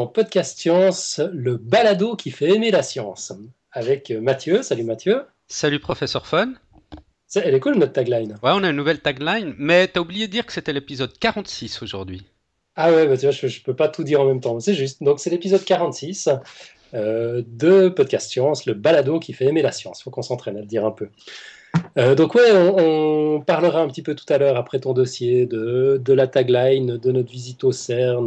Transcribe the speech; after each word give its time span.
Dans 0.00 0.06
Podcast 0.06 0.58
Science, 0.58 1.20
le 1.30 1.58
balado 1.58 2.16
qui 2.16 2.30
fait 2.30 2.54
aimer 2.54 2.70
la 2.70 2.82
science. 2.82 3.34
Avec 3.70 4.08
Mathieu. 4.10 4.62
Salut 4.62 4.84
Mathieu. 4.84 5.26
Salut 5.46 5.78
professeur 5.78 6.26
Fun. 6.26 6.54
Elle 7.34 7.54
est 7.54 7.60
cool 7.60 7.74
notre 7.74 7.92
tagline. 7.92 8.38
Ouais, 8.42 8.52
on 8.54 8.62
a 8.62 8.70
une 8.70 8.76
nouvelle 8.76 9.00
tagline, 9.00 9.54
mais 9.58 9.88
t'as 9.88 10.00
oublié 10.00 10.26
de 10.26 10.32
dire 10.32 10.46
que 10.46 10.54
c'était 10.54 10.72
l'épisode 10.72 11.12
46 11.18 11.82
aujourd'hui. 11.82 12.24
Ah 12.76 12.90
ouais, 12.90 13.06
bah 13.06 13.18
tu 13.18 13.26
vois, 13.26 13.30
je, 13.30 13.46
je, 13.46 13.62
peux 13.62 13.76
pas 13.76 13.88
tout 13.88 14.02
dire 14.02 14.22
en 14.22 14.24
même 14.24 14.40
temps. 14.40 14.58
C'est 14.58 14.72
juste. 14.72 15.02
Donc 15.02 15.20
c'est 15.20 15.28
l'épisode 15.28 15.66
46 15.66 16.30
euh, 16.94 17.42
de 17.46 17.90
Podcast 17.90 18.30
Science, 18.30 18.64
le 18.64 18.72
balado 18.72 19.20
qui 19.20 19.34
fait 19.34 19.48
aimer 19.48 19.60
la 19.60 19.70
science. 19.70 20.02
Faut 20.02 20.10
qu'on 20.10 20.22
s'entraîne 20.22 20.56
à 20.56 20.60
le 20.60 20.66
dire 20.66 20.86
un 20.86 20.92
peu. 20.92 21.10
Euh, 21.98 22.14
donc 22.14 22.34
ouais, 22.34 22.52
on, 22.52 23.40
parlera 23.46 23.80
un 23.80 23.88
petit 23.88 24.02
peu 24.02 24.14
tout 24.14 24.26
à 24.28 24.38
l'heure 24.38 24.56
après 24.56 24.80
ton 24.80 24.92
dossier 24.92 25.46
de, 25.46 26.00
de, 26.04 26.12
la 26.12 26.26
tagline, 26.26 26.98
de 26.98 27.12
notre 27.12 27.30
visite 27.30 27.64
au 27.64 27.72
CERN, 27.72 28.26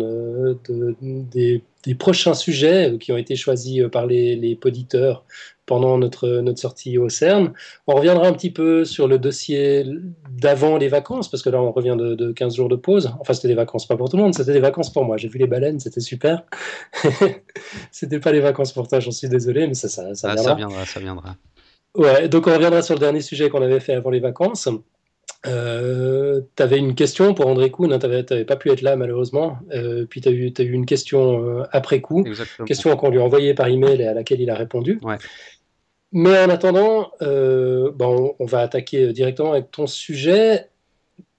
de, 0.67 0.95
des, 1.01 1.61
des, 1.83 1.95
prochains 1.95 2.33
sujets 2.33 2.97
qui 2.99 3.11
ont 3.11 3.17
été 3.17 3.35
choisis 3.35 3.83
par 3.91 4.05
les, 4.05 4.35
les 4.35 4.55
poditeurs 4.55 5.23
pendant 5.65 5.97
notre, 5.97 6.27
notre 6.41 6.59
sortie 6.59 6.97
au 6.97 7.09
CERN. 7.09 7.53
On 7.87 7.95
reviendra 7.95 8.27
un 8.27 8.33
petit 8.33 8.49
peu 8.49 8.85
sur 8.85 9.07
le 9.07 9.17
dossier 9.17 9.85
d'avant 10.31 10.77
les 10.77 10.87
vacances, 10.87 11.29
parce 11.29 11.43
que 11.43 11.49
là 11.49 11.61
on 11.61 11.71
revient 11.71 11.95
de, 11.97 12.15
de 12.15 12.31
15 12.31 12.55
jours 12.55 12.69
de 12.69 12.75
pause. 12.75 13.13
Enfin 13.19 13.33
c'était 13.33 13.49
des 13.49 13.55
vacances, 13.55 13.87
pas 13.87 13.95
pour 13.95 14.09
tout 14.09 14.17
le 14.17 14.23
monde, 14.23 14.33
c'était 14.33 14.53
des 14.53 14.59
vacances 14.59 14.91
pour 14.91 15.05
moi. 15.05 15.17
J'ai 15.17 15.29
vu 15.29 15.39
les 15.39 15.47
baleines, 15.47 15.79
c'était 15.79 16.01
super. 16.01 16.43
c'était 17.91 18.19
pas 18.19 18.31
les 18.31 18.41
vacances 18.41 18.73
pour 18.73 18.87
toi, 18.87 18.99
j'en 18.99 19.11
suis 19.11 19.29
désolé, 19.29 19.67
mais 19.67 19.73
ça, 19.73 19.87
ça, 19.87 20.15
ça, 20.15 20.31
ah, 20.31 20.37
ça 20.37 20.55
viendra. 20.55 20.85
Ça 20.85 20.99
viendra. 20.99 21.35
Ouais, 21.95 22.27
donc 22.27 22.47
on 22.47 22.53
reviendra 22.53 22.81
sur 22.81 22.95
le 22.95 22.99
dernier 22.99 23.21
sujet 23.21 23.49
qu'on 23.49 23.61
avait 23.61 23.79
fait 23.79 23.93
avant 23.93 24.09
les 24.09 24.19
vacances. 24.19 24.67
Euh, 25.45 26.41
tu 26.55 26.63
avais 26.63 26.77
une 26.77 26.95
question 26.95 27.33
pour 27.33 27.47
André 27.47 27.69
Kuhn, 27.69 27.91
hein, 27.91 27.99
tu 27.99 28.07
n'avais 28.07 28.45
pas 28.45 28.55
pu 28.55 28.71
être 28.71 28.81
là 28.81 28.95
malheureusement, 28.95 29.57
euh, 29.73 30.05
puis 30.09 30.21
tu 30.21 30.29
as, 30.29 30.31
eu, 30.31 30.53
as 30.57 30.61
eu 30.61 30.71
une 30.71 30.85
question 30.85 31.43
euh, 31.43 31.63
après 31.71 31.99
coup, 32.01 32.23
Exactement. 32.25 32.65
question 32.65 32.95
qu'on 32.95 33.09
lui 33.09 33.19
a 33.19 33.23
envoyée 33.23 33.53
par 33.53 33.67
email 33.67 34.01
et 34.01 34.07
à 34.07 34.13
laquelle 34.13 34.41
il 34.41 34.49
a 34.49 34.55
répondu. 34.55 34.99
Ouais. 35.03 35.17
Mais 36.13 36.43
en 36.43 36.49
attendant, 36.49 37.11
euh, 37.21 37.91
bon, 37.91 38.35
on 38.39 38.45
va 38.45 38.59
attaquer 38.59 39.11
directement 39.13 39.51
avec 39.51 39.71
ton 39.71 39.87
sujet, 39.87 40.69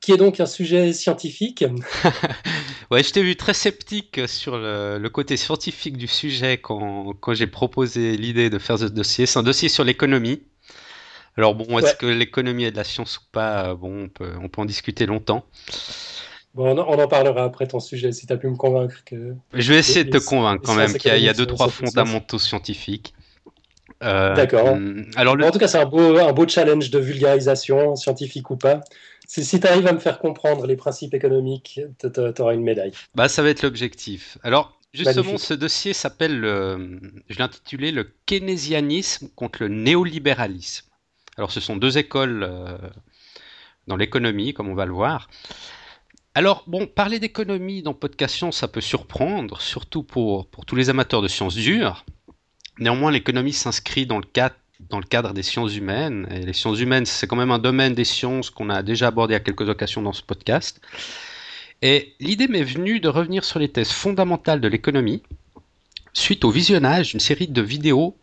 qui 0.04 0.12
est 0.12 0.18
donc 0.18 0.38
un 0.38 0.46
sujet 0.46 0.92
scientifique. 0.92 1.64
ouais, 2.90 3.02
je 3.02 3.10
t'ai 3.10 3.22
vu 3.22 3.36
très 3.36 3.54
sceptique 3.54 4.20
sur 4.26 4.58
le, 4.58 4.98
le, 4.98 5.08
côté 5.08 5.38
scientifique 5.38 5.96
du 5.96 6.06
sujet 6.06 6.58
quand, 6.58 7.14
quand 7.20 7.32
j'ai 7.32 7.46
proposé 7.46 8.16
l'idée 8.18 8.50
de 8.50 8.58
faire 8.58 8.78
ce 8.78 8.84
dossier. 8.84 9.24
C'est 9.24 9.38
un 9.38 9.42
dossier 9.42 9.70
sur 9.70 9.82
l'économie. 9.82 10.42
Alors 11.38 11.54
bon, 11.54 11.78
est-ce 11.78 11.86
ouais. 11.86 11.96
que 11.98 12.06
l'économie 12.06 12.64
est 12.64 12.70
de 12.70 12.76
la 12.76 12.84
science 12.84 13.16
ou 13.16 13.22
pas? 13.32 13.74
Bon, 13.74 14.04
on 14.04 14.08
peut, 14.08 14.32
on 14.42 14.48
peut 14.50 14.60
en 14.60 14.66
discuter 14.66 15.06
longtemps. 15.06 15.46
Bon, 16.54 16.78
on 16.78 17.02
en 17.02 17.08
parlera 17.08 17.44
après 17.44 17.66
ton 17.66 17.80
sujet, 17.80 18.12
si 18.12 18.26
tu 18.26 18.32
as 18.32 18.36
pu 18.36 18.46
me 18.46 18.56
convaincre 18.56 19.02
que... 19.06 19.34
Je 19.54 19.72
vais 19.72 19.78
essayer 19.78 20.04
de 20.04 20.10
te 20.10 20.22
convaincre 20.22 20.62
quand 20.64 20.74
même 20.74 20.92
qu'il 20.92 21.16
y, 21.16 21.22
y, 21.22 21.28
a 21.28 21.32
deux, 21.32 21.46
trois 21.46 21.68
fondamentaux 21.68 22.38
scientifiques. 22.38 23.14
Euh, 24.02 24.34
D'accord. 24.34 24.76
Alors 25.16 25.34
le... 25.34 25.44
En 25.46 25.50
tout 25.50 25.58
cas, 25.58 25.66
c'est 25.66 25.78
un 25.78 25.86
beau, 25.86 26.18
un 26.18 26.32
beau 26.32 26.46
challenge 26.46 26.90
de 26.90 26.98
vulgarisation, 26.98 27.96
scientifique 27.96 28.50
ou 28.50 28.56
pas. 28.56 28.80
Si, 29.26 29.44
si 29.44 29.60
tu 29.60 29.66
arrives 29.66 29.86
à 29.86 29.92
me 29.92 29.98
faire 29.98 30.18
comprendre 30.18 30.66
les 30.66 30.76
principes 30.76 31.14
économiques, 31.14 31.80
tu 31.98 32.40
auras 32.40 32.54
une 32.54 32.62
médaille. 32.62 32.92
Bah, 33.14 33.28
ça 33.28 33.42
va 33.42 33.48
être 33.48 33.62
l'objectif. 33.62 34.38
Alors, 34.42 34.78
justement, 34.92 35.24
Magnifique. 35.24 35.46
ce 35.46 35.54
dossier 35.54 35.92
s'appelle, 35.92 36.42
je 37.28 37.36
l'ai 37.36 37.42
intitulé 37.42 37.90
Le 37.90 38.12
keynésianisme 38.26 39.28
contre 39.34 39.62
le 39.62 39.68
néolibéralisme. 39.68 40.86
Alors, 41.36 41.50
ce 41.50 41.60
sont 41.60 41.76
deux 41.76 41.98
écoles 41.98 42.44
euh, 42.44 42.78
dans 43.86 43.96
l'économie, 43.96 44.54
comme 44.54 44.68
on 44.68 44.74
va 44.74 44.86
le 44.86 44.92
voir. 44.92 45.28
Alors, 46.34 46.64
bon, 46.66 46.86
parler 46.86 47.18
d'économie 47.18 47.82
dans 47.82 47.94
Podcast 47.94 48.34
Science, 48.36 48.58
ça 48.58 48.68
peut 48.68 48.80
surprendre, 48.80 49.60
surtout 49.60 50.02
pour, 50.02 50.48
pour 50.48 50.64
tous 50.64 50.76
les 50.76 50.90
amateurs 50.90 51.22
de 51.22 51.28
sciences 51.28 51.54
dures. 51.54 52.04
Néanmoins, 52.78 53.10
l'économie 53.10 53.52
s'inscrit 53.52 54.06
dans 54.06 54.18
le 54.18 54.24
cadre 54.24 54.56
dans 54.90 54.98
le 54.98 55.04
cadre 55.04 55.32
des 55.32 55.42
sciences 55.42 55.76
humaines. 55.76 56.26
Et 56.30 56.40
les 56.40 56.52
sciences 56.52 56.80
humaines, 56.80 57.06
c'est 57.06 57.26
quand 57.26 57.36
même 57.36 57.50
un 57.50 57.58
domaine 57.58 57.94
des 57.94 58.04
sciences 58.04 58.50
qu'on 58.50 58.70
a 58.70 58.82
déjà 58.82 59.08
abordé 59.08 59.34
à 59.34 59.40
quelques 59.40 59.68
occasions 59.68 60.02
dans 60.02 60.12
ce 60.12 60.22
podcast. 60.22 60.80
Et 61.82 62.14
l'idée 62.20 62.48
m'est 62.48 62.62
venue 62.62 63.00
de 63.00 63.08
revenir 63.08 63.44
sur 63.44 63.58
les 63.58 63.68
thèses 63.68 63.90
fondamentales 63.90 64.60
de 64.60 64.68
l'économie 64.68 65.22
suite 66.12 66.44
au 66.44 66.50
visionnage 66.50 67.10
d'une 67.10 67.20
série 67.20 67.48
de 67.48 67.60
vidéos 67.62 68.16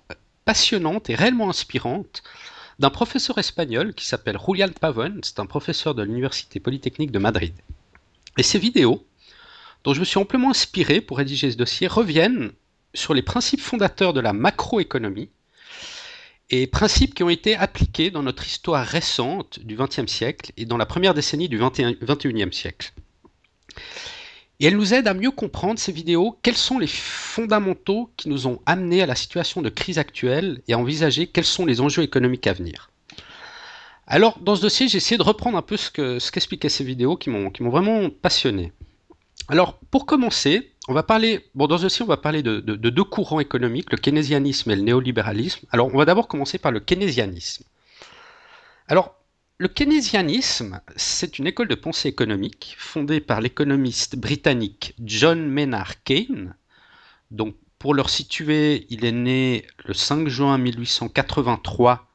passionnantes 0.46 1.10
et 1.10 1.16
réellement 1.16 1.50
inspirantes 1.50 2.24
d'un 2.80 2.90
professeur 2.90 3.38
espagnol 3.38 3.94
qui 3.94 4.08
s'appelle 4.08 4.40
Julian 4.44 4.70
Pavon, 4.80 5.20
c'est 5.22 5.40
un 5.40 5.46
professeur 5.46 5.94
de 5.94 6.02
l'Université 6.02 6.60
Polytechnique 6.60 7.12
de 7.12 7.20
Madrid. 7.20 7.54
Et 8.38 8.44
ces 8.44 8.58
vidéos, 8.58 9.06
dont 9.84 9.94
je 9.94 10.00
me 10.00 10.06
suis 10.06 10.18
amplement 10.18 10.50
inspiré 10.50 11.02
pour 11.02 11.18
rédiger 11.18 11.52
ce 11.52 11.58
dossier, 11.58 11.88
reviennent 11.88 12.52
sur 12.94 13.14
les 13.14 13.22
principes 13.22 13.62
fondateurs 13.62 14.14
de 14.14 14.20
la 14.20 14.34
macroéconomie 14.34 15.30
et 16.52 16.68
principes 16.68 17.16
qui 17.16 17.24
ont 17.24 17.30
été 17.30 17.56
appliqués 17.56 18.12
dans 18.12 18.24
notre 18.24 18.46
histoire 18.46 18.86
récente 18.86 19.60
du 19.60 19.78
XXe 19.78 20.12
siècle 20.12 20.52
et 20.58 20.66
dans 20.66 20.78
la 20.78 20.86
première 20.86 21.14
décennie 21.14 21.48
du 21.48 21.58
XXIe 21.58 22.54
siècle. 22.54 22.94
Et 24.60 24.66
elles 24.66 24.76
nous 24.76 24.94
aident 24.94 25.08
à 25.08 25.14
mieux 25.14 25.32
comprendre 25.32 25.80
ces 25.80 25.94
vidéos, 25.94 26.38
quels 26.44 26.58
sont 26.58 26.78
les 26.78 26.88
fondamentaux 26.88 28.12
qui 28.18 28.30
nous 28.30 28.48
ont 28.48 28.62
amenés 28.66 29.02
à 29.02 29.06
la 29.06 29.16
situation 29.16 29.62
de 29.62 29.70
crise 29.70 29.98
actuelle 29.98 30.62
et 30.68 30.74
à 30.74 30.78
envisager 30.78 31.26
quels 31.26 31.46
sont 31.46 31.66
les 31.66 31.82
enjeux 31.82 32.04
économiques 32.04 32.46
à 32.46 32.54
venir. 32.54 32.92
Alors, 34.06 34.38
dans 34.40 34.56
ce 34.58 34.62
dossier, 34.62 34.90
j'ai 34.90 34.98
essayé 34.98 35.18
de 35.18 35.24
reprendre 35.24 35.58
un 35.58 35.62
peu 35.62 35.78
ce 35.78 35.90
qu'expliquaient 35.90 36.70
ce 36.70 36.80
ces 36.80 36.84
vidéos 36.84 37.16
qui 37.16 37.30
m'ont 37.30 37.52
vraiment 37.60 38.10
passionné. 38.10 38.74
Alors, 39.48 39.80
pour 39.92 40.06
commencer, 40.06 40.72
on 40.88 40.94
va 40.94 41.04
parler, 41.04 41.46
bon, 41.56 41.68
dans 41.68 41.78
ce 41.78 41.84
dossier, 41.84 42.04
on 42.04 42.08
va 42.08 42.18
parler 42.18 42.44
de, 42.44 42.60
de, 42.60 42.76
de, 42.76 42.90
deux 42.90 43.04
courants 43.04 43.40
économiques, 43.40 43.92
le 43.92 43.98
keynésianisme 43.98 44.72
et 44.72 44.76
le 44.76 44.82
néolibéralisme. 44.82 45.66
Alors, 45.72 45.94
on 45.94 45.98
va 45.98 46.06
d'abord 46.06 46.28
commencer 46.28 46.58
par 46.58 46.72
le 46.72 46.80
keynésianisme. 46.80 47.64
Alors, 48.88 49.16
le 49.58 49.68
keynésianisme, 49.68 50.82
c'est 50.96 51.38
une 51.38 51.48
école 51.48 51.68
de 51.68 51.76
pensée 51.76 52.10
économique 52.10 52.76
fondée 52.80 53.20
par 53.20 53.42
l'économiste 53.42 54.16
britannique 54.16 54.96
John 55.00 55.48
Maynard 55.48 56.04
Keynes. 56.04 56.56
Donc, 57.30 57.56
pour 57.78 57.94
le 57.94 58.04
situer, 58.06 58.88
il 58.90 59.06
est 59.06 59.12
né 59.12 59.66
le 59.86 59.94
5 59.94 60.28
juin 60.28 60.58
1883 60.58 62.08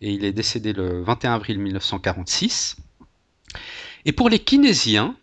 et 0.00 0.12
il 0.12 0.24
est 0.24 0.32
décédé 0.32 0.72
le 0.72 1.02
21 1.02 1.34
avril 1.34 1.58
1946. 1.58 2.76
Et 4.04 4.12
pour 4.12 4.28
les 4.28 4.38
keynésiens, 4.38 5.16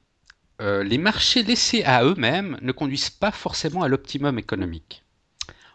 euh, 0.61 0.83
les 0.83 0.97
marchés 0.97 1.43
laissés 1.43 1.83
à 1.83 2.03
eux-mêmes 2.03 2.57
ne 2.61 2.71
conduisent 2.71 3.09
pas 3.09 3.31
forcément 3.31 3.83
à 3.83 3.87
l'optimum 3.87 4.39
économique. 4.39 5.03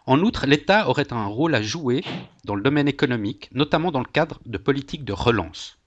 En 0.07 0.19
outre, 0.21 0.47
l'État 0.47 0.89
aurait 0.89 1.13
un 1.13 1.25
rôle 1.25 1.53
à 1.53 1.61
jouer 1.61 2.03
dans 2.43 2.55
le 2.55 2.63
domaine 2.63 2.87
économique, 2.87 3.49
notamment 3.53 3.91
dans 3.91 3.99
le 3.99 4.05
cadre 4.05 4.39
de 4.45 4.57
politiques 4.57 5.05
de 5.05 5.13
relance. 5.13 5.77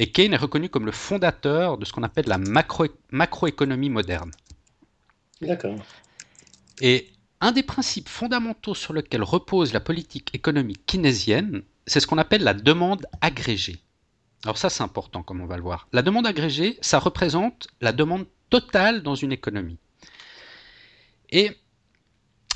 Et 0.00 0.10
Keynes 0.10 0.32
est 0.32 0.36
reconnu 0.36 0.68
comme 0.68 0.86
le 0.86 0.92
fondateur 0.92 1.78
de 1.78 1.84
ce 1.84 1.92
qu'on 1.92 2.02
appelle 2.02 2.26
la 2.26 2.38
macro 2.38 2.86
macroéconomie 3.10 3.90
moderne. 3.90 4.32
D'accord. 5.40 5.78
Et 6.80 7.10
un 7.40 7.52
des 7.52 7.62
principes 7.62 8.08
fondamentaux 8.08 8.74
sur 8.74 8.92
lesquels 8.92 9.22
repose 9.22 9.72
la 9.72 9.80
politique 9.80 10.34
économique 10.34 10.84
keynésienne, 10.86 11.62
c'est 11.86 12.00
ce 12.00 12.06
qu'on 12.06 12.18
appelle 12.18 12.42
la 12.42 12.54
demande 12.54 13.06
agrégée. 13.20 13.76
Alors 14.44 14.58
ça, 14.58 14.70
c'est 14.70 14.82
important, 14.82 15.22
comme 15.22 15.40
on 15.40 15.46
va 15.46 15.56
le 15.56 15.62
voir. 15.62 15.88
La 15.92 16.02
demande 16.02 16.26
agrégée, 16.26 16.78
ça 16.80 16.98
représente 16.98 17.68
la 17.80 17.92
demande 17.92 18.26
totale 18.50 19.02
dans 19.02 19.14
une 19.14 19.32
économie. 19.32 19.78
Et, 21.30 21.50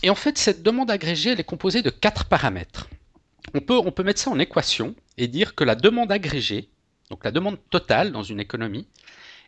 et 0.02 0.10
en 0.10 0.14
fait, 0.14 0.38
cette 0.38 0.62
demande 0.62 0.90
agrégée, 0.90 1.30
elle 1.30 1.40
est 1.40 1.44
composée 1.44 1.82
de 1.82 1.90
quatre 1.90 2.26
paramètres. 2.26 2.88
On 3.54 3.60
peut, 3.60 3.76
on 3.76 3.90
peut 3.90 4.04
mettre 4.04 4.20
ça 4.20 4.30
en 4.30 4.38
équation 4.38 4.94
et 5.18 5.26
dire 5.26 5.54
que 5.54 5.64
la 5.64 5.74
demande 5.74 6.12
agrégée, 6.12 6.70
donc 7.10 7.24
la 7.24 7.32
demande 7.32 7.58
totale 7.68 8.12
dans 8.12 8.22
une 8.22 8.40
économie, 8.40 8.88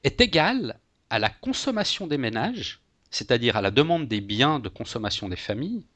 est 0.02 0.20
égale 0.20 0.78
à 1.10 1.18
la 1.18 1.30
consommation 1.30 2.06
des 2.06 2.18
ménages, 2.18 2.80
c'est-à-dire 3.10 3.56
à 3.56 3.62
la 3.62 3.70
demande 3.70 4.08
des 4.08 4.20
biens 4.20 4.58
de 4.58 4.68
consommation 4.68 5.28
des 5.28 5.36
familles, 5.36 5.86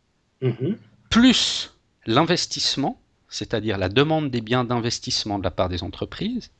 mmh. 0.40 0.74
plus 1.10 1.74
l'investissement, 2.06 3.02
c'est-à-dire 3.28 3.78
la 3.78 3.88
demande 3.88 4.30
des 4.30 4.40
biens 4.40 4.64
d'investissement 4.64 5.38
de 5.38 5.44
la 5.44 5.50
part 5.50 5.68
des 5.68 5.82
entreprises, 5.82 6.50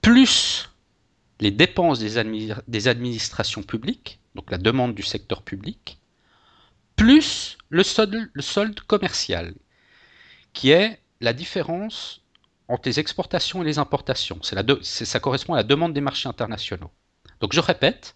plus 0.00 0.70
les 1.40 1.50
dépenses 1.50 1.98
des, 1.98 2.18
administ 2.18 2.62
des, 2.68 2.88
administrations 2.88 3.62
publiques, 3.62 4.20
donc 4.34 4.50
la 4.50 4.58
demande 4.58 4.94
du 4.94 5.02
secteur 5.02 5.42
public, 5.42 5.98
plus 6.96 7.58
le 7.68 7.82
solde, 7.82 8.30
le 8.32 8.42
solde 8.42 8.80
commercial, 8.80 9.54
qui 10.52 10.70
est 10.70 11.00
la 11.20 11.32
différence 11.32 12.22
entre 12.68 12.88
les 12.88 13.00
exportations 13.00 13.62
et 13.62 13.64
les 13.64 13.78
importations. 13.78 14.38
La 14.52 14.62
ça 14.82 15.20
correspond 15.20 15.54
à 15.54 15.58
la 15.58 15.62
demande 15.64 15.92
des 15.92 16.00
marchés 16.00 16.28
internationaux. 16.28 16.90
Donc 17.40 17.52
je 17.52 17.60
répète, 17.60 18.14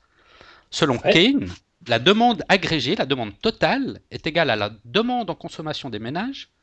selon 0.71 0.99
ouais. 0.99 1.13
Keynes, 1.13 1.51
la 1.89 1.99
demande 1.99 2.45
agrégée, 2.49 2.95
la 2.95 3.07
demande 3.07 3.39
totale, 3.41 4.01
est 4.11 4.27
égale 4.27 4.51
à 4.51 4.57
la 4.57 4.71
demande 4.85 5.29
en 5.31 5.35
consommation 5.35 5.91
des 5.91 5.99
ménages 5.99 6.54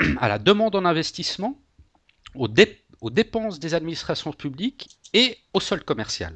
à 0.20 0.28
la 0.28 0.38
demande 0.38 0.74
en 0.76 0.84
investissement, 0.84 1.58
aux, 2.34 2.48
dé 2.48 2.80
aux, 3.00 3.10
dépenses 3.10 3.58
des 3.58 3.74
administrations 3.74 4.32
publiques 4.32 4.88
et 5.12 5.36
au 5.52 5.60
solde 5.60 5.84
commercial. 5.84 6.34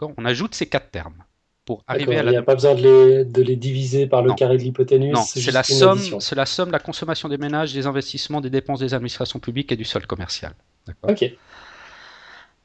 On 0.00 0.24
ajoute 0.24 0.54
ces 0.54 0.66
quatre 0.66 0.90
termes. 0.90 1.22
pour 1.64 1.82
arriver 1.86 2.16
à 2.16 2.22
la. 2.22 2.30
Il 2.30 2.34
n'y 2.34 2.38
a 2.38 2.42
pas 2.42 2.54
besoin 2.54 2.74
de 2.74 2.82
les, 2.82 3.24
de 3.24 3.42
les 3.42 3.56
diviser 3.56 4.06
par 4.06 4.22
le 4.22 4.32
carré 4.34 4.56
de 4.56 4.62
l'hypoténuse. 4.62 5.12
Non, 5.12 5.22
c'est 5.22 5.52
la 5.52 5.62
somme, 5.62 6.20
c'est 6.20 6.34
la 6.34 6.46
somme 6.46 6.68
de 6.68 6.72
la 6.72 6.78
consommation 6.78 7.28
des 7.28 7.38
ménages, 7.38 7.72
des 7.72 7.86
investissements, 7.86 8.40
des 8.40 8.50
dépenses 8.50 8.80
des 8.80 8.94
administrations 8.94 9.40
publiques 9.40 9.72
et 9.72 9.76
du 9.76 9.84
solde 9.84 10.06
commercial. 10.06 10.54
Ok. 11.02 11.24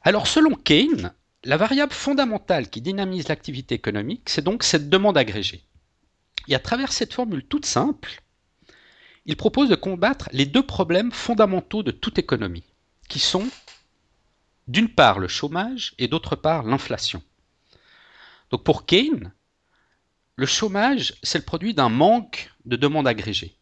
Alors, 0.02 0.26
selon 0.26 0.54
Keynes, 0.54 1.12
la 1.44 1.56
variable 1.56 1.92
fondamentale 1.92 2.68
qui 2.68 2.80
dynamise 2.80 3.28
l'activité 3.28 3.74
économique, 3.74 4.28
c'est 4.28 4.44
donc 4.44 4.62
cette 4.62 4.88
demande 4.88 5.18
agrégée. 5.18 5.62
Et 6.48 6.54
à 6.54 6.58
travers 6.58 6.92
cette 6.92 7.12
formule 7.12 7.44
toute 7.44 7.66
simple, 7.66 8.22
il 9.26 9.36
propose 9.36 9.68
de 9.68 9.74
combattre 9.74 10.28
les 10.32 10.46
deux 10.46 10.64
problèmes 10.64 11.12
fondamentaux 11.12 11.82
de 11.82 11.90
toute 11.90 12.18
économie, 12.18 12.64
qui 13.08 13.18
sont 13.18 13.48
d'une 14.68 14.88
part 14.88 15.18
le 15.18 15.28
chômage 15.28 15.94
et 15.98 16.08
d'autre 16.08 16.36
part 16.36 16.62
l'inflation. 16.62 17.22
Donc 18.50 18.64
pour 18.64 18.86
Keynes, 18.86 19.32
le 20.36 20.46
chômage, 20.46 21.14
c'est 21.22 21.38
le 21.38 21.44
produit 21.44 21.74
d'un 21.74 21.88
manque 21.88 22.50
de 22.64 22.76
demande 22.76 23.06
agrégée. 23.06 23.56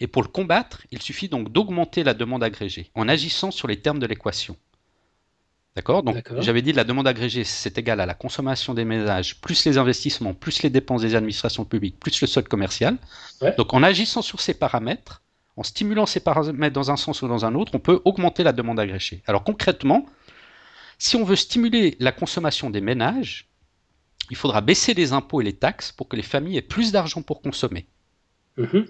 Et 0.00 0.06
pour 0.06 0.22
le 0.22 0.28
combattre, 0.28 0.86
il 0.90 1.02
suffit 1.02 1.28
donc 1.28 1.50
d'augmenter 1.50 2.04
la 2.04 2.14
demande 2.14 2.44
agrégée 2.44 2.90
en 2.94 3.08
agissant 3.08 3.50
sur 3.50 3.66
les 3.66 3.80
termes 3.80 3.98
de 3.98 4.06
l'équation. 4.06 4.56
D'accord 5.78 6.02
Donc 6.02 6.28
j'avais 6.40 6.60
dit 6.60 6.72
la 6.72 6.82
demande 6.82 7.06
agrégée, 7.06 7.44
c'est 7.44 7.78
égal 7.78 8.00
à 8.00 8.06
la 8.06 8.14
consommation 8.14 8.74
des 8.74 8.84
ménages, 8.84 9.40
plus 9.40 9.64
les 9.64 9.78
investissements, 9.78 10.34
plus 10.34 10.64
les 10.64 10.70
dépenses 10.70 11.02
des 11.02 11.14
administrations 11.14 11.64
publiques, 11.64 12.00
plus 12.00 12.20
le 12.20 12.26
solde 12.26 12.48
commercial. 12.48 12.96
Donc 13.56 13.72
en 13.74 13.84
agissant 13.84 14.20
sur 14.20 14.40
ces 14.40 14.54
paramètres, 14.54 15.22
en 15.56 15.62
stimulant 15.62 16.04
ces 16.04 16.18
paramètres 16.18 16.74
dans 16.74 16.90
un 16.90 16.96
sens 16.96 17.22
ou 17.22 17.28
dans 17.28 17.44
un 17.44 17.54
autre, 17.54 17.76
on 17.76 17.78
peut 17.78 18.00
augmenter 18.04 18.42
la 18.42 18.52
demande 18.52 18.80
agrégée. 18.80 19.22
Alors 19.28 19.44
concrètement, 19.44 20.04
si 20.98 21.14
on 21.14 21.22
veut 21.22 21.36
stimuler 21.36 21.96
la 22.00 22.10
consommation 22.10 22.70
des 22.70 22.80
ménages, 22.80 23.46
il 24.30 24.36
faudra 24.36 24.60
baisser 24.60 24.94
les 24.94 25.12
impôts 25.12 25.42
et 25.42 25.44
les 25.44 25.52
taxes 25.52 25.92
pour 25.92 26.08
que 26.08 26.16
les 26.16 26.24
familles 26.24 26.56
aient 26.56 26.72
plus 26.76 26.90
d'argent 26.90 27.22
pour 27.22 27.40
consommer. 27.40 27.86
Mhm. 28.56 28.88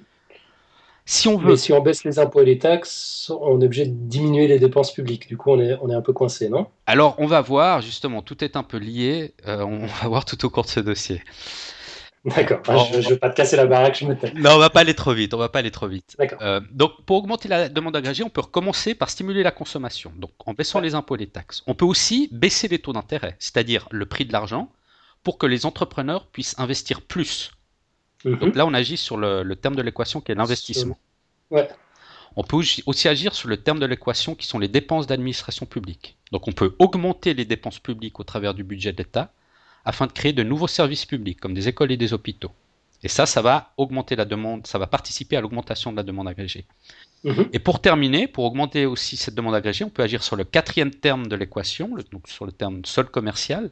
Si 1.11 1.27
on 1.27 1.39
veut... 1.39 1.53
Mais 1.53 1.57
si 1.57 1.73
on 1.73 1.81
baisse 1.81 2.05
les 2.05 2.19
impôts 2.19 2.43
et 2.43 2.45
les 2.45 2.59
taxes, 2.59 3.33
on 3.41 3.63
est 3.63 3.65
obligé 3.65 3.87
de 3.87 3.95
diminuer 3.95 4.47
les 4.47 4.59
dépenses 4.59 4.93
publiques. 4.93 5.27
Du 5.27 5.39
coup, 5.39 5.51
on 5.53 5.59
est, 5.59 5.79
on 5.81 5.89
est 5.89 5.95
un 5.95 6.03
peu 6.03 6.13
coincé, 6.13 6.51
non? 6.51 6.67
Alors, 6.85 7.15
on 7.17 7.27
va 7.27 7.41
voir, 7.41 7.81
justement, 7.81 8.21
tout 8.21 8.45
est 8.45 8.57
un 8.57 8.63
peu 8.63 8.77
lié. 8.77 9.33
Euh, 9.47 9.63
on 9.63 9.87
va 9.87 10.07
voir 10.07 10.27
tout 10.27 10.45
au 10.45 10.51
cours 10.51 10.65
de 10.65 10.69
ce 10.69 10.81
dossier. 10.81 11.23
D'accord, 12.27 12.61
je 12.93 12.99
ne 12.99 13.03
vais 13.09 13.17
pas 13.17 13.31
te 13.31 13.37
casser 13.37 13.57
la 13.57 13.65
baraque, 13.65 13.97
je 13.99 14.05
me 14.05 14.15
tais. 14.19 14.35
Non, 14.35 14.51
on 14.57 14.59
va 14.59 14.69
pas 14.69 14.81
aller 14.81 14.93
trop 14.93 15.15
vite, 15.15 15.33
on 15.33 15.39
va 15.39 15.49
pas 15.49 15.61
aller 15.61 15.71
trop 15.71 15.89
vite. 15.89 16.15
Euh, 16.43 16.61
donc, 16.73 16.91
pour 17.07 17.17
augmenter 17.17 17.49
la 17.49 17.71
demande 17.71 17.97
agrégée, 17.97 18.23
on 18.23 18.29
peut 18.29 18.43
recommencer 18.43 18.95
par 18.95 19.09
stimuler 19.09 19.43
la 19.43 19.51
consommation, 19.51 20.13
donc 20.15 20.33
en 20.45 20.53
baissant 20.53 20.81
les 20.81 20.95
impôts 20.95 21.15
et 21.15 21.21
les 21.21 21.29
taxes. 21.29 21.63
On 21.67 21.75
peut 21.75 21.87
aussi 21.87 22.29
baisser 22.33 22.69
les 22.69 22.81
taux 22.81 22.93
d'intérêt, 22.93 23.35
c'est-à-dire 23.39 23.89
le 23.93 24.05
prix 24.05 24.27
de 24.27 24.33
l'argent, 24.33 24.69
pour 25.23 25.39
que 25.39 25.47
les 25.47 25.65
entrepreneurs 25.65 26.27
puissent 26.27 26.57
investir 26.59 27.01
plus. 27.01 27.53
Mhm. 28.25 28.39
Donc 28.39 28.57
là, 28.57 28.67
on 28.67 28.75
agit 28.75 28.97
sur 28.97 29.17
le, 29.17 29.45
terme 29.55 29.77
de 29.77 29.83
l'équation 29.83 30.21
qui 30.21 30.33
est 30.33 30.35
l'investissement. 30.35 30.99
On 32.37 32.45
peut 32.45 32.57
aussi 32.57 33.09
agir 33.09 33.35
sur 33.35 33.49
le 33.49 33.57
terme 33.57 33.81
de 33.81 33.87
l'équation 33.87 34.35
qui 34.35 34.47
sont 34.47 34.59
les 34.59 34.69
dépenses 34.69 35.07
d'administration 35.07 35.67
publique. 35.67 36.17
Donc 36.31 36.47
on 36.47 36.53
peut 36.53 36.77
augmenter 36.79 37.35
les 37.35 37.45
dépenses 37.45 37.81
publiques 37.81 38.21
au 38.21 38.25
travers 38.25 38.55
du 38.55 38.63
budget 38.63 38.93
d'État 38.93 39.33
afin 39.85 40.07
de 40.07 40.13
créer 40.13 40.33
de 40.33 40.43
nouveaux 40.43 40.69
services 40.69 41.07
publics 41.07 41.41
comme 41.41 41.55
des 41.55 41.69
écoles 41.69 41.91
et 41.91 41.97
des 41.97 42.13
hôpitaux. 42.13 42.53
Et 43.03 43.09
ça, 43.09 43.27
ça 43.27 43.43
va 43.43 43.73
augmenter 43.77 44.17
la 44.17 44.25
demande, 44.25 44.67
ça 44.67 44.79
va 44.79 44.87
participer 44.87 45.37
à 45.37 45.41
l'augmentation 45.41 45.93
de 45.93 45.97
la 45.97 46.03
demande 46.03 46.29
agrégée. 46.29 46.67
Mhm. 47.25 47.49
Et 47.53 47.59
pour 47.59 47.81
terminer, 47.81 48.27
pour 48.27 48.45
augmenter 48.45 48.87
aussi 48.87 49.17
cette 49.17 49.35
demande 49.35 49.55
agrégée, 49.55 49.85
on 49.85 49.91
peut 49.91 50.03
agir 50.03 50.23
sur 50.23 50.37
le 50.37 50.45
quatrième 50.45 50.91
terme 50.91 51.27
de 51.27 51.37
l'équation, 51.37 51.97
donc 52.13 52.29
sur 52.29 52.45
le 52.45 52.53
terme 52.53 52.85
sol 52.85 53.09
commercial, 53.09 53.71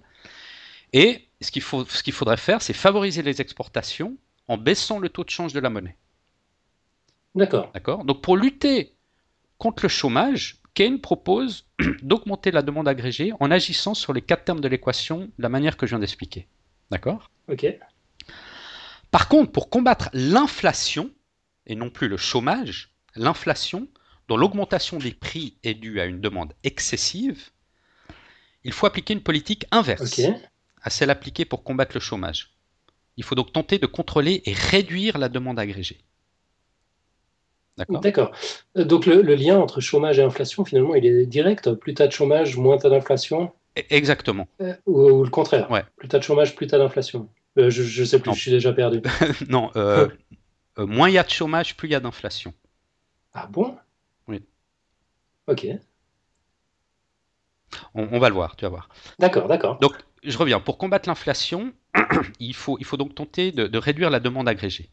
et 0.93 1.29
ce 1.41 1.51
qu'il 1.51 2.13
faudrait 2.13 2.37
faire, 2.37 2.63
c'est 2.63 2.73
favoriser 2.73 3.23
les 3.23 3.41
exportations 3.41 4.17
en 4.49 4.57
baissant 4.57 4.99
le 4.99 5.09
taux 5.09 5.25
de 5.25 5.31
change 5.31 5.53
de 5.53 5.61
la 5.61 5.71
monnaie. 5.71 5.97
D'accord. 7.35 7.71
D'accord? 7.75 8.05
Donc 8.05 8.23
pour 8.23 8.37
lutter 8.37 8.95
contre 9.59 9.85
le 9.85 9.89
chômage, 9.89 10.57
Keynes 10.75 11.01
propose 11.01 11.67
d'augmenter 12.03 12.51
la 12.51 12.63
demande 12.63 12.89
agrégée 12.89 13.33
en 13.41 13.51
agissant 13.51 13.95
sur 13.95 14.13
les 14.13 14.23
quatre 14.23 14.45
termes 14.45 14.61
de 14.61 14.69
l'équation 14.69 15.21
de 15.21 15.43
la 15.43 15.49
manière 15.49 15.77
que 15.77 15.87
je 15.87 15.91
viens 15.91 15.99
d'expliquer. 15.99 16.47
D'accord? 16.91 17.31
Ok. 17.49 17.67
Par 19.11 19.29
contre, 19.29 19.53
pour 19.53 19.71
combattre 19.71 20.11
l'inflation, 20.13 21.11
et 21.67 21.75
non 21.75 21.91
plus 21.91 22.09
le 22.09 22.17
chômage, 22.17 22.93
l'inflation, 23.15 23.89
dont 24.29 24.37
l'augmentation 24.37 24.99
des 24.99 25.13
prix 25.13 25.57
est 25.63 25.75
due 25.75 26.01
à 26.01 26.05
une 26.05 26.21
demande 26.21 26.53
excessive, 26.65 27.51
il 28.65 28.73
faut 28.73 28.87
appliquer 28.87 29.15
une 29.15 29.23
politique 29.23 29.67
inverse 29.71 30.21
à 30.83 30.91
celle 30.91 31.11
appliquée 31.11 31.45
pour 31.45 31.65
combattre 31.65 31.95
le 31.95 32.01
chômage. 32.01 32.56
Il 33.17 33.25
faut 33.25 33.35
donc 33.35 33.53
tenter 33.53 33.79
de 33.79 33.87
contrôler 33.87 34.43
et 34.45 34.53
réduire 34.53 35.19
la 35.19 35.29
demande 35.29 35.59
agrégée. 35.59 35.99
D'accord? 37.77 38.33
Euh, 38.77 38.85
donc 38.85 39.07
le, 39.07 39.21
lien 39.35 39.59
entre 39.59 39.81
chômage 39.81 40.19
et 40.19 40.23
inflation, 40.23 40.65
finalement, 40.65 40.95
il 40.95 41.05
est 41.05 41.27
direct. 41.27 41.73
Plus 41.75 41.95
tu 41.95 42.03
as 42.03 42.07
de 42.07 42.13
chômage, 42.13 42.57
moins 42.57 42.79
tu 42.79 42.87
as 42.87 42.91
d'inflation. 42.91 43.53
E, 43.79 43.83
exactement. 43.91 44.49
Euh, 44.63 44.75
ou, 44.87 45.23
le 45.23 45.31
contraire. 45.31 45.71
Ouais. 45.71 45.85
Plus 45.97 46.09
tu 46.09 46.17
as 46.17 46.19
de 46.19 46.25
chômage, 46.25 46.57
plus 46.57 46.67
tu 46.67 46.75
as 46.75 46.79
d'inflation. 46.79 47.29
Euh, 47.59 47.71
je 47.71 48.01
ne 48.01 48.07
sais 48.07 48.19
plus, 48.19 48.35
je 48.35 48.41
suis 48.41 48.51
déjà 48.51 48.73
perdu. 48.73 49.03
non, 49.49 49.71
moins 50.79 51.09
il 51.09 51.15
y 51.15 51.19
a 51.19 51.23
de 51.23 51.31
chômage, 51.31 51.77
plus 51.77 51.89
il 51.89 51.93
y 51.93 51.95
a 51.95 52.01
d'inflation. 52.01 52.55
Ah 53.35 53.47
bon? 53.51 53.77
Oui. 54.29 54.43
Ok. 55.47 55.67
On, 57.95 58.19
va 58.19 58.29
le 58.29 58.35
voir, 58.35 58.57
tu 58.57 58.65
vas 58.65 58.71
voir. 58.71 58.89
D'accord, 59.19 59.49
d'accord. 59.49 59.79
Donc, 59.79 59.93
je 60.27 60.39
reviens. 60.39 60.61
Pour 60.61 60.79
combattre 60.79 61.09
l'inflation, 61.09 61.73
il 62.41 62.55
faut, 62.55 62.77
il 62.79 62.85
faut 62.85 62.97
donc 62.97 63.15
tenter 63.15 63.53
de, 63.53 63.79
réduire 63.79 64.11
la 64.11 64.21
demande 64.21 64.49
agrégée. 64.49 64.91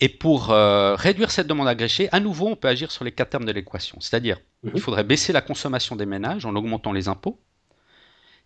Et 0.00 0.08
pour 0.08 0.50
euh, 0.50 0.94
réduire 0.94 1.30
cette 1.30 1.46
demande 1.46 1.68
agrégée, 1.68 2.08
à 2.12 2.20
nouveau, 2.20 2.48
on 2.48 2.56
peut 2.56 2.68
agir 2.68 2.90
sur 2.90 3.04
les 3.04 3.12
quatre 3.12 3.30
termes 3.30 3.46
de 3.46 3.52
l'équation. 3.52 3.98
C'est-à-dire, 4.00 4.38
il 4.62 4.70
mhm. 4.70 4.78
faudrait 4.78 5.04
baisser 5.04 5.32
la 5.32 5.40
consommation 5.40 5.96
des 5.96 6.06
ménages 6.06 6.44
en 6.44 6.54
augmentant 6.54 6.92
les 6.92 7.08
impôts, 7.08 7.40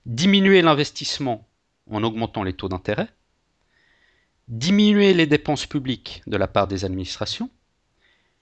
diminuer 0.06 0.62
l'investissement 0.62 1.48
en 1.90 2.04
augmentant 2.04 2.44
les 2.44 2.52
taux 2.52 2.68
d'intérêt, 2.68 3.08
diminuer 4.46 5.12
les 5.12 5.26
dépenses 5.26 5.66
publiques 5.66 6.22
de 6.26 6.36
la 6.36 6.46
part 6.46 6.68
des 6.68 6.84
administrations, 6.84 7.50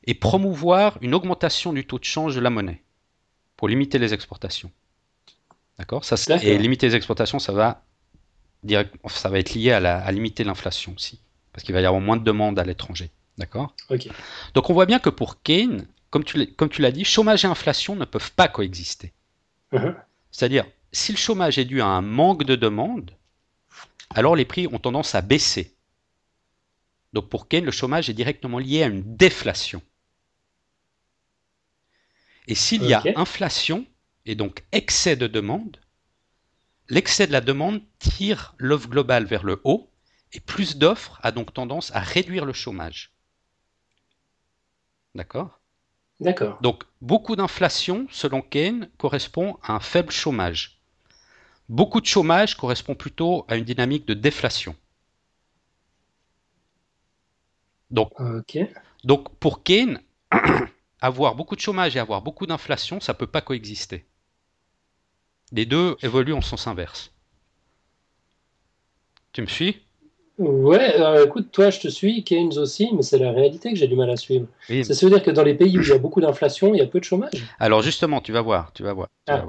et 0.05 0.15
promouvoir 0.15 0.97
une 1.03 1.15
augmentation 1.15 1.73
du 1.73 1.87
taux 1.87 1.99
de 1.99 2.05
change 2.05 2.35
de 2.35 2.41
la 2.41 2.51
monnaie 2.51 2.83
pour 3.57 3.69
limiter 3.69 3.99
les 3.99 4.15
exportations. 4.15 4.71
D'accord 5.79 6.03
Et 6.43 6.59
limiter 6.59 6.89
les 6.89 6.97
exportations, 6.97 7.39
ça 7.39 7.53
va, 7.53 7.85
ça 9.07 9.29
va 9.29 9.39
être 9.39 9.55
lié 9.55 9.73
à, 9.73 10.13
limiter 10.13 10.45
l'inflation 10.45 10.93
aussi, 10.97 11.21
parce 11.53 11.65
qu'il 11.65 11.75
va 11.75 11.81
y 11.81 11.87
avoir 11.87 12.01
moins 12.01 12.17
de 12.17 12.25
demandes 12.25 12.59
à 12.59 12.65
l'étranger. 12.65 13.11
D'accord 13.37 13.75
Donc 14.55 14.71
on 14.71 14.75
voit 14.75 14.87
bien 14.87 14.99
que 14.99 15.11
pour 15.11 15.43
Keynes, 15.43 15.87
comme 16.11 16.25
tu 16.25 16.83
l'as 16.83 16.91
dit, 16.91 17.05
chômage 17.05 17.45
et 17.45 17.49
inflation 17.49 17.95
ne 17.95 18.05
peuvent 18.05 18.33
pas 18.33 18.49
coexister. 18.49 19.13
Uh-huh. 19.73 19.95
C'est-à-dire, 20.33 20.65
si 20.93 21.13
le 21.13 21.19
chômage 21.19 21.59
est 21.59 21.65
dû 21.65 21.81
à 21.81 21.87
un 21.87 22.03
manque 22.03 22.45
de 22.45 22.57
demande, 22.57 23.13
alors 24.11 24.35
les 24.35 24.45
prix 24.45 24.67
ont 24.67 24.79
tendance 24.79 25.15
à 25.15 25.21
baisser. 25.21 25.75
Donc 27.13 27.29
pour 27.29 27.49
Keynes, 27.49 27.65
le 27.65 27.71
chômage 27.71 28.11
est 28.11 28.15
directement 28.15 28.59
lié 28.59 28.83
à 28.83 28.87
une 28.87 29.17
déflation. 29.17 29.83
Et 32.49 32.55
s'il 32.55 32.85
y 32.85 32.95
a 32.95 33.03
inflation, 33.17 33.87
et 34.29 34.35
donc 34.35 34.63
excès 34.73 35.17
de 35.17 35.27
demande, 35.27 35.79
l'excès 36.91 37.27
de 37.27 37.33
la 37.33 37.41
demande 37.41 37.81
tire 37.99 38.55
l'offre 38.59 38.89
globale 38.89 39.25
vers 39.25 39.43
le 39.43 39.59
haut, 39.65 39.91
et 40.35 40.41
plus 40.41 40.77
d'offres 40.77 41.19
a 41.23 41.33
donc 41.33 41.55
tendance 41.55 41.91
à 41.95 42.01
réduire 42.01 42.45
le 42.45 42.53
chômage. 42.53 43.15
D'accord? 45.15 45.59
D'accord. 46.21 46.59
Donc 46.61 46.85
beaucoup 47.01 47.37
d'inflation, 47.37 48.07
selon 48.11 48.43
Keynes, 48.43 48.91
correspond 48.99 49.59
à 49.63 49.73
un 49.73 49.81
faible 49.81 50.13
chômage. 50.13 50.79
Beaucoup 51.71 52.03
de 52.03 52.07
chômage 52.07 52.55
correspond 52.55 52.95
plutôt 52.95 53.47
à 53.49 53.57
une 53.57 53.65
dynamique 53.65 54.07
de 54.07 54.13
déflation. 54.15 54.77
Donc, 57.91 58.13
donc 59.05 59.35
pour 59.37 59.63
Keynes, 59.63 60.03
avoir 61.01 61.35
beaucoup 61.35 61.57
de 61.57 61.63
chômage 61.63 61.97
et 61.97 61.99
avoir 61.99 62.21
beaucoup 62.21 62.47
d'inflation, 62.47 63.01
ça 63.01 63.15
ne 63.15 63.19
peut 63.19 63.27
pas 63.27 63.41
coexister. 63.41 64.05
Les 65.53 65.67
deux 65.67 65.97
évoluent 66.03 66.35
en 66.35 66.41
sens 66.41 66.67
inverse. 66.67 67.13
Tu 69.33 69.43
me 69.43 69.47
suis? 69.47 69.83
Ouais, 70.39 70.95
écoute, 71.25 71.51
toi 71.51 71.71
je 71.71 71.81
te 71.81 71.89
suis, 71.89 72.23
Keynes 72.23 72.57
aussi, 72.59 72.91
mais 72.95 73.03
c'est 73.03 73.19
la 73.19 73.33
réalité 73.33 73.71
que 73.71 73.77
j'ai 73.77 73.89
du 73.89 73.97
mal 73.97 74.09
à 74.09 74.17
suivre. 74.17 74.47
Ça 74.69 75.07
veut 75.07 75.11
dire 75.11 75.23
que 75.23 75.33
dans 75.33 75.43
les 75.43 75.55
pays 75.55 75.77
où 75.77 75.83
il 75.83 75.89
y 75.89 75.93
a 75.93 75.99
beaucoup 75.99 76.21
d'inflation, 76.21 76.75
il 76.75 76.79
y 76.79 76.81
a 76.81 76.87
peu 76.87 77.01
de 77.01 77.05
chômage 77.05 77.33
Alors 77.59 77.83
justement, 77.83 78.21
tu 78.21 78.31
vas 78.31 78.41
voir, 78.41 78.73
tu 78.73 78.85
vas 78.85 78.93
voir. 78.93 79.09
Ah. 79.27 79.47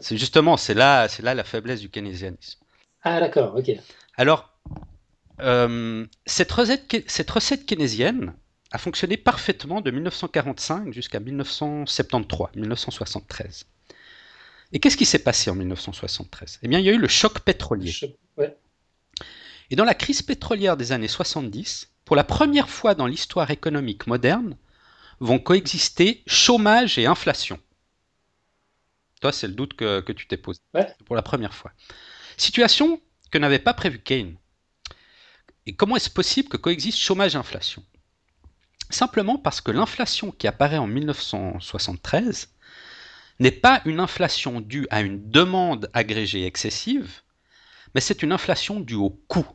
c'est 0.00 0.16
justement, 0.16 0.56
c'est 0.56 0.72
là, 0.72 1.08
c'est 1.08 1.22
là 1.22 1.34
la 1.34 1.44
faiblesse 1.44 1.80
du 1.80 1.90
keynésianisme. 1.90 2.58
Ah 3.02 3.20
d'accord, 3.20 3.54
ok. 3.54 3.70
Alors, 4.16 4.50
euh, 5.40 6.06
cette, 6.24 6.52
recette, 6.52 7.04
cette 7.06 7.30
recette 7.30 7.66
keynésienne, 7.66 8.32
a 8.72 8.78
fonctionné 8.78 9.16
parfaitement 9.16 9.80
de 9.80 9.90
1945 9.90 10.92
jusqu'à 10.92 11.20
1973, 11.20 12.48
1973. 12.54 13.66
Et 14.72 14.78
qu'est-ce 14.78 14.96
qui 14.96 15.04
s'est 15.04 15.22
passé 15.22 15.50
en 15.50 15.54
1973 15.54 16.60
Eh 16.62 16.68
bien, 16.68 16.78
il 16.78 16.84
y 16.84 16.90
a 16.90 16.92
eu 16.92 16.98
le 16.98 17.08
choc 17.08 17.40
pétrolier. 17.40 17.92
Et 19.70 19.76
dans 19.76 19.84
la 19.84 19.94
crise 19.94 20.22
pétrolière 20.22 20.76
des 20.76 20.92
années 20.92 21.08
70, 21.08 21.92
pour 22.04 22.16
la 22.16 22.24
première 22.24 22.68
fois 22.68 22.94
dans 22.94 23.06
l'histoire 23.06 23.50
économique 23.50 24.06
moderne, 24.06 24.56
vont 25.20 25.38
coexister 25.38 26.22
chômage 26.26 26.98
et 26.98 27.06
inflation. 27.06 27.60
Toi, 29.20 29.32
c'est 29.32 29.48
le 29.48 29.54
doute 29.54 29.74
que, 29.74 30.12
tu 30.12 30.26
t'es 30.26 30.36
posé. 30.36 30.60
Pour 31.04 31.14
la 31.14 31.22
première 31.22 31.54
fois. 31.54 31.72
Situation 32.36 33.00
que 33.30 33.38
n'avait 33.38 33.58
pas 33.58 33.74
prévu 33.74 34.00
Keynes. 34.00 34.36
Et 35.66 35.76
comment 35.76 35.96
est-ce 35.96 36.10
possible 36.10 36.48
que 36.48 36.56
coexistent 36.56 37.00
chômage 37.00 37.34
et 37.34 37.38
inflation? 37.38 37.84
Simplement 38.88 39.38
parce 39.38 39.60
que 39.60 39.70
l'inflation 39.70 40.32
qui 40.32 40.48
apparaît 40.48 40.78
en 40.78 40.86
1973 40.86 42.48
n'est 43.40 43.50
pas 43.50 43.80
une 43.86 44.00
inflation 44.00 44.60
due 44.60 44.86
à 44.90 45.00
une 45.00 45.30
demande 45.30 45.90
agrégée 45.94 46.44
excessive, 46.44 47.22
mais 47.94 48.00
c'est 48.00 48.22
une 48.22 48.32
inflation 48.32 48.80
due 48.80 48.94
au 48.94 49.10
coût. 49.10 49.46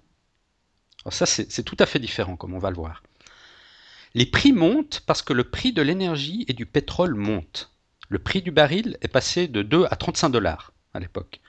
Alors 1.03 1.13
ça, 1.13 1.27
c'est 1.27 1.63
tout 1.63 1.77
à 1.79 1.85
fait 1.85 1.99
différent, 1.99 2.35
comme 2.35 2.55
on 2.55 2.59
va 2.59 2.71
le 2.71 2.75
voir. 2.75 3.03
Les 4.15 4.25
prix 4.25 4.53
montent 4.53 5.03
parce 5.05 5.21
que 5.21 5.33
le 5.33 5.43
prix 5.43 5.71
de 5.71 5.83
l'énergie 5.83 6.45
et 6.47 6.53
du 6.53 6.65
pétrole 6.65 7.13
monte. 7.13 7.71
Le 8.09 8.17
prix 8.17 8.41
du 8.41 8.51
baril 8.51 8.97
est 9.01 9.07
passé 9.07 9.47
de 9.47 9.61
2 9.61 9.85
à 9.89 9.95
35 9.95 10.29
dollars 10.29 10.73
à 10.93 10.99
l'époque. 10.99 11.41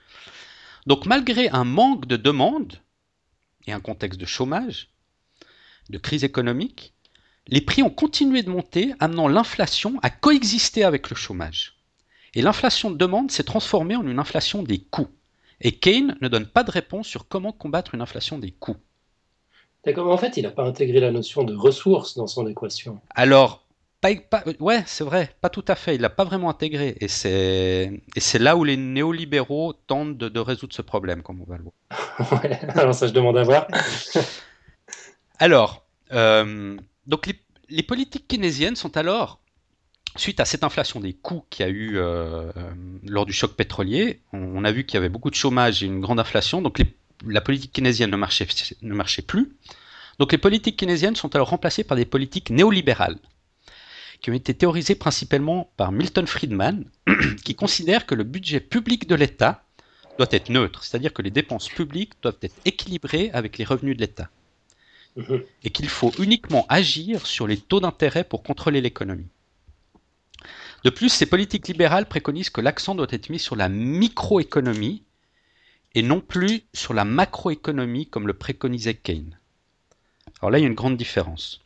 Donc 0.86 1.06
malgré 1.06 1.48
un 1.48 1.64
manque 1.64 2.06
de 2.06 2.16
demande 2.16 2.80
et 3.66 3.72
un 3.72 3.80
contexte 3.80 4.20
de 4.20 4.26
chômage, 4.26 4.90
de 5.88 5.98
crise 5.98 6.24
économique, 6.24 6.92
les 7.46 7.60
prix 7.60 7.82
ont 7.82 7.90
continué 7.90 8.42
de 8.42 8.50
monter, 8.50 8.92
amenant 8.98 9.28
l'inflation 9.28 9.98
à 10.02 10.10
coexister 10.10 10.84
avec 10.84 11.08
le 11.08 11.16
chômage. 11.16 11.75
Et 12.36 12.42
l'inflation 12.42 12.90
de 12.90 12.96
demande 12.96 13.30
s'est 13.30 13.44
transformée 13.44 13.96
en 13.96 14.06
une 14.06 14.18
inflation 14.18 14.62
des 14.62 14.78
coûts. 14.78 15.08
Et 15.62 15.72
Keynes 15.72 16.16
ne 16.20 16.28
donne 16.28 16.46
pas 16.46 16.64
de 16.64 16.70
réponse 16.70 17.08
sur 17.08 17.28
comment 17.28 17.50
combattre 17.50 17.94
une 17.94 18.02
inflation 18.02 18.38
des 18.38 18.50
coûts. 18.50 18.76
D'accord, 19.86 20.06
mais 20.06 20.12
en 20.12 20.18
fait, 20.18 20.36
il 20.36 20.42
n'a 20.42 20.50
pas 20.50 20.64
intégré 20.64 21.00
la 21.00 21.10
notion 21.10 21.44
de 21.44 21.54
ressources 21.54 22.14
dans 22.14 22.26
son 22.26 22.46
équation. 22.46 23.00
Alors, 23.14 23.64
pas, 24.02 24.10
ouais, 24.60 24.82
c'est 24.84 25.02
vrai, 25.02 25.34
pas 25.40 25.48
tout 25.48 25.64
à 25.66 25.74
fait. 25.74 25.94
Il 25.94 26.02
l'a 26.02 26.10
pas 26.10 26.24
vraiment 26.24 26.50
intégré. 26.50 26.98
Et 27.00 27.08
c'est, 27.08 28.02
et 28.14 28.20
c'est 28.20 28.38
là 28.38 28.54
où 28.54 28.64
les 28.64 28.76
néolibéraux 28.76 29.72
tentent 29.72 30.18
de, 30.18 30.40
résoudre 30.40 30.74
ce 30.74 30.82
problème, 30.82 31.22
comme 31.22 31.40
on 31.40 31.44
va 31.44 31.56
le 31.56 31.62
voir. 31.62 32.42
ouais, 32.42 32.60
alors 32.78 32.94
ça, 32.94 33.06
je 33.06 33.12
demande 33.12 33.38
à 33.38 33.44
voir. 33.44 33.66
alors, 35.38 35.86
euh, 36.12 36.76
donc 37.06 37.32
les, 37.70 37.82
politiques 37.82 38.28
keynésiennes 38.28 38.76
sont 38.76 38.94
alors, 38.98 39.40
suite 40.18 40.40
à 40.40 40.44
cette 40.44 40.64
inflation 40.64 41.00
des 41.00 41.12
coûts 41.12 41.44
qu'il 41.50 41.66
y 41.66 41.68
a 41.68 41.72
eu 41.72 41.98
euh, 41.98 42.50
lors 43.04 43.26
du 43.26 43.32
choc 43.32 43.54
pétrolier, 43.54 44.20
on, 44.32 44.64
a 44.64 44.72
vu 44.72 44.84
qu'il 44.84 44.94
y 44.94 44.98
avait 44.98 45.08
beaucoup 45.08 45.30
de 45.30 45.34
chômage 45.34 45.82
et 45.82 45.86
une 45.86 46.00
grande 46.00 46.20
inflation, 46.20 46.62
donc 46.62 46.82
la 47.26 47.40
politique 47.40 47.72
keynésienne 47.72 48.10
ne 48.10 48.16
marchait, 48.16 48.46
ne 48.82 48.94
marchait 48.94 49.22
plus. 49.22 49.56
Donc 50.18 50.32
les 50.32 50.38
politiques 50.38 50.76
keynésiennes 50.76 51.16
sont 51.16 51.34
alors 51.34 51.48
remplacées 51.48 51.84
par 51.84 51.96
des 51.96 52.04
politiques 52.04 52.50
néolibérales, 52.50 53.18
qui 54.20 54.30
ont 54.30 54.34
été 54.34 54.54
théorisées 54.54 54.94
principalement 54.94 55.70
par 55.76 55.92
Milton 55.92 56.26
Friedman, 56.26 56.84
qui 57.44 57.54
considère 57.54 58.06
que 58.06 58.14
le 58.14 58.24
budget 58.24 58.60
public 58.60 59.08
de 59.08 59.14
l'État 59.14 59.64
doit 60.18 60.28
être 60.30 60.48
neutre, 60.48 60.84
c'est-à-dire 60.84 61.12
que 61.12 61.22
les 61.22 61.30
dépenses 61.30 61.68
publiques 61.68 62.14
doivent 62.22 62.38
être 62.42 62.56
équilibrées 62.64 63.30
avec 63.34 63.58
les 63.58 63.64
revenus 63.64 63.96
de 63.96 64.00
l'État. 64.00 64.30
Mhm. 65.16 65.42
et 65.64 65.70
qu'il 65.70 65.88
faut 65.88 66.12
uniquement 66.18 66.66
agir 66.68 67.26
sur 67.26 67.46
les 67.46 67.56
taux 67.56 67.80
d'intérêt 67.80 68.22
pour 68.22 68.42
contrôler 68.42 68.82
l'économie. 68.82 69.28
De 70.84 70.90
plus, 70.90 71.08
ces 71.08 71.26
politiques 71.26 71.68
libérales 71.68 72.06
préconisent 72.06 72.50
que 72.50 72.60
l'accent 72.60 72.94
doit 72.94 73.06
être 73.10 73.28
mis 73.28 73.38
sur 73.38 73.56
la 73.56 73.68
microéconomie 73.68 75.02
et 75.94 76.02
non 76.02 76.20
plus 76.20 76.62
sur 76.74 76.94
la 76.94 77.04
macroéconomie 77.04 78.06
comme 78.06 78.26
le 78.26 78.34
préconisait 78.34 78.94
Keynes. 78.94 79.38
Alors 80.40 80.50
là, 80.50 80.58
il 80.58 80.62
y 80.62 80.64
a 80.64 80.68
une 80.68 80.74
grande 80.74 80.96
différence. 80.96 81.62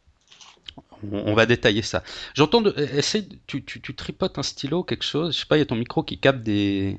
On, 1.12 1.35
va 1.35 1.47
détailler 1.47 1.83
ça. 1.83 2.02
J'entends, 2.35 2.62
essaye, 2.76 3.26
tu, 3.47 3.64
tu, 3.64 3.81
tu, 3.81 3.95
tripotes 3.95 4.38
un 4.38 4.43
stylo, 4.43 4.85
quelque 4.85 5.05
chose, 5.05 5.35
je 5.35 5.40
sais 5.40 5.47
pas, 5.47 5.57
il 5.57 5.61
y 5.61 5.62
a 5.62 5.67
ton 5.67 5.75
micro 5.75 6.02
qui 6.02 6.19
capte 6.19 6.43
des, 6.43 6.99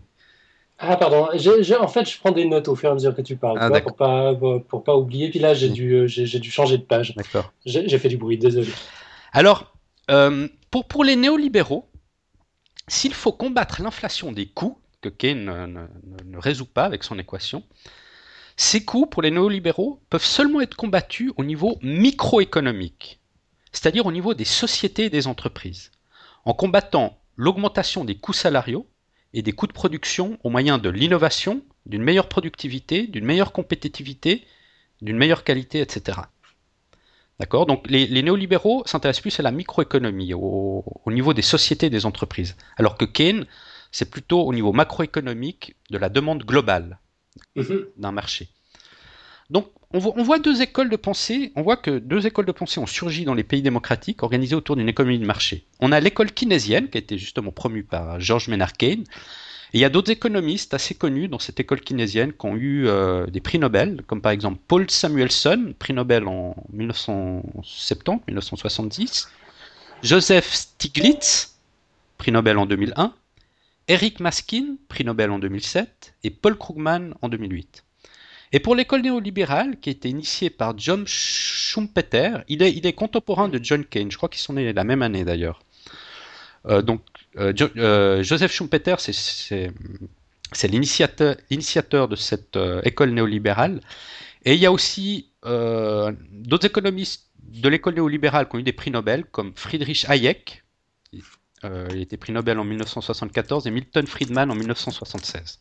ah, 0.83 0.97
pardon. 0.97 1.27
en 1.29 1.87
fait, 1.87 2.09
je 2.09 2.19
prends 2.19 2.31
des 2.31 2.45
notes 2.45 2.67
au 2.67 2.75
fur 2.75 2.89
et 2.89 2.91
à 2.91 2.95
mesure 2.95 3.15
que 3.15 3.21
tu 3.21 3.35
parles, 3.35 3.59
ah, 3.61 3.69
pour 3.81 3.95
pas 3.95 4.33
pour 4.67 4.83
pas 4.83 4.95
oublier. 4.95 5.29
Puis 5.29 5.37
là, 5.37 5.53
j'ai 5.53 5.69
dû 5.69 5.93
euh, 5.93 6.07
j'ai 6.07 6.39
dû 6.39 6.49
changer 6.49 6.79
de 6.79 6.83
page. 6.83 7.13
D'accord. 7.15 7.53
J'ai 7.65 7.99
fait 7.99 8.09
du 8.09 8.17
bruit, 8.17 8.39
désolé. 8.39 8.67
Alors, 9.31 9.75
euh, 10.09 10.47
pour 10.71 10.87
pour 10.87 11.03
les 11.03 11.15
néolibéraux, 11.15 11.87
s'il 12.87 13.13
faut 13.13 13.31
combattre 13.31 13.81
l'inflation 13.81 14.31
des 14.31 14.47
coûts 14.47 14.79
que 15.01 15.09
Keynes 15.09 15.45
ne, 16.25 16.37
résout 16.37 16.65
pas 16.65 16.85
avec 16.85 17.03
son 17.03 17.17
équation, 17.17 17.63
ces 18.55 18.83
coûts 18.85 19.05
pour 19.07 19.21
les 19.21 19.31
néolibéraux 19.31 20.01
peuvent 20.09 20.23
seulement 20.23 20.61
être 20.61 20.75
combattus 20.75 21.31
au 21.37 21.43
niveau 21.43 21.79
microéconomique, 21.81 23.19
c'est-à-dire 23.71 24.05
au 24.05 24.11
niveau 24.11 24.33
des 24.33 24.45
sociétés 24.45 25.05
et 25.05 25.09
des 25.09 25.27
entreprises, 25.27 25.91
en 26.45 26.53
combattant 26.53 27.19
l'augmentation 27.35 28.05
des 28.05 28.15
coûts 28.15 28.33
salariaux 28.33 28.87
et 29.33 29.41
des 29.41 29.53
coûts 29.53 29.67
de 29.67 29.73
production 29.73 30.37
au 30.43 30.49
moyen 30.49 30.77
de 30.77 30.89
l'innovation, 30.89 31.63
d'une 31.85 32.03
meilleure 32.03 32.29
productivité, 32.29 33.07
d'une 33.07 33.25
meilleure 33.25 33.53
compétitivité, 33.53 34.45
d'une 35.01 35.17
meilleure 35.17 35.43
qualité, 35.43 35.79
etc. 35.79 36.19
D'accord? 37.39 37.65
Donc 37.65 37.89
les, 37.89 38.21
néolibéraux 38.21 38.83
s'intéressent 38.85 39.21
plus 39.21 39.39
à 39.39 39.43
la 39.43 39.51
microéconomie, 39.51 40.33
au, 40.33 40.83
niveau 41.07 41.33
des 41.33 41.41
sociétés 41.41 41.87
et 41.87 41.89
des 41.89 42.05
entreprises, 42.05 42.55
alors 42.77 42.97
que 42.97 43.05
Keynes, 43.05 43.45
c'est 43.91 44.09
plutôt 44.09 44.41
au 44.41 44.53
niveau 44.53 44.73
macroéconomique 44.73 45.75
de 45.89 45.97
la 45.97 46.09
demande 46.09 46.43
globale 46.43 46.99
mm-hmm. 47.55 47.85
d'un 47.97 48.11
marché. 48.11 48.49
Donc 49.49 49.67
on 49.93 49.99
voit, 49.99 50.39
deux 50.39 50.61
écoles 50.61 50.89
de 50.89 50.95
pensée, 50.95 51.51
on 51.57 51.63
voit 51.63 51.75
que 51.75 51.99
deux 51.99 52.25
écoles 52.25 52.45
de 52.45 52.53
pensée 52.53 52.79
ont 52.79 52.85
surgi 52.85 53.25
dans 53.25 53.33
les 53.33 53.43
pays 53.43 53.61
démocratiques 53.61 54.23
organisées 54.23 54.55
autour 54.55 54.77
d'une 54.77 54.87
économie 54.87 55.19
de 55.19 55.25
marché. 55.25 55.65
On 55.81 55.91
a 55.91 55.99
l'école 55.99 56.31
keynésienne 56.31 56.89
qui 56.89 56.97
a 56.97 57.01
été 57.01 57.17
justement 57.17 57.51
promue 57.51 57.83
par 57.83 58.19
George 58.19 58.47
Maynard 58.47 58.73
Keynes, 58.73 59.03
et 59.73 59.77
il 59.77 59.81
y 59.81 59.85
a 59.85 59.89
d'autres 59.89 60.11
économistes 60.11 60.73
assez 60.73 60.95
connus 60.95 61.29
dans 61.29 61.39
cette 61.39 61.61
école 61.61 61.79
keynésienne 61.79 62.33
qui 62.33 62.45
ont 62.45 62.57
eu 62.57 62.87
euh, 62.87 63.25
des 63.27 63.39
prix 63.39 63.57
Nobel, 63.57 64.01
comme 64.05 64.21
par 64.21 64.33
exemple 64.33 64.59
Paul 64.67 64.91
Samuelson, 64.91 65.73
prix 65.79 65.93
Nobel 65.93 66.27
en 66.27 66.57
1970-1970, 66.75 69.29
Joseph 70.03 70.53
Stiglitz, 70.53 71.55
prix 72.17 72.33
Nobel 72.33 72.57
en 72.57 72.65
2001, 72.65 73.13
Eric 73.87 74.19
Maskin, 74.19 74.75
prix 74.89 75.05
Nobel 75.05 75.31
en 75.31 75.39
2007, 75.39 76.15
et 76.25 76.31
Paul 76.31 76.57
Krugman 76.57 77.13
en 77.21 77.29
2008. 77.29 77.85
Et 78.51 78.59
pour 78.59 78.75
l'école 78.75 79.03
néolibérale, 79.03 79.79
qui 79.79 79.89
a 79.89 79.91
été 79.91 80.09
initiée 80.09 80.49
par 80.49 80.77
John 80.77 81.05
Schumpeter, 81.07 82.39
il 82.49 82.61
est, 82.61 82.73
il 82.73 82.85
est 82.85 82.93
contemporain 82.93 83.47
de 83.47 83.57
John 83.63 83.85
Keynes. 83.85 84.11
Je 84.11 84.17
crois 84.17 84.27
qu'ils 84.27 84.41
sont 84.41 84.53
nés 84.53 84.73
la 84.73 84.83
même 84.83 85.01
année 85.01 85.23
d'ailleurs. 85.23 85.61
Euh, 86.67 86.81
donc, 86.81 87.01
euh, 87.37 87.53
euh, 87.77 88.23
Joseph 88.23 88.51
Schumpeter, 88.51 88.95
c'est 88.99 90.67
l'initiateur 90.67 92.07
de 92.07 92.15
cette 92.15 92.57
école 92.83 93.11
néolibérale. 93.11 93.81
Et 94.45 94.53
il 94.53 94.59
y 94.59 94.65
a 94.65 94.71
aussi 94.71 95.29
d'autres 95.43 96.65
économistes 96.65 97.27
de 97.41 97.69
l'école 97.69 97.95
néolibérale 97.95 98.47
qui 98.47 98.55
ont 98.55 98.59
eu 98.59 98.63
des 98.63 98.73
prix 98.73 98.91
Nobel, 98.91 99.25
comme 99.25 99.53
Friedrich 99.55 100.05
Hayek, 100.07 100.63
il 101.13 101.21
a 101.63 101.95
été 101.95 102.17
prix 102.17 102.33
Nobel 102.33 102.57
en 102.59 102.63
1974, 102.63 103.67
et 103.67 103.71
Milton 103.71 104.07
Friedman 104.07 104.49
en 104.49 104.55
1976. 104.55 105.59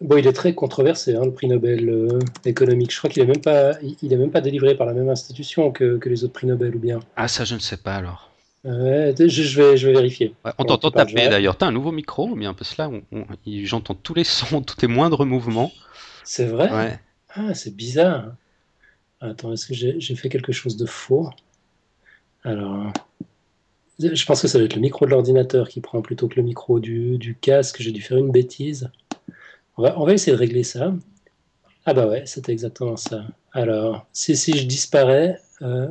Bon, 0.00 0.16
il 0.16 0.26
est 0.28 0.32
très 0.32 0.54
controversé, 0.54 1.16
hein, 1.16 1.24
le 1.24 1.32
prix 1.32 1.48
Nobel 1.48 1.88
euh, 1.88 2.20
économique. 2.44 2.92
Je 2.92 2.98
crois 2.98 3.10
qu'il 3.10 3.22
n'est 3.24 3.32
même, 3.32 3.42
pas, 3.42 3.72
il 4.00 4.12
est 4.12 4.16
même 4.16 4.30
pas 4.30 4.40
délivré 4.40 4.76
par 4.76 4.86
la 4.86 4.92
même 4.92 5.08
institution 5.08 5.72
que, 5.72 5.98
que, 5.98 6.08
les 6.08 6.22
autres 6.22 6.34
prix 6.34 6.46
Nobel, 6.46 6.76
ou 6.76 6.78
bien? 6.78 7.00
Ah, 7.16 7.26
ça, 7.26 7.44
je 7.44 7.56
ne 7.56 7.60
sais 7.60 7.78
pas 7.78 7.96
alors. 7.96 8.27
Je, 8.64 9.60
vais, 9.60 9.76
je 9.76 9.86
vais 9.86 9.92
vérifier. 9.92 10.34
on 10.58 10.64
t'entend 10.64 10.90
taper 10.90 11.28
d'ailleurs. 11.28 11.56
Tu 11.56 11.64
as 11.64 11.68
un 11.68 11.72
nouveau 11.72 11.92
micro, 11.92 12.34
mais 12.34 12.46
un 12.46 12.54
peu 12.54 12.64
cela, 12.64 12.90
j'entends 13.46 13.94
tous 13.94 14.14
les 14.14 14.24
sons, 14.24 14.62
tous 14.62 14.80
les 14.80 14.88
moindres 14.88 15.24
mouvements. 15.24 15.72
C'est 16.24 16.46
vrai? 16.46 16.70
Ouais. 16.70 16.98
Ah, 17.34 17.54
c'est 17.54 17.74
bizarre. 17.74 18.34
Attends, 19.20 19.52
est-ce 19.52 19.66
que 19.66 19.74
j'ai 19.74 20.14
fait 20.14 20.28
quelque 20.28 20.52
chose 20.52 20.76
de 20.76 20.86
faux? 20.86 21.30
Alors, 22.44 22.92
je 23.98 24.24
pense 24.24 24.42
que 24.42 24.48
ça 24.48 24.58
va 24.58 24.64
être 24.64 24.76
le 24.76 24.80
micro 24.80 25.06
de 25.06 25.10
l'ordinateur 25.10 25.68
qui 25.68 25.80
prend 25.80 26.02
plutôt 26.02 26.28
que 26.28 26.36
le 26.36 26.42
micro 26.42 26.78
du, 26.78 27.18
du 27.18 27.34
casque. 27.34 27.80
J'ai 27.80 27.90
dû 27.90 28.00
faire 28.00 28.18
une 28.18 28.30
bêtise. 28.30 28.90
On 29.76 30.04
va, 30.04 30.12
essayer 30.12 30.32
de 30.32 30.38
régler 30.38 30.64
ça. 30.64 30.94
Ah 31.86 31.94
bah 31.94 32.06
ouais, 32.06 32.26
c'était 32.26 32.52
exactement 32.52 32.96
ça. 32.96 33.24
Alors, 33.52 34.06
si, 34.12 34.36
si 34.36 34.56
je 34.58 34.66
disparais... 34.66 35.40
Euh, 35.62 35.88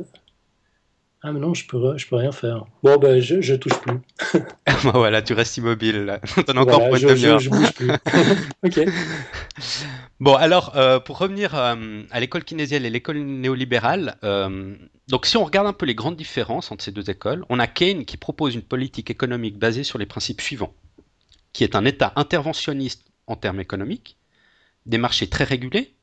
ah 1.22 1.32
mais 1.32 1.40
non, 1.40 1.52
je 1.52 1.66
peux, 1.66 1.98
je 1.98 2.06
peux 2.06 2.14
rien 2.14 2.30
faire. 2.30 2.64
Bon, 2.84 2.96
bah 2.96 3.18
je, 3.18 3.40
je 3.40 3.54
touche 3.56 3.76
plus. 3.80 3.98
bah 4.84 4.92
voilà, 4.94 5.20
tu 5.20 5.32
restes 5.32 5.56
immobile 5.56 6.04
là. 6.04 6.20
T'en 6.46 6.56
as 6.56 6.60
encore 6.60 6.78
pour 6.78 6.94
une 6.94 7.08
je, 7.08 7.38
je, 7.38 7.50
bouge 7.50 7.72
plus. 7.72 7.90
ok. 8.64 8.80
Bon, 10.20 10.34
alors, 10.36 10.76
euh, 10.76 11.00
pour 11.00 11.18
revenir 11.18 11.56
euh, 11.56 12.02
à 12.12 12.20
l'école 12.20 12.44
keynésienne 12.44 12.84
et 12.84 12.90
l'école 12.90 13.18
néolibérale, 13.18 14.16
donc 15.08 15.26
si 15.26 15.36
on 15.36 15.44
regarde 15.44 15.66
un 15.66 15.72
peu 15.72 15.86
les 15.86 15.96
grandes 15.96 16.16
différences 16.16 16.70
entre 16.70 16.84
ces 16.84 16.92
deux 16.92 17.10
écoles, 17.10 17.44
on 17.48 17.58
a 17.58 17.66
Keynes 17.66 18.04
qui 18.04 18.16
propose 18.16 18.54
une 18.54 18.62
politique 18.62 19.10
économique 19.10 19.58
basée 19.58 19.82
sur 19.82 19.98
les 19.98 20.06
principes 20.06 20.40
suivants, 20.40 20.74
qui 21.52 21.64
est 21.64 21.74
un 21.74 21.84
État 21.84 22.12
interventionniste 22.14 23.04
en 23.26 23.34
termes 23.34 23.58
économiques, 23.58 24.18
des 24.86 24.98
marchés 24.98 25.28
très 25.28 25.44
régulés, 25.44 25.94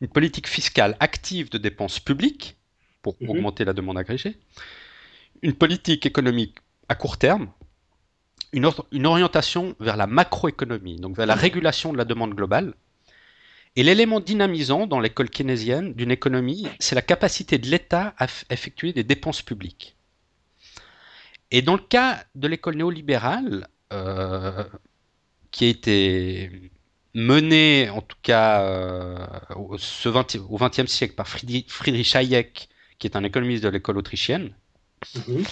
une 0.00 0.08
politique 0.08 0.48
fiscale 0.48 0.96
active 1.00 1.50
de 1.50 1.58
dépenses 1.58 2.00
publiques 2.00 2.56
pour 3.04 3.16
mhm. 3.20 3.30
augmenter 3.30 3.64
la 3.64 3.74
demande 3.74 3.98
agrégée, 3.98 4.36
une 5.42 5.52
politique 5.52 6.06
économique 6.06 6.56
à 6.88 6.94
court 6.96 7.18
terme, 7.18 7.50
une, 8.52 8.68
une 8.92 9.06
orientation 9.06 9.76
vers 9.78 9.96
la 9.96 10.06
macroéconomie, 10.06 10.96
donc 10.96 11.16
vers 11.16 11.26
la 11.26 11.34
régulation 11.34 11.92
de 11.92 11.98
la 11.98 12.04
demande 12.04 12.34
globale. 12.34 12.74
Et 13.76 13.82
l'élément 13.82 14.20
dynamisant 14.20 14.86
dans 14.86 15.00
l'école 15.00 15.28
keynésienne 15.28 15.94
d'une 15.94 16.12
économie, 16.12 16.66
c'est 16.78 16.94
la 16.94 17.02
capacité 17.02 17.58
de 17.58 17.68
l'État 17.68 18.14
à 18.18 18.26
effectuer 18.50 18.92
des 18.92 19.04
dépenses 19.04 19.42
publiques. 19.42 19.96
Et 21.50 21.60
dans 21.60 21.74
le 21.74 21.80
cas 21.80 22.24
de 22.34 22.48
l'école 22.48 22.76
néolibérale, 22.76 23.68
euh, 23.92 24.64
qui 25.50 25.66
a 25.66 25.68
été 25.68 26.70
menée, 27.14 27.88
en 27.90 28.00
tout 28.00 28.16
cas 28.22 28.62
euh, 28.62 29.26
au, 29.56 29.76
XXe 29.76 30.86
siècle, 30.86 31.14
par 31.14 31.28
Friedrich 31.28 32.16
Hayek, 32.16 32.68
qui 32.98 33.06
est 33.06 33.16
un 33.16 33.24
économiste 33.24 33.62
de 33.62 33.68
l'école 33.68 33.98
autrichienne. 33.98 34.54
Mhm. 35.14 35.44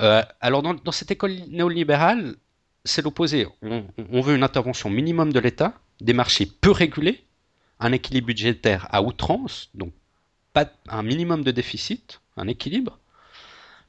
Euh, 0.00 0.22
alors, 0.40 0.62
dans, 0.62 0.92
cette 0.92 1.10
école 1.10 1.32
néolibérale, 1.48 2.36
c'est 2.84 3.02
l'opposé. 3.02 3.46
On, 3.62 4.20
veut 4.20 4.36
une 4.36 4.42
intervention 4.42 4.90
minimum 4.90 5.32
de 5.32 5.40
l'État, 5.40 5.74
des 6.00 6.12
marchés 6.12 6.46
peu 6.46 6.70
régulés, 6.70 7.24
un 7.80 7.92
équilibre 7.92 8.28
budgétaire 8.28 8.86
à 8.90 9.02
outrance, 9.02 9.70
donc 9.74 9.92
pas 10.52 10.70
un 10.88 11.02
minimum 11.02 11.44
de 11.44 11.50
déficit, 11.50 12.20
un 12.36 12.48
équilibre, 12.48 12.98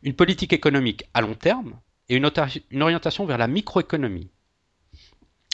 une 0.03 0.13
politique 0.13 0.53
économique 0.53 1.05
à 1.13 1.21
long 1.21 1.35
terme 1.35 1.79
et 2.09 2.15
une, 2.15 2.29
une 2.71 2.81
orientation 2.81 3.25
vers 3.25 3.37
la 3.37 3.47
microéconomie. 3.47 4.29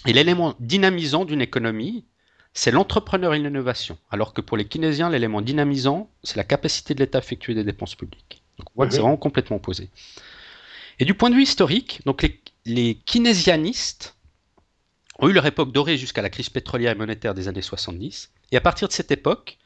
Et 0.06 0.14
l'élément 0.14 0.56
dynamisant 0.60 1.26
d'une 1.26 1.42
économie, 1.42 2.06
c'est 2.54 2.72
l'entrepreneur 2.72 3.34
et 3.34 3.40
l'innovation. 3.40 3.98
Alors 4.12 4.34
que 4.34 4.42
pour 4.42 4.58
les 4.58 4.66
keynésiens, 4.66 5.10
l'élément 5.10 5.42
dynamisant, 5.42 6.10
c'est 6.24 6.38
la 6.38 6.44
capacité 6.44 6.94
de 6.94 7.00
l'État 7.00 7.18
à 7.18 7.22
effectuer 7.22 7.56
des 7.56 7.64
dépenses 7.64 7.96
publiques. 7.96 8.44
Donc 8.60 8.70
on 8.70 8.74
voit 8.76 8.88
que 8.88 8.94
c'est 8.94 9.00
vraiment 9.00 9.18
complètement 9.18 9.58
opposé. 9.58 9.90
Et 11.00 11.06
du 11.06 11.16
point 11.16 11.32
de 11.32 11.36
vue 11.36 11.44
historique, 11.44 12.02
donc 12.06 12.22
les, 12.22 12.40
les 12.66 12.96
keynésianistes 13.06 14.16
ont 15.20 15.30
eu 15.30 15.34
leur 15.34 15.46
époque 15.46 15.72
dorée 15.72 15.98
jusqu'à 15.98 16.22
la 16.22 16.30
crise 16.30 16.50
pétrolière 16.50 16.92
et 16.92 16.96
monétaire 16.96 17.34
des 17.34 17.48
années 17.48 17.62
70. 17.62 18.32
Et 18.52 18.58
à 18.58 18.62
partir 18.62 18.88
de 18.88 18.94
cette 18.94 19.12
époque, 19.12 19.58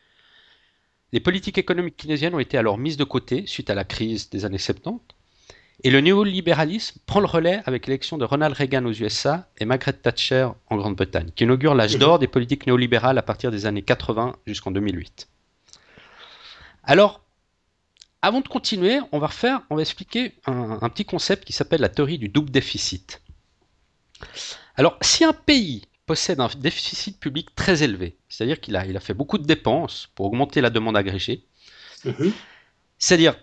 les 1.12 1.20
politiques 1.20 1.58
économiques 1.58 1.98
keynésiennes 1.98 2.36
ont 2.36 2.40
été 2.40 2.58
alors 2.58 2.78
mises 2.78 2.98
de 2.98 3.04
côté 3.04 3.46
suite 3.48 3.70
à 3.70 3.76
la 3.76 3.84
crise 3.84 4.30
des 4.30 4.46
années 4.46 4.58
70. 4.58 5.02
Et 5.84 5.92
le 5.92 6.02
néolibéralisme 6.02 7.00
prend 7.06 7.20
le 7.20 7.28
relais 7.28 7.62
avec 7.66 7.86
l'élection 7.86 8.18
de 8.18 8.26
Ronald 8.26 8.56
Reagan 8.56 8.84
aux 8.86 8.94
USA 8.94 9.48
et 9.60 9.66
Margaret 9.66 9.94
Thatcher 9.94 10.50
en 10.70 10.78
Grande-Bretagne, 10.78 11.30
qui 11.36 11.44
inaugure 11.44 11.76
l'âge 11.76 11.98
d'or 11.98 12.18
des 12.18 12.28
politiques 12.28 12.66
néolibérales 12.66 13.18
à 13.18 13.22
partir 13.22 13.52
des 13.52 13.68
années 13.68 13.84
80 13.84 14.36
jusqu'en 14.48 14.72
2008. 14.72 15.28
Alors, 16.84 17.22
avant 18.24 18.42
de 18.42 18.48
continuer, 18.48 19.00
on 19.12 19.20
va 19.20 19.28
refaire, 19.28 19.62
on 19.70 19.76
va 19.76 19.82
expliquer 19.82 20.34
un, 20.48 20.90
petit 20.90 21.06
concept 21.06 21.46
qui 21.46 21.54
s'appelle 21.54 21.82
la 21.82 21.90
théorie 21.90 22.18
du 22.18 22.30
double 22.30 22.50
déficit. 22.50 23.22
Alors, 24.76 24.98
si 25.02 25.24
un 25.24 25.34
pays 25.34 25.84
possède 26.08 26.40
un 26.40 26.50
déficit 26.58 27.20
public 27.20 27.54
très 27.54 27.84
élevé, 27.84 28.18
c'est-à-dire 28.30 28.60
qu'il 28.60 28.76
a, 28.76 28.86
il 28.86 28.98
a 28.98 29.00
fait 29.00 29.14
beaucoup 29.14 29.38
de 29.38 29.46
dépenses 29.46 30.10
pour 30.16 30.26
augmenter 30.26 30.62
la 30.62 30.72
demande 30.72 30.98
agrégée, 30.98 31.46
mhm. 32.06 32.32
c'est-à-dire 32.98 33.36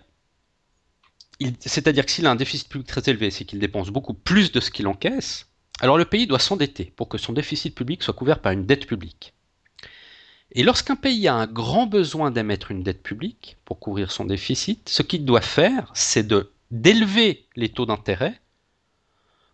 c'est-à-dire 1.59 2.05
que 2.05 2.11
s'il 2.11 2.27
a 2.27 2.31
un 2.31 2.35
déficit 2.35 2.69
public 2.69 2.87
très 2.87 3.09
élevé, 3.09 3.29
c'est 3.31 3.45
qu'il 3.45 3.59
dépense 3.59 3.89
beaucoup 3.89 4.13
plus 4.13 4.51
de 4.51 4.59
ce 4.59 4.71
qu'il 4.71 4.87
encaisse, 4.87 5.47
alors 5.81 5.97
le 5.97 6.05
pays 6.05 6.27
doit 6.27 6.39
s'endetter 6.39 6.93
pour 6.95 7.09
que 7.09 7.17
son 7.17 7.33
déficit 7.33 7.75
public 7.75 8.03
soit 8.03 8.13
couvert 8.13 8.39
par 8.39 8.53
une 8.53 8.65
dette 8.65 8.87
publique. 8.87 9.33
Et 10.51 10.63
lorsqu'un 10.63 10.95
pays 10.95 11.27
a 11.27 11.35
un 11.35 11.47
grand 11.47 11.85
besoin 11.85 12.31
d'émettre 12.31 12.71
une 12.71 12.83
dette 12.83 13.03
publique 13.03 13.57
pour 13.65 13.79
couvrir 13.79 14.11
son 14.11 14.25
déficit, 14.25 14.87
ce 14.87 15.01
qu'il 15.01 15.25
doit 15.25 15.41
faire, 15.41 15.91
c'est 15.93 16.27
d'élever 16.71 17.45
les 17.55 17.69
taux 17.69 17.85
d'intérêt 17.85 18.39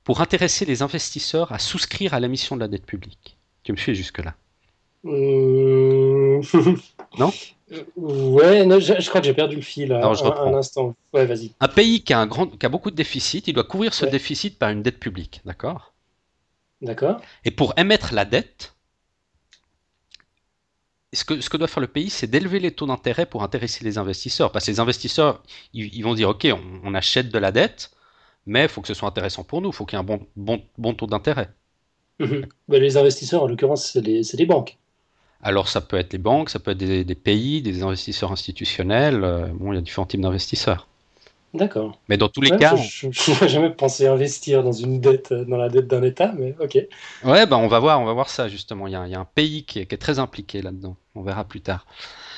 pour 0.04 0.22
intéresser 0.22 0.66
les 0.66 0.82
investisseurs 0.84 1.52
à 1.52 1.60
souscrire 1.60 2.14
à 2.14 2.20
l'émission 2.20 2.56
de 2.56 2.62
la 2.62 2.68
dette 2.68 2.86
publique. 2.86 3.38
Tu 3.64 3.72
me 3.72 3.78
suis 3.78 3.96
jusque-là 3.96 4.36
euh, 5.06 6.42
Non 7.18 7.32
Ouais, 7.96 8.68
je, 8.82 9.10
crois 9.10 9.22
que 9.22 9.28
j'ai 9.28 9.34
perdu 9.34 9.56
le 9.56 9.62
fil 9.62 9.94
un, 9.94 10.02
un, 10.02 10.54
instant. 10.54 10.94
Ouais, 11.14 11.26
vas-y. 11.26 11.52
Un 11.62 11.70
pays 11.70 12.04
qui 12.04 12.14
a, 12.14 12.20
un 12.20 12.28
grand, 12.28 12.48
qui 12.48 12.66
a 12.66 12.70
beaucoup 12.70 12.92
de 12.92 12.96
déficit, 12.96 13.48
il 13.48 13.54
doit 13.54 13.64
couvrir 13.64 13.94
ce 13.94 14.06
déficit 14.06 14.60
par 14.60 14.70
une 14.70 14.84
dette 14.84 15.00
publique, 15.00 15.42
d'accord? 15.46 15.94
D'accord. 16.82 17.22
Et 17.46 17.52
pour 17.52 17.74
émettre 17.78 18.14
la 18.14 18.26
dette, 18.26 18.74
ce 21.14 21.24
que, 21.24 21.40
ce 21.40 21.50
que 21.50 21.58
doit 21.58 21.68
faire 21.68 21.82
le 21.82 21.88
pays, 21.88 22.10
c'est 22.10 22.28
d'élever 22.28 22.60
les 22.60 22.72
taux 22.72 22.88
d'intérêt 22.88 23.26
pour 23.26 23.44
intéresser 23.44 23.84
les 23.84 23.98
investisseurs. 23.98 24.52
Parce 24.52 24.66
que 24.66 24.72
les 24.72 24.80
investisseurs, 24.80 25.44
ils, 25.74 26.02
vont 26.04 26.14
dire, 26.14 26.30
OK, 26.30 26.48
on, 26.84 26.94
achète 26.94 27.30
de 27.30 27.38
la 27.38 27.52
dette, 27.52 27.92
mais 28.46 28.64
il 28.64 28.70
faut 28.70 28.82
que 28.82 28.88
ce 28.88 28.94
soit 28.94 29.08
intéressant 29.08 29.44
pour 29.44 29.62
nous, 29.62 29.70
il 29.70 29.76
faut 29.76 29.86
qu'il 29.86 29.98
y 29.98 30.00
ait 30.00 30.04
un 30.04 30.06
bon, 30.06 30.26
bon, 30.36 30.62
bon 30.78 30.94
taux 30.94 31.08
d'intérêt. 31.08 31.50
Mhm. 32.20 32.46
les 32.70 32.98
investisseurs, 32.98 33.44
en 33.44 33.48
l'occurrence, 33.48 33.92
c'est 33.92 34.02
les, 34.02 34.22
les 34.22 34.46
banques. 34.46 34.78
Alors 35.44 35.68
ça 35.68 35.82
peut 35.82 35.98
être 35.98 36.14
les 36.14 36.20
banques, 36.20 36.50
ça 36.50 36.60
peut 36.60 36.72
être 36.72 36.78
des, 36.78 37.16
pays, 37.16 37.62
des 37.62 37.84
investisseurs 37.84 38.32
institutionnels. 38.32 39.24
Euh, 39.24 39.48
bon, 39.54 39.74
il 39.74 39.76
y 39.76 39.80
a 39.80 39.82
différents 39.82 40.06
types 40.06 40.22
d'investisseurs. 40.22 40.88
D'accord. 41.54 41.98
Mais 42.08 42.18
dans 42.18 42.30
tous 42.30 42.42
les 42.42 42.52
cas, 42.52 42.76
je 42.78 43.08
n'ai 43.08 43.50
jamais 43.50 43.72
pensé 43.72 44.08
investir 44.08 44.64
dans 44.64 44.72
une 44.72 45.02
dette, 45.02 45.34
dans 45.34 45.58
la 45.58 45.68
dette 45.68 45.88
d'un 45.88 46.02
État, 46.04 46.32
mais 46.38 46.56
ok. 46.62 46.78
Ouais, 47.26 47.46
ben 47.46 47.58
on 47.58 47.68
va 47.68 47.80
voir, 47.80 48.00
on 48.00 48.06
va 48.06 48.14
voir 48.14 48.30
ça 48.30 48.48
justement. 48.48 48.88
Il 48.88 48.94
y 48.94 48.96
a, 48.96 49.06
il 49.06 49.12
y 49.12 49.16
a 49.16 49.20
un 49.20 49.26
pays 49.26 49.66
qui 49.66 49.80
est, 49.80 49.86
qui 49.86 49.96
est 49.96 49.98
très 49.98 50.20
impliqué 50.20 50.62
là-dedans. 50.62 50.96
On 51.16 51.24
verra 51.24 51.44
plus 51.44 51.62
tard. 51.62 51.86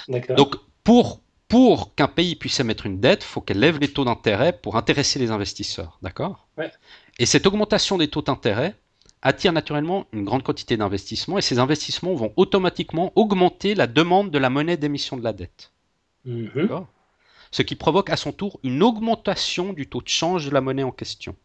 D'accord. 0.08 0.36
Donc 0.36 0.56
pour 0.84 1.20
pour 1.48 1.94
qu'un 1.94 2.08
pays 2.08 2.36
puisse 2.36 2.60
émettre 2.60 2.88
une 2.88 3.00
dette, 3.00 3.24
il 3.24 3.28
faut 3.28 3.40
qu'elle 3.40 3.60
lève 3.60 3.78
les 3.78 3.88
taux 3.88 4.06
d'intérêt 4.06 4.54
pour 4.54 4.76
intéresser 4.76 5.20
les 5.20 5.30
investisseurs, 5.30 6.00
d'accord? 6.02 6.48
Ouais. 6.58 6.72
Et 7.20 7.28
cette 7.28 7.46
augmentation 7.46 8.00
des 8.00 8.08
taux 8.08 8.24
d'intérêt, 8.24 8.74
attire 9.24 9.54
naturellement 9.54 10.06
une 10.12 10.26
grande 10.26 10.44
quantité 10.44 10.78
d'investissements 10.78 11.38
et 11.38 11.42
ces 11.42 11.58
investissements 11.58 12.14
vont 12.14 12.34
automatiquement 12.36 13.14
augmenter 13.16 13.74
la 13.74 13.88
demande 13.88 14.30
de 14.30 14.38
la 14.38 14.50
monnaie 14.50 14.78
d'émission 14.78 15.18
de 15.18 15.24
la 15.24 15.34
dette. 15.34 15.72
Mhm. 16.26 16.86
Ce 17.52 17.62
qui 17.62 17.76
provoque 17.76 18.10
à 18.10 18.18
son 18.18 18.34
tour 18.34 18.60
une 18.64 18.84
augmentation 18.84 19.74
du 19.74 19.88
taux 19.88 20.02
de 20.02 20.10
change 20.10 20.46
de 20.46 20.52
la 20.52 20.62
monnaie 20.62 20.84
en 20.84 20.92
question. 20.92 21.36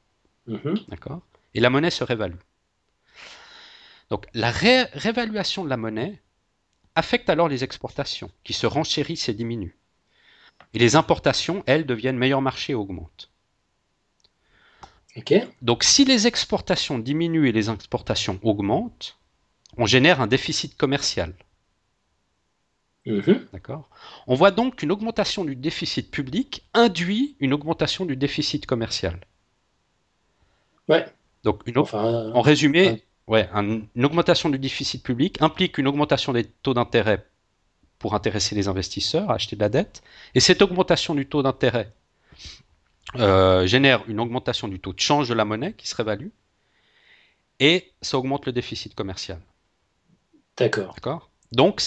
Mhm. 0.47 0.75
D'accord? 0.89 1.21
Et 1.55 1.61
la 1.61 1.71
monnaie 1.71 1.91
se 1.91 2.05
révalue. 2.05 2.41
Donc 4.11 4.27
la 4.35 4.51
réévaluation 4.51 5.65
de 5.65 5.71
la 5.71 5.77
monnaie 5.77 6.21
affecte 6.97 7.31
alors 7.31 7.49
les 7.49 7.63
exportations, 7.63 8.31
qui 8.43 8.55
se 8.55 8.67
renchérissent 8.67 9.29
et 9.29 9.35
diminuent. 9.35 9.77
Et 10.75 10.81
les 10.81 10.97
importations, 10.97 11.63
elles, 11.67 11.87
deviennent 11.87 12.19
meilleur 12.19 12.43
marché 12.43 12.73
et 12.73 12.77
augmentent. 12.77 13.31
Donc 15.63 15.85
si 15.85 16.05
les 16.05 16.27
exportations 16.27 16.99
diminuent 16.99 17.49
et 17.49 17.53
les 17.53 17.71
exportations 17.71 18.39
augmentent, 18.43 19.19
on 19.77 19.87
génère 19.87 20.21
un 20.21 20.27
déficit 20.27 20.77
commercial. 20.77 21.35
Mhm. 23.07 23.47
D'accord 23.53 23.89
On 24.27 24.35
voit 24.35 24.51
donc 24.51 24.77
qu'une 24.77 24.93
augmentation 24.93 25.45
du 25.45 25.57
déficit 25.57 26.11
public 26.11 26.65
induit 26.75 27.37
une 27.41 27.55
augmentation 27.55 28.05
du 28.05 28.17
déficit 28.17 28.67
commercial. 28.67 29.21
Ouais. 30.89 31.07
Donc 31.45 31.63
en 31.93 32.41
résumé, 32.41 33.03
ouais, 33.27 33.49
une 33.55 34.05
augmentation 34.05 34.51
du 34.51 34.59
déficit 34.59 35.03
public 35.03 35.41
implique 35.41 35.79
une 35.79 35.87
augmentation 35.87 36.33
des 36.33 36.45
taux 36.45 36.75
d'intérêt 36.75 37.25
pour 37.99 38.15
intéresser 38.15 38.55
les 38.55 38.69
investisseurs 38.69 39.31
à 39.31 39.35
acheter 39.35 39.57
de 39.57 39.61
la 39.61 39.69
dette, 39.69 40.03
et 40.35 40.41
cette 40.41 40.63
augmentation 40.63 41.15
du 41.15 41.27
taux 41.27 41.43
d'intérêt 41.43 41.93
euh, 43.17 43.67
génère 43.67 44.05
une 44.09 44.21
augmentation 44.21 44.69
du 44.69 44.81
taux 44.81 44.93
de 44.93 45.01
change 45.01 45.29
de 45.29 45.35
la 45.35 45.45
monnaie 45.45 45.73
qui 45.73 45.89
se 45.89 45.95
révalue 45.95 46.29
et 47.61 47.93
ça 48.03 48.19
augmente 48.19 48.47
le 48.47 48.53
déficit 48.53 48.95
commercial. 48.95 49.41
D'accord. 50.57 50.95
D'accord? 50.95 51.31
Donc, 51.51 51.81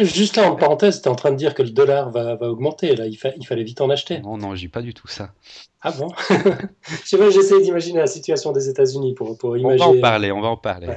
juste 0.00 0.36
là, 0.36 0.50
en 0.50 0.56
parenthèse, 0.56 1.02
tu 1.02 1.08
es 1.08 1.10
en 1.10 1.14
train 1.14 1.30
de 1.30 1.36
dire 1.36 1.54
que 1.54 1.62
le 1.62 1.70
dollar 1.70 2.10
va, 2.10 2.36
va 2.36 2.50
augmenter. 2.50 2.96
Là, 2.96 3.06
il, 3.06 3.18
il, 3.36 3.46
fallait 3.46 3.62
vite 3.62 3.82
en 3.82 3.90
acheter. 3.90 4.20
Non, 4.20 4.38
non, 4.38 4.54
je 4.54 4.60
dis 4.60 4.68
pas 4.68 4.80
du 4.80 4.94
tout 4.94 5.08
ça. 5.08 5.34
Ah 5.82 5.92
bon? 5.92 6.08
J'essaie 7.04 7.60
d'imaginer 7.60 7.98
la 7.98 8.06
situation 8.06 8.52
des 8.52 8.70
États-Unis 8.70 9.12
pour, 9.14 9.36
pour 9.36 9.58
imaginer. 9.58 9.84
On 9.84 9.92
va 9.92 9.98
en 9.98 10.00
parler, 10.00 10.32
on 10.32 10.40
va 10.40 10.48
en 10.48 10.56
parler. 10.56 10.88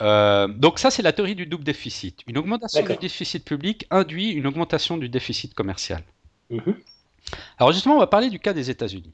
Euh, 0.00 0.46
donc 0.46 0.78
ça, 0.78 0.92
c'est 0.92 1.02
la 1.02 1.12
théorie 1.12 1.34
du 1.34 1.46
double 1.46 1.64
déficit. 1.64 2.20
Une 2.28 2.38
augmentation 2.38 2.84
du 2.84 2.96
déficit 2.96 3.44
public 3.44 3.86
induit 3.90 4.30
une 4.30 4.46
augmentation 4.46 4.96
du 4.96 5.08
déficit 5.08 5.54
commercial. 5.54 6.04
Mm 6.50 6.70
alors 7.58 7.72
justement, 7.72 7.96
on 7.96 8.00
va 8.00 8.06
parler 8.06 8.30
du 8.30 8.38
cas 8.38 8.52
des 8.52 8.70
États-Unis. 8.70 9.12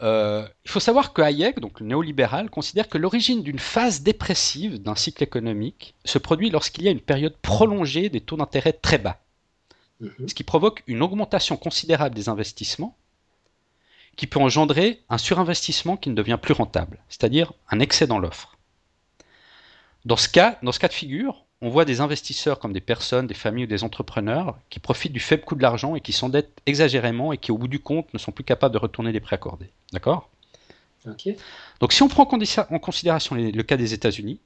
Euh, 0.00 0.46
il 0.64 0.70
faut 0.70 0.80
savoir 0.80 1.12
que 1.12 1.22
Hayek, 1.22 1.58
donc 1.58 1.80
le 1.80 1.86
néolibéral, 1.86 2.50
considère 2.50 2.88
que 2.88 2.98
l'origine 2.98 3.42
d'une 3.42 3.58
phase 3.58 4.02
dépressive 4.02 4.80
d'un 4.80 4.94
cycle 4.94 5.24
économique 5.24 5.94
se 6.04 6.18
produit 6.18 6.50
lorsqu'il 6.50 6.84
y 6.84 6.88
a 6.88 6.92
une 6.92 7.00
période 7.00 7.36
prolongée 7.42 8.08
des 8.08 8.20
taux 8.20 8.36
d'intérêt 8.36 8.72
très 8.72 8.98
bas, 8.98 9.20
mhm. 10.00 10.28
ce 10.28 10.34
qui 10.34 10.44
provoque 10.44 10.84
une 10.86 11.02
augmentation 11.02 11.56
considérable 11.56 12.14
des 12.14 12.28
investissements, 12.28 12.96
qui 14.16 14.26
peut 14.26 14.40
engendrer 14.40 15.02
un 15.08 15.18
surinvestissement 15.18 15.96
qui 15.96 16.10
ne 16.10 16.14
devient 16.14 16.38
plus 16.40 16.54
rentable, 16.54 16.98
c'est-à-dire 17.08 17.52
un 17.70 17.80
excès 17.80 18.06
dans 18.06 18.18
l'offre. 18.18 18.56
Dans 20.04 20.16
ce 20.16 20.28
cas, 20.28 20.58
dans 20.62 20.72
ce 20.72 20.80
cas 20.80 20.88
de 20.88 20.92
figure, 20.92 21.44
on 21.60 21.70
voit 21.70 21.84
des 21.84 22.00
investisseurs 22.00 22.58
comme 22.58 22.72
des 22.72 22.80
personnes, 22.80 23.26
des 23.26 23.34
familles 23.34 23.64
ou 23.64 23.68
des 23.68 23.82
entrepreneurs 23.82 24.58
qui 24.70 24.78
profitent 24.78 25.12
du 25.12 25.20
faible 25.20 25.42
coût 25.42 25.56
de 25.56 25.62
l'argent 25.62 25.96
et 25.96 26.00
qui 26.00 26.12
s'endettent 26.12 26.60
exagérément 26.66 27.32
et 27.32 27.38
qui, 27.38 27.50
au 27.50 27.58
bout 27.58 27.68
du 27.68 27.80
compte, 27.80 28.12
ne 28.14 28.18
sont 28.18 28.30
plus 28.30 28.44
capables 28.44 28.72
de 28.72 28.78
retourner 28.78 29.10
les 29.10 29.20
prêts 29.20 29.34
accordés. 29.34 29.70
D'accord? 29.92 30.28
Donc, 31.80 31.92
si 31.92 32.02
on 32.02 32.08
prend 32.08 32.28
en 32.28 32.78
considération 32.78 33.34
le 33.34 33.62
cas 33.62 33.76
des 33.76 33.94
États-Unis, 33.94 34.40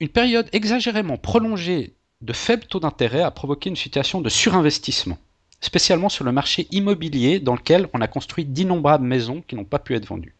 une 0.00 0.08
période 0.08 0.48
exagérément 0.52 1.16
prolongée 1.16 1.94
de 2.20 2.32
faibles 2.32 2.66
taux 2.66 2.80
d'intérêt 2.80 3.22
a 3.22 3.30
provoqué 3.30 3.70
une 3.70 3.76
situation 3.76 4.20
de 4.20 4.28
surinvestissement, 4.28 5.18
spécialement 5.60 6.08
sur 6.08 6.24
le 6.24 6.32
marché 6.32 6.66
immobilier 6.70 7.40
dans 7.40 7.54
lequel 7.54 7.88
on 7.94 8.00
a 8.00 8.08
construit 8.08 8.44
d'innombrables 8.44 9.06
maisons 9.06 9.42
qui 9.46 9.54
n'ont 9.54 9.64
pas 9.64 9.78
pu 9.78 9.94
être 9.94 10.06
vendues. 10.06 10.34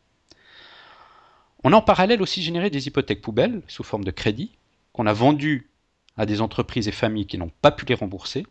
On 1.64 1.72
a 1.72 1.76
en 1.76 1.82
parallèle 1.82 2.22
aussi 2.22 2.42
généré 2.42 2.70
des 2.70 2.86
hypothèques 2.86 3.22
poubelles 3.22 3.62
sous 3.66 3.82
forme 3.82 4.04
de 4.04 4.10
crédit 4.10 4.50
qu'on 4.98 5.06
a 5.06 5.12
vendues 5.12 5.70
à 6.16 6.26
des 6.26 6.40
entreprises 6.40 6.88
et 6.88 6.92
familles 6.92 7.28
qui 7.28 7.38
n'ont 7.38 7.52
pas 7.62 7.70
pu 7.70 7.86
les 7.86 7.94
rembourser. 7.94 8.44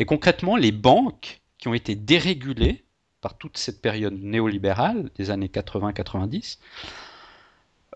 Et 0.00 0.04
concrètement, 0.04 0.56
les 0.56 0.72
banques 0.72 1.40
qui 1.58 1.68
ont 1.68 1.74
été 1.74 1.94
dérégulées 1.94 2.84
par 3.20 3.38
toute 3.38 3.56
cette 3.56 3.80
période 3.80 4.20
néolibérale 4.20 5.08
des 5.14 5.30
années 5.30 5.46
80-90 5.46 6.58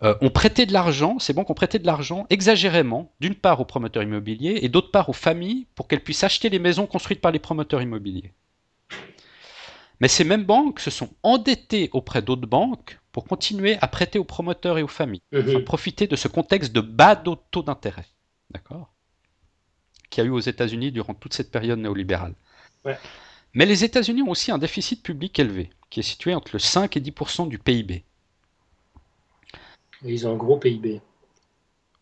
euh, 0.05 0.15
ont 0.21 0.31
prêté 0.31 0.65
de 0.65 0.73
l'argent, 0.73 1.19
ces 1.19 1.33
banques 1.33 1.51
ont 1.51 1.55
prêté 1.55 1.81
de 1.81 1.87
l'argent 1.87 2.25
exagérément, 2.31 3.11
d'une 3.19 3.35
part 3.35 3.61
aux 3.61 3.65
promoteurs 3.65 4.05
immobiliers 4.05 4.61
et 4.63 4.69
d'autre 4.69 4.93
part 4.93 5.09
aux 5.09 5.13
familles 5.13 5.67
pour 5.75 5.89
qu'elles 5.89 6.05
puissent 6.05 6.23
acheter 6.23 6.51
les 6.51 6.61
maisons 6.61 6.87
construites 6.87 7.21
par 7.21 7.33
les 7.33 7.41
promoteurs 7.41 7.83
immobiliers. 7.83 8.33
Mais 9.99 10.09
ces 10.09 10.23
mêmes 10.23 10.45
banques 10.45 10.79
se 10.79 10.91
sont 10.91 11.11
endettées 11.25 11.91
auprès 11.93 12.23
d'autres 12.23 12.47
banques 12.47 13.00
pour 13.13 13.25
continuer 13.25 13.77
à 13.81 13.89
prêter 13.89 14.19
aux 14.19 14.25
promoteurs 14.25 14.79
et 14.79 14.83
aux 14.83 14.89
familles, 14.89 15.23
mmh. 15.33 15.61
profiter 15.65 16.07
de 16.07 16.17
ce 16.17 16.29
contexte 16.29 16.73
de 16.73 16.81
bas 16.81 17.17
taux 17.17 17.63
d'intérêt, 17.63 18.07
d'accord, 18.51 18.93
qu'il 20.11 20.23
y 20.23 20.27
a 20.27 20.29
eu 20.29 20.33
aux 20.33 20.41
États-Unis 20.41 20.93
durant 20.93 21.15
toute 21.15 21.35
cette 21.35 21.51
période 21.51 21.79
néolibérale. 21.79 22.35
Mais 23.55 23.67
les 23.67 23.85
États-Unis 23.85 24.23
ont 24.23 24.31
aussi 24.31 24.53
un 24.53 24.59
déficit 24.59 25.03
public 25.03 25.39
élevé, 25.39 25.71
qui 25.91 26.01
est 26.01 26.05
situé 26.05 26.35
entre 26.35 26.51
le 26.53 26.59
5 26.59 26.97
et 26.97 27.01
10% 27.01 27.49
du 27.49 27.59
PIB. 27.59 28.05
Ils 30.03 30.27
ont 30.27 30.33
un 30.33 30.37
gros 30.37 30.57
PIB. 30.57 31.01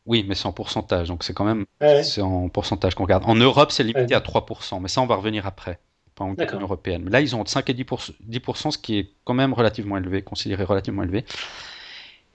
Oui, 0.06 0.24
mais 0.26 0.34
c'est 0.34 0.46
en 0.46 0.52
pourcentage, 0.52 1.08
donc 1.08 1.24
c'est 1.24 1.34
quand 1.34 1.44
même 1.44 1.66
c'est 2.02 2.22
en 2.22 2.48
pourcentage 2.48 2.94
qu'on 2.94 3.04
regarde. 3.04 3.24
En 3.26 3.34
Europe, 3.34 3.72
c'est 3.72 3.84
limité 3.84 4.14
à 4.14 4.20
3%, 4.20 4.80
mais 4.80 4.88
ça, 4.88 5.02
on 5.02 5.06
va 5.06 5.16
revenir 5.16 5.46
après, 5.46 5.78
pas 6.18 6.24
en 6.24 6.34
Union 6.34 6.60
européenne. 6.60 7.02
Mais 7.04 7.10
là, 7.10 7.20
ils 7.20 7.36
ont 7.36 7.40
entre 7.40 7.50
5 7.50 7.70
et 7.70 7.74
10%, 7.74 8.12
10%, 8.28 8.70
ce 8.72 8.78
qui 8.78 8.98
est 8.98 9.10
quand 9.24 9.34
même 9.34 9.52
relativement 9.52 9.96
élevé, 9.96 10.22
considéré 10.22 10.64
relativement 10.64 11.02
élevé. 11.02 11.24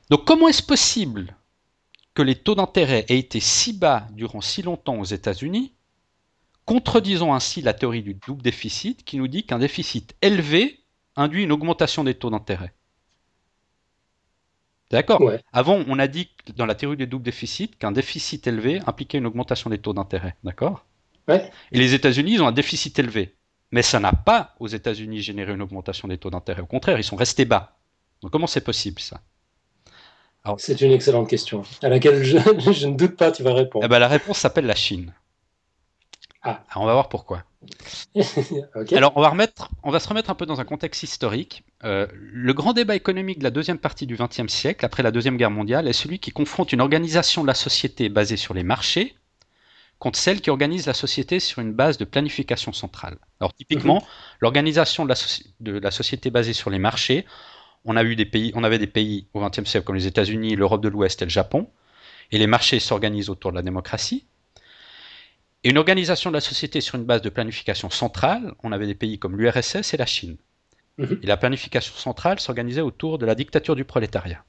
Donc, 0.10 0.26
comment 0.26 0.48
est-ce 0.48 0.64
possible 0.64 1.36
que 2.14 2.22
les 2.22 2.36
taux 2.36 2.56
d'intérêt 2.56 3.06
aient 3.10 3.20
été 3.20 3.40
si 3.40 3.74
bas 3.74 4.08
durant 4.12 4.42
si 4.42 4.62
longtemps 4.62 5.00
aux 5.00 5.06
États-Unis, 5.06 5.74
contredisant 6.66 7.34
ainsi 7.34 7.62
la 7.62 7.74
théorie 7.74 8.04
du 8.04 8.14
double 8.14 8.42
déficit 8.42 9.04
qui 9.04 9.18
nous 9.18 9.28
dit 9.28 9.44
qu'un 9.46 9.60
déficit 9.60 10.16
élevé 10.22 10.80
induit 11.16 11.44
une 11.44 11.52
augmentation 11.52 12.04
des 12.04 12.14
taux 12.14 12.30
d'intérêt? 12.30 12.74
D'accord? 14.92 15.22
Avant, 15.52 15.84
on 15.88 15.98
a 15.98 16.08
dit 16.08 16.30
dans 16.56 16.68
la 16.68 16.76
théorie 16.76 16.98
des 16.98 17.08
doubles 17.08 17.24
déficits 17.24 17.70
qu'un 17.70 17.92
déficit 17.92 18.46
élevé 18.46 18.80
impliquait 18.86 19.18
une 19.18 19.26
augmentation 19.26 19.70
des 19.72 19.80
taux 19.80 19.94
d'intérêt. 19.94 20.36
D'accord? 20.44 20.86
Ouais. 21.28 21.50
Et 21.72 21.80
les 21.80 21.96
États-Unis, 21.96 22.34
ils 22.34 22.44
ont 22.44 22.48
un 22.48 22.52
déficit 22.52 22.98
élevé. 23.00 23.34
Mais 23.74 23.82
ça 23.82 24.00
n'a 24.00 24.14
pas, 24.14 24.54
aux 24.60 24.68
États-Unis, 24.68 25.24
généré 25.24 25.52
une 25.52 25.64
augmentation 25.64 26.08
des 26.08 26.20
taux 26.20 26.30
d'intérêt. 26.30 26.62
Au 26.62 26.68
contraire, 26.68 27.00
ils 27.00 27.04
sont 27.04 27.16
restés 27.16 27.44
bas. 27.44 27.76
Donc 28.22 28.32
comment 28.32 28.46
c'est 28.46 28.62
possible 28.62 29.00
ça? 29.00 29.20
C'est 30.60 30.80
une 30.82 30.92
excellente 30.92 31.28
question, 31.28 31.64
à 31.82 31.90
laquelle 31.90 32.24
je, 32.24 32.86
ne 32.86 32.96
doute 32.96 33.18
pas 33.18 33.32
tu 33.32 33.42
vas 33.42 33.54
répondre. 33.56 33.84
Eh 33.84 33.88
ben, 33.88 33.98
la 33.98 34.08
réponse 34.08 34.38
s'appelle 34.38 34.68
la 34.68 34.76
Chine. 34.76 35.12
Ah. 36.44 36.62
on 36.76 36.86
va 36.86 36.94
voir 36.94 37.10
pourquoi. 37.10 37.46
Alors, 38.92 39.14
on 39.16 39.22
va, 39.22 39.30
remettre, 39.30 39.72
on 39.82 39.90
va 39.90 40.00
se 40.00 40.08
remettre 40.08 40.30
un 40.30 40.36
peu 40.36 40.46
dans 40.46 40.62
un 40.62 40.66
contexte 40.66 41.02
historique. 41.02 41.64
Euh, 41.84 42.06
le 42.14 42.54
grand 42.54 42.74
débat 42.74 42.96
économique 42.96 43.40
de 43.40 43.44
la 43.44 43.50
deuxième 43.50 43.80
partie 43.80 44.06
du 44.06 44.18
XXe 44.18 44.54
siècle, 44.54 44.86
après 44.86 45.02
la 45.02 45.10
Deuxième 45.10 45.38
Guerre 45.38 45.50
mondiale, 45.50 45.88
est 45.88 45.94
celui 45.94 46.20
qui 46.20 46.30
confronte 46.30 46.74
une 46.74 46.82
organisation 46.82 47.42
de 47.42 47.48
la 47.48 47.56
société 47.56 48.10
basée 48.10 48.38
sur 48.38 48.54
les 48.54 48.64
marchés 48.64 49.16
contre 50.04 50.20
celle 50.20 50.42
qui 50.42 50.50
organise 50.50 50.86
la 50.86 50.94
société 50.94 51.40
sur 51.40 51.62
une 51.62 51.72
base 51.72 51.98
de 51.98 52.04
planification 52.04 52.74
centrale. 52.74 53.18
Alors, 53.40 53.54
typiquement, 53.54 54.02
mhm. 54.02 54.08
l'organisation 54.42 55.06
de, 55.06 55.14
de, 55.62 55.80
la 55.80 55.92
société 55.92 56.30
basée 56.30 56.52
sur 56.52 56.70
les 56.70 56.78
marchés, 56.78 57.26
on, 57.86 57.96
a 57.96 58.04
eu 58.04 58.18
des 58.18 58.26
pays, 58.26 58.52
on 58.54 58.66
avait 58.66 58.80
des 58.80 58.88
pays 58.88 59.28
au 59.34 59.40
XXe 59.40 59.64
siècle 59.64 59.86
comme 59.86 59.96
les 59.96 60.06
États-Unis, 60.06 60.58
l'Europe 60.58 60.82
de 60.82 60.90
l'Ouest 60.90 61.22
et 61.22 61.26
le 61.26 61.30
Japon, 61.30 61.70
et 62.34 62.38
les 62.38 62.48
marchés 62.48 62.82
s'organisent 62.82 63.30
autour 63.30 63.52
de 63.52 63.56
la 63.56 63.62
démocratie. 63.62 64.26
Et 65.64 65.70
une 65.70 65.78
organisation 65.78 66.32
de 66.32 66.36
la 66.36 66.42
société 66.42 66.82
sur 66.82 66.96
une 66.96 67.06
base 67.06 67.22
de 67.22 67.30
planification 67.30 67.90
centrale, 67.90 68.56
on 68.62 68.74
avait 68.74 68.88
des 68.88 68.96
pays 68.96 69.20
comme 69.20 69.38
l'URSS 69.38 69.94
et 69.94 69.98
la 69.98 70.06
Chine. 70.06 70.36
Mhm. 70.98 71.20
Et 71.24 71.28
la 71.28 71.38
planification 71.38 71.96
centrale 71.96 72.42
s'organisait 72.42 72.82
autour 72.82 73.20
de 73.20 73.26
la 73.26 73.36
dictature 73.36 73.78
du 73.78 73.86
prolétariat. 73.86 74.44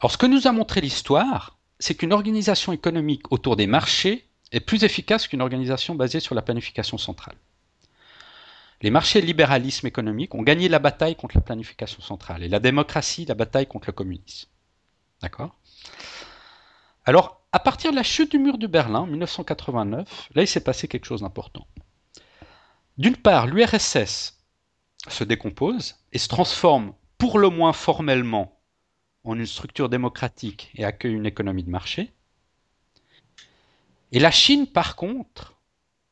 Alors 0.00 0.10
ce 0.10 0.18
que 0.18 0.26
nous 0.26 0.48
a 0.48 0.50
montré 0.50 0.80
l'histoire, 0.80 1.55
c'est 1.78 1.94
qu'une 1.94 2.12
organisation 2.12 2.72
économique 2.72 3.30
autour 3.32 3.56
des 3.56 3.66
marchés 3.66 4.28
est 4.52 4.60
plus 4.60 4.84
efficace 4.84 5.26
qu'une 5.28 5.42
organisation 5.42 5.94
basée 5.94 6.20
sur 6.20 6.34
la 6.34 6.42
planification 6.42 6.98
centrale. 6.98 7.36
Les 8.82 8.90
marchés 8.90 9.18
et 9.18 9.22
le 9.22 9.26
libéralisme 9.26 9.86
économique 9.86 10.34
ont 10.34 10.42
gagné 10.42 10.68
la 10.68 10.78
bataille 10.78 11.16
contre 11.16 11.36
la 11.36 11.42
planification 11.42 12.02
centrale 12.02 12.42
et 12.42 12.48
la 12.48 12.60
démocratie 12.60 13.24
la 13.24 13.34
bataille 13.34 13.66
contre 13.66 13.88
le 13.88 13.92
communisme. 13.92 14.48
D'accord? 15.22 15.58
Alors, 17.04 17.40
à 17.52 17.58
partir 17.58 17.90
de 17.90 17.96
la 17.96 18.02
chute 18.02 18.32
du 18.32 18.38
mur 18.38 18.58
de 18.58 18.66
Berlin 18.66 19.00
en 19.00 19.06
1989, 19.06 20.28
là 20.34 20.42
il 20.42 20.48
s'est 20.48 20.62
passé 20.62 20.88
quelque 20.88 21.06
chose 21.06 21.22
d'important. 21.22 21.66
D'une 22.98 23.16
part, 23.16 23.46
l'URSS 23.46 24.38
se 25.08 25.24
décompose 25.24 25.96
et 26.12 26.18
se 26.18 26.28
transforme 26.28 26.94
pour 27.18 27.38
le 27.38 27.48
moins 27.48 27.72
formellement 27.72 28.55
en 29.26 29.38
une 29.38 29.46
structure 29.46 29.88
démocratique 29.88 30.70
et 30.76 30.84
accueille 30.84 31.14
une 31.14 31.26
économie 31.26 31.64
de 31.64 31.70
marché. 31.70 32.12
Et 34.12 34.20
la 34.20 34.30
Chine, 34.30 34.66
par 34.66 34.96
contre, 34.96 35.54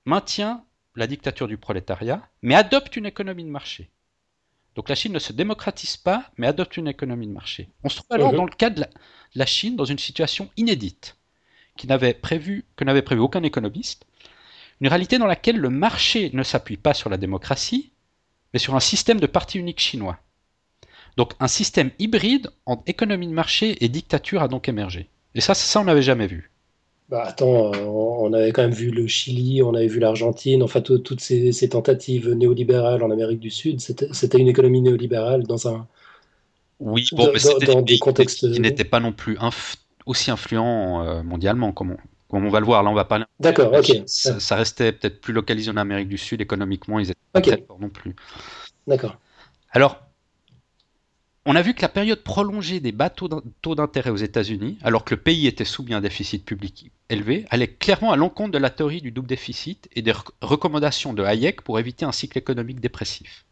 maintient 0.05 0.65
la 0.97 1.07
dictature 1.07 1.49
du 1.49 1.57
prolétariat, 1.57 2.29
mais 2.43 2.55
adopte 2.55 2.97
une 2.97 3.07
économie 3.07 3.45
de 3.45 3.51
marché. 3.51 3.91
Donc 4.75 4.89
la 4.89 4.95
Chine 4.95 5.13
ne 5.13 5.19
se 5.19 5.33
démocratise 5.33 5.97
pas, 5.97 6.31
mais 6.37 6.47
adopte 6.47 6.77
une 6.77 6.89
économie 6.89 7.27
de 7.27 7.33
marché. 7.33 7.69
On 7.85 7.89
se 7.89 7.97
trouve 7.97 8.13
alors 8.13 8.33
dans 8.33 8.45
le 8.45 8.51
cas 8.51 8.71
de 8.71 8.85
la 9.35 9.47
Chine 9.47 9.77
dans 9.77 9.85
une 9.85 9.99
situation 9.99 10.51
inédite 10.57 11.17
qui 11.77 11.87
n'avait 11.87 12.15
prévu, 12.15 12.65
que 12.77 12.85
n'avait 12.85 13.03
prévu 13.03 13.21
aucun 13.21 13.43
économiste, 13.43 14.07
une 14.81 14.89
réalité 14.89 15.19
dans 15.19 15.27
laquelle 15.27 15.57
le 15.57 15.71
marché 15.71 16.31
ne 16.33 16.43
s'appuie 16.43 16.77
pas 16.77 16.95
sur 16.95 17.11
la 17.11 17.17
démocratie, 17.17 17.93
mais 18.53 18.59
sur 18.59 18.75
un 18.75 18.81
système 18.81 19.21
de 19.21 19.27
parti 19.27 19.59
unique 19.59 19.81
chinois. 19.81 20.19
Donc 21.17 21.33
un 21.41 21.49
système 21.49 21.91
hybride 21.99 22.51
entre 22.67 22.83
économie 22.87 23.29
de 23.29 23.33
marché 23.33 23.83
et 23.85 23.89
dictature 23.89 24.43
a 24.43 24.49
donc 24.49 24.69
émergé. 24.69 25.09
Et 25.35 25.41
ça, 25.41 25.55
ça 25.55 25.81
on 25.81 25.85
n'avait 25.85 26.03
jamais 26.03 26.27
vu. 26.27 26.51
Bah 27.11 27.25
attends, 27.27 27.71
on 27.87 28.33
avait 28.33 28.51
quand 28.53 28.63
même 28.63 28.73
vu 28.73 28.91
le 28.91 29.07
Chili, 29.07 29.63
on 29.63 29.75
avait 29.75 29.89
vu 29.89 30.01
l'Argentine, 30.01 30.63
enfin 30.63 30.81
toutes 30.81 31.21
ces, 31.21 31.69
tentatives 31.69 32.31
néolibérales 32.31 33.03
en 33.03 33.11
Amérique 33.11 33.41
du 33.41 33.51
Sud, 33.51 33.81
c'était 33.81 34.39
une 34.39 34.49
économie 34.49 34.81
néolibérale 34.81 35.43
dans 35.43 35.69
un... 35.69 35.87
Oui, 36.81 37.07
bon, 37.13 37.31
mais 37.33 37.39
c'était 37.39 37.83
des, 37.83 37.99
contextes 37.99 38.51
qui 38.51 38.61
n'étaient 38.61 38.85
pas 38.85 39.01
non 39.01 39.13
plus 39.13 39.39
aussi 40.07 40.31
influent 40.31 41.05
euh, 41.07 41.23
mondialement, 41.23 41.73
comme 41.73 41.93
on, 41.93 41.97
on, 42.31 42.49
va 42.49 42.61
le 42.61 42.67
voir. 42.67 42.83
Là, 42.83 42.91
on 42.91 42.95
va 42.95 43.05
parler. 43.05 43.25
D'accord, 43.39 43.73
ok. 43.73 44.03
Ça, 44.07 44.57
restait 44.57 44.93
peut-être 44.93 45.21
plus 45.21 45.33
localisé 45.33 45.71
en 45.71 45.77
Amérique 45.77 46.09
du 46.09 46.19
Sud, 46.19 46.41
économiquement, 46.41 46.99
ils 46.99 47.11
étaient 47.11 47.21
pas 47.33 47.41
très 47.41 47.63
forts 47.67 47.79
non 47.81 47.91
plus. 47.91 48.17
D'accord. 48.87 49.17
Alors, 49.71 50.01
on 51.47 51.57
a 51.57 51.63
vu 51.63 51.75
que 51.75 51.83
la 51.83 51.89
période 51.89 52.23
prolongée 52.23 52.81
des 52.81 52.93
bas 52.93 53.11
taux 53.11 53.75
d'intérêt 53.75 54.11
aux 54.11 54.17
États-Unis, 54.17 54.79
alors 54.83 55.05
que 55.05 55.15
le 55.15 55.21
pays 55.21 55.47
était 55.47 55.67
soumis 55.67 55.93
à 55.93 55.99
un 55.99 56.01
déficit 56.01 56.45
public 56.45 56.91
élevé, 57.11 57.45
allait 57.51 57.69
clairement 57.69 58.13
à 58.13 58.17
l'encontre 58.17 58.53
de 58.53 58.59
la 58.59 58.71
théorie 58.71 59.03
du 59.03 59.11
double 59.11 59.29
déficit 59.29 59.89
et 59.95 60.01
des 60.01 60.15
recommandations 60.41 61.13
de 61.13 61.23
Hayek 61.23 61.61
pour 61.61 61.79
éviter 61.79 62.07
un 62.07 62.13
cycle 62.13 62.39
économique 62.39 62.81
dépressif. 62.81 63.45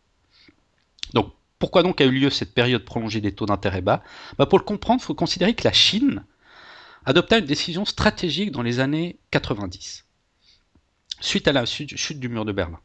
Donc, 1.12 1.32
pourquoi 1.58 1.82
donc 1.82 2.00
a 2.00 2.04
eu 2.04 2.10
lieu 2.10 2.30
cette 2.30 2.54
période 2.54 2.84
prolongée 2.84 3.20
des 3.20 3.32
taux 3.32 3.46
d'intérêt 3.46 3.82
bas? 3.82 4.02
Bah, 4.38 4.46
Pour 4.46 4.58
le 4.58 4.64
comprendre, 4.64 5.02
il 5.02 5.04
faut 5.04 5.14
considérer 5.14 5.54
que 5.54 5.64
la 5.64 5.72
Chine 5.72 6.24
adopta 7.04 7.38
une 7.38 7.44
décision 7.44 7.84
stratégique 7.84 8.52
dans 8.52 8.62
les 8.62 8.80
années 8.80 9.16
90, 9.32 10.06
suite 11.20 11.46
à 11.46 11.52
la 11.52 11.66
chute 11.66 12.20
du 12.20 12.28
mur 12.28 12.44
de 12.46 12.52
Berlin. 12.52 12.80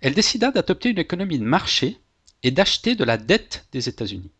Elle 0.00 0.14
décida 0.14 0.52
d'adopter 0.52 0.90
une 0.90 0.98
économie 0.98 1.40
de 1.40 1.44
marché 1.44 1.98
et 2.42 2.50
d'acheter 2.50 2.94
de 2.94 3.04
la 3.04 3.16
dette 3.16 3.66
des 3.72 3.88
États-Unis. 3.88 4.30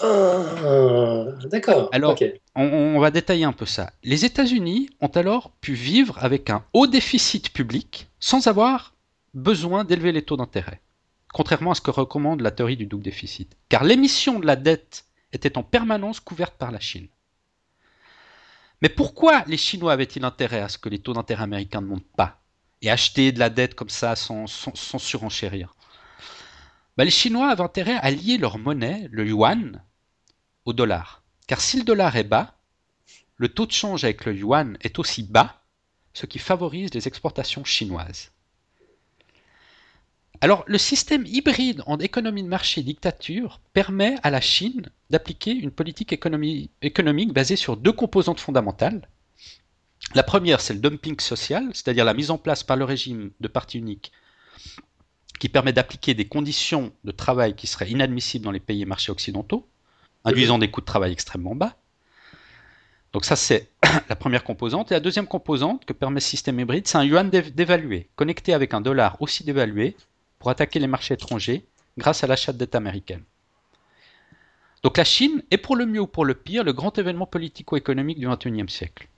Ah, 0.00 1.24
d'accord. 1.44 1.88
Alors, 1.92 2.16
on, 2.54 2.98
va 3.00 3.10
détailler 3.10 3.44
un 3.44 3.52
peu 3.52 3.66
ça. 3.66 3.92
Les 4.02 4.24
États-Unis 4.24 4.88
ont 5.00 5.08
alors 5.08 5.50
pu 5.60 5.74
vivre 5.74 6.16
avec 6.22 6.48
un 6.48 6.64
haut 6.72 6.86
déficit 6.86 7.52
public 7.52 8.08
sans 8.18 8.46
avoir 8.46 8.94
besoin 9.34 9.84
d'élever 9.84 10.12
les 10.12 10.22
taux 10.22 10.36
d'intérêt, 10.36 10.80
contrairement 11.32 11.72
à 11.72 11.74
ce 11.74 11.80
que 11.80 11.90
recommande 11.90 12.40
la 12.40 12.50
théorie 12.50 12.76
du 12.76 12.86
double 12.86 13.02
déficit. 13.02 13.56
Car 13.68 13.84
l'émission 13.84 14.38
de 14.38 14.46
la 14.46 14.56
dette 14.56 15.04
était 15.32 15.58
en 15.58 15.62
permanence 15.62 16.20
couverte 16.20 16.54
par 16.54 16.70
la 16.70 16.80
Chine. 16.80 17.08
Mais 18.82 18.88
pourquoi 18.88 19.44
les 19.46 19.56
Chinois 19.56 19.92
avaient-ils 19.92 20.24
intérêt 20.24 20.60
à 20.60 20.68
ce 20.68 20.78
que 20.78 20.88
les 20.88 20.98
taux 20.98 21.12
d'intérêt 21.12 21.42
américains 21.42 21.82
ne 21.82 21.86
montent 21.86 22.16
pas 22.16 22.40
et 22.82 22.90
acheter 22.90 23.30
de 23.32 23.38
la 23.38 23.50
dette 23.50 23.74
comme 23.74 23.90
ça 23.90 24.16
sans, 24.16 24.46
sans, 24.46 24.98
surenchérir? 24.98 25.74
Bah, 26.96 27.04
Les 27.04 27.10
Chinois 27.10 27.50
avaient 27.50 27.62
intérêt 27.62 27.96
à 27.96 28.10
lier 28.10 28.38
leur 28.38 28.58
monnaie, 28.58 29.08
le 29.10 29.26
yuan, 29.26 29.82
au 30.64 30.72
dollar. 30.72 31.22
Car 31.46 31.60
si 31.60 31.78
le 31.78 31.84
dollar 31.84 32.16
est 32.16 32.24
bas, 32.24 32.54
le 33.36 33.48
taux 33.48 33.66
de 33.66 33.72
change 33.72 34.04
avec 34.04 34.24
le 34.24 34.34
yuan 34.34 34.76
est 34.82 34.98
aussi 34.98 35.22
bas, 35.22 35.62
ce 36.12 36.26
qui 36.26 36.38
favorise 36.38 36.92
les 36.92 37.08
exportations 37.08 37.64
chinoises. 37.64 38.32
Alors, 40.42 40.64
le 40.66 40.78
système 40.78 41.26
hybride 41.26 41.82
en 41.86 41.98
économie 41.98 42.42
de 42.42 42.48
marché 42.48 42.82
dictature 42.82 43.60
permet 43.74 44.16
à 44.22 44.30
la 44.30 44.40
Chine 44.40 44.90
d'appliquer 45.10 45.52
une 45.52 45.70
politique 45.70 46.12
économique 46.12 47.32
basée 47.32 47.56
sur 47.56 47.76
deux 47.76 47.92
composantes 47.92 48.40
fondamentales. 48.40 49.08
La 50.14 50.22
première, 50.22 50.60
c'est 50.60 50.72
le 50.72 50.80
dumping 50.80 51.20
social, 51.20 51.68
c'est-à-dire 51.74 52.06
la 52.06 52.14
mise 52.14 52.30
en 52.30 52.38
place 52.38 52.64
par 52.64 52.76
le 52.76 52.84
régime 52.84 53.30
de 53.40 53.48
parti 53.48 53.78
unique 53.78 54.12
qui 55.40 55.48
permet 55.48 55.72
d'appliquer 55.72 56.14
des 56.14 56.26
conditions 56.26 56.92
de 57.02 57.10
travail 57.10 57.56
qui 57.56 57.66
seraient 57.66 57.90
inadmissibles 57.90 58.44
dans 58.44 58.52
les 58.52 58.60
pays 58.60 58.82
et 58.82 58.84
marchés 58.84 59.10
occidentaux, 59.10 59.66
induisant 60.24 60.58
des 60.58 60.70
coûts 60.70 60.82
de 60.82 60.86
travail 60.86 61.12
extrêmement 61.12 61.56
bas. 61.56 61.76
Donc 63.14 63.24
ça, 63.24 63.36
c'est 63.36 63.70
la 64.08 64.16
première 64.16 64.44
composante. 64.44 64.92
Et 64.92 64.94
la 64.94 65.00
deuxième 65.00 65.26
composante 65.26 65.86
que 65.86 65.94
permet 65.94 66.20
ce 66.20 66.28
système 66.28 66.60
hybride, 66.60 66.86
c'est 66.86 66.98
un 66.98 67.04
yuan 67.04 67.30
dévalué, 67.30 68.08
connecté 68.16 68.52
avec 68.52 68.74
un 68.74 68.82
dollar 68.82 69.16
aussi 69.20 69.42
dévalué, 69.42 69.96
pour 70.38 70.50
attaquer 70.50 70.78
les 70.78 70.86
marchés 70.86 71.14
étrangers 71.14 71.64
grâce 71.98 72.22
à 72.22 72.26
l'achat 72.26 72.52
de 72.52 72.58
dette 72.58 72.74
américaine. 72.74 73.24
Donc 74.82 74.98
la 74.98 75.04
Chine 75.04 75.42
est 75.50 75.58
pour 75.58 75.74
le 75.74 75.86
mieux 75.86 76.00
ou 76.00 76.06
pour 76.06 76.26
le 76.26 76.34
pire 76.34 76.64
le 76.64 76.72
grand 76.72 76.96
événement 76.98 77.26
politico-économique 77.26 78.18
du 78.18 78.28
XXIe 78.28 78.68
siècle. 78.68 79.08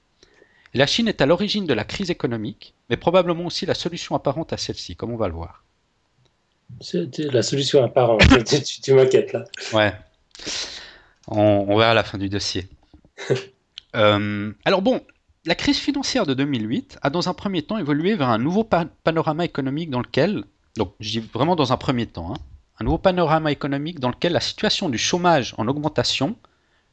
La 0.73 0.87
Chine 0.87 1.09
est 1.09 1.21
à 1.21 1.27
l'origine 1.27 1.67
de 1.67 1.75
la 1.75 1.85
crise 1.85 2.11
économique, 2.11 2.75
mais 2.91 2.97
probablement 2.97 3.45
aussi 3.47 3.67
la 3.67 3.75
solution 3.75 4.15
apparente 4.15 4.53
à 4.53 4.57
celle-ci, 4.57 4.97
comme 4.97 5.11
on 5.11 5.17
va 5.17 5.29
le 5.29 5.35
voir. 5.35 5.65
C'est 6.81 7.19
la 7.19 7.43
solution 7.43 7.85
apparente, 7.85 8.23
tu, 8.45 8.81
tu 8.81 8.93
m'inquiètes 8.95 9.33
là. 9.33 9.45
Ouais. 9.73 9.93
On, 11.29 11.77
verra 11.77 11.91
à 11.91 11.95
la 11.95 12.05
fin 12.05 12.19
du 12.19 12.29
dossier. 12.29 12.69
Euh, 13.95 14.51
alors 14.65 14.81
bon, 14.81 15.03
la 15.45 15.55
crise 15.55 15.77
financière 15.77 16.25
de 16.25 16.33
2008 16.33 16.99
a 17.03 17.11
dans 17.11 17.29
un 17.29 17.35
premier 17.35 17.61
temps 17.61 17.77
évolué 17.77 18.15
vers 18.15 18.31
un 18.31 18.39
nouveau 18.39 18.65
panorama 18.65 19.45
économique 19.45 19.91
dans 19.91 20.01
lequel 20.01 20.45
donc 20.77 20.95
je 21.01 21.11
dis 21.11 21.21
vraiment 21.21 21.57
dans 21.57 21.73
un 21.73 21.77
premier 21.77 22.07
temps, 22.07 22.33
hein. 22.33 22.39
un 22.81 22.85
nouveau 22.85 22.99
panorama 22.99 23.53
économique 23.53 24.01
dans 24.01 24.09
lequel 24.09 24.33
la 24.33 24.41
situation 24.41 24.89
du 24.89 24.99
chômage 24.99 25.55
en 25.59 25.69
augmentation 25.69 26.37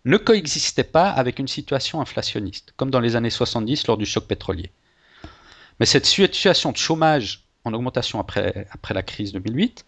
ne 0.05 0.17
coexistait 0.17 0.83
pas 0.83 1.09
avec 1.09 1.39
une 1.39 1.47
situation 1.47 2.01
inflationniste, 2.01 2.73
comme 2.77 2.89
dans 2.89 2.99
les 2.99 3.15
années 3.15 3.29
70 3.29 3.87
lors 3.87 3.97
du 3.97 4.05
choc 4.05 4.25
pétrolier. 4.25 4.71
Mais 5.79 5.85
cette 5.85 6.05
situation 6.05 6.71
de 6.71 6.77
chômage 6.77 7.45
en 7.65 7.73
augmentation 7.73 8.19
après, 8.19 8.67
après 8.71 8.93
la 8.93 9.03
crise 9.03 9.31
2008 9.33 9.85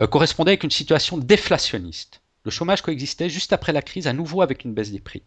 euh, 0.00 0.06
correspondait 0.06 0.50
avec 0.50 0.64
une 0.64 0.70
situation 0.70 1.18
déflationniste. 1.18 2.20
Le 2.44 2.50
chômage 2.50 2.82
coexistait 2.82 3.30
juste 3.30 3.52
après 3.52 3.72
la 3.72 3.82
crise 3.82 4.06
à 4.06 4.12
nouveau 4.12 4.42
avec 4.42 4.64
une 4.64 4.74
baisse 4.74 4.90
des 4.90 5.00
prix. 5.00 5.22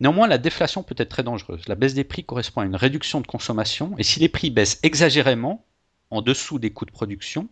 Néanmoins, 0.00 0.26
la 0.26 0.38
déflation 0.38 0.82
peut 0.82 0.94
être 0.98 1.08
très 1.08 1.22
dangereuse. 1.22 1.68
La 1.68 1.74
baisse 1.74 1.94
des 1.94 2.04
prix 2.04 2.24
correspond 2.24 2.60
à 2.60 2.66
une 2.66 2.76
réduction 2.76 3.20
de 3.20 3.26
consommation, 3.26 3.94
et 3.96 4.02
si 4.02 4.20
les 4.20 4.28
prix 4.28 4.50
baissent 4.50 4.78
exagérément, 4.82 5.64
en 6.10 6.22
dessous 6.22 6.58
des 6.58 6.70
coûts 6.70 6.84
de 6.84 6.90
production, 6.90 7.48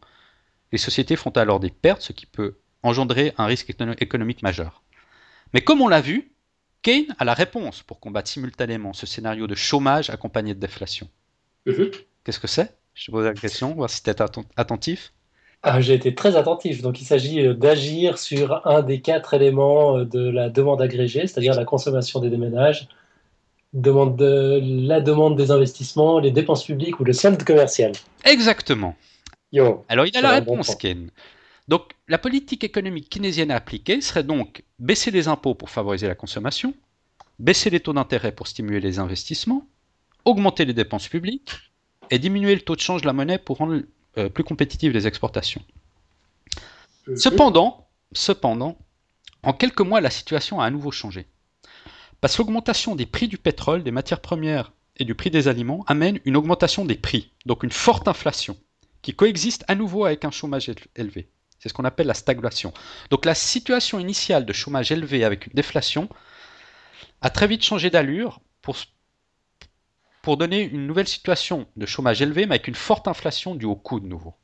les 0.73 0.79
sociétés 0.79 1.17
font 1.17 1.31
alors 1.31 1.61
des 1.61 1.71
pertes, 1.71 2.03
ce 2.03 2.13
qui 2.13 2.27
peut 2.27 2.57
engendrer 2.83 3.33
un 3.39 3.47
risque 3.47 3.71
économique 3.71 4.43
majeur. 4.43 4.83
Mais 5.53 5.63
comme 5.63 5.81
on 5.81 5.89
l'a 5.89 6.01
vu, 6.01 6.33
Keynes 6.83 7.15
a 7.19 7.25
la 7.25 7.33
réponse 7.33 7.83
pour 7.83 7.99
combattre 7.99 8.29
simultanément 8.29 8.93
ce 8.93 9.07
scénario 9.07 9.47
de 9.47 9.55
chômage 9.55 10.11
accompagné 10.11 10.55
de 10.55 10.61
déflation. 10.61 11.09
Mhm. 11.67 11.91
Qu'est-ce 12.25 12.41
que 12.41 12.47
c'est? 12.47 12.77
Je 12.95 13.07
te 13.07 13.11
pose 13.11 13.25
la 13.25 13.35
question, 13.35 13.75
voir 13.75 13.91
si 13.91 14.03
tu 14.03 14.11
es 14.11 14.17
attentif. 14.57 15.13
Ah, 15.63 15.81
J'ai 15.81 15.95
été 15.95 16.15
très 16.15 16.37
attentif. 16.37 16.83
Donc, 16.83 17.01
il 17.01 17.05
s'agit 17.05 17.41
euh, 17.41 17.55
d'agir 17.55 18.19
sur 18.19 18.67
un 18.67 18.83
des 18.83 19.01
quatre 19.01 19.35
éléments 19.35 19.99
euh, 19.99 20.05
de 20.05 20.21
la 20.29 20.49
demande 20.49 20.81
agrégée, 20.81 21.27
c'est-à-dire 21.27 21.55
la 21.55 21.65
consommation 21.65 22.21
des 22.21 22.31
ménages, 22.37 22.89
demande 23.73 24.17
de, 24.17 24.61
la 24.63 25.01
demande 25.01 25.37
des 25.37 25.51
investissements, 25.51 26.21
les 26.21 26.31
dépenses 26.31 26.65
publiques 26.65 27.01
ou 27.01 27.05
le 27.05 27.13
solde 27.13 27.43
commercial. 27.43 27.93
Exactement. 28.25 28.95
Alors 29.89 30.07
il 30.07 30.17
a 30.17 30.21
la 30.21 30.31
réponse, 30.31 30.75
Ken. 30.75 31.11
Donc 31.69 31.93
la 32.09 32.19
politique 32.19 32.65
économique 32.65 33.09
keynésienne 33.09 33.51
à 33.51 33.57
appliquer 33.57 34.01
serait 34.01 34.25
donc 34.25 34.65
baisser 34.79 35.11
les 35.11 35.29
impôts 35.29 35.55
pour 35.55 35.71
favoriser 35.71 36.09
la 36.09 36.15
consommation, 36.15 36.75
baisser 37.39 37.71
les 37.71 37.81
taux 37.81 37.93
d'intérêt 37.93 38.33
pour 38.33 38.49
stimuler 38.49 38.81
les 38.81 38.99
investissements, 38.99 39.67
augmenter 40.25 40.65
les 40.65 40.75
dépenses 40.75 41.09
publiques 41.09 41.51
et 42.11 42.19
diminuer 42.19 42.55
le 42.55 42.61
taux 42.61 42.77
de 42.77 42.81
change 42.81 43.03
de 43.03 43.07
la 43.07 43.13
monnaie 43.13 43.39
pour 43.39 43.59
rendre 43.59 43.83
euh, 44.19 44.29
plus 44.29 44.45
compétitives 44.45 44.93
les 44.93 45.07
exportations. 45.07 45.63
Mhm. 47.07 47.17
Cependant, 47.17 47.89
cependant, 48.13 48.79
en 49.43 49.53
quelques 49.53 49.81
mois, 49.81 50.01
la 50.01 50.11
situation 50.11 50.61
a 50.61 50.67
à 50.67 50.71
nouveau 50.71 50.91
changé. 50.91 51.27
Parce 52.21 52.37
que 52.37 52.43
l'augmentation 52.43 52.95
des 52.97 53.07
prix 53.07 53.29
du 53.29 53.37
pétrole, 53.37 53.83
des 53.83 53.91
matières 53.91 54.21
premières 54.21 54.73
et 54.97 55.05
du 55.05 55.15
prix 55.15 55.31
des 55.31 55.49
aliments 55.49 55.85
amène 55.87 56.21
une 56.25 56.37
augmentation 56.37 56.85
des 56.85 56.95
prix, 56.95 57.33
donc 57.45 57.63
une 57.63 57.73
forte 57.73 58.09
inflation, 58.09 58.57
qui 59.03 59.15
coexiste 59.15 59.65
à 59.69 59.75
nouveau 59.75 60.05
avec 60.05 60.25
un 60.25 60.31
chômage 60.31 60.71
élevé. 60.97 61.29
C'est 61.59 61.69
ce 61.69 61.75
qu'on 61.75 61.85
appelle 61.85 62.07
la 62.07 62.15
stagflation. 62.15 62.73
Donc 63.11 63.25
la 63.25 63.35
situation 63.35 63.99
initiale 63.99 64.47
de 64.47 64.53
chômage 64.53 64.93
élevé 64.93 65.25
avec 65.25 65.47
une 65.47 65.53
déflation 65.55 66.09
a 67.21 67.31
très 67.31 67.47
vite 67.47 67.65
changé 67.65 67.91
d'allure 67.91 68.41
pour, 68.63 68.77
pour 70.25 70.39
donner 70.39 70.63
une 70.63 70.87
nouvelle 70.87 71.07
situation 71.07 71.67
de 71.77 71.85
chômage 71.85 72.23
élevé, 72.23 72.47
mais 72.47 72.55
avec 72.55 72.67
une 72.67 72.75
forte 72.75 73.09
inflation 73.09 73.55
due 73.55 73.67
au 73.67 73.77
coût 73.77 74.01
de 74.01 74.07
nouveau. 74.07 74.35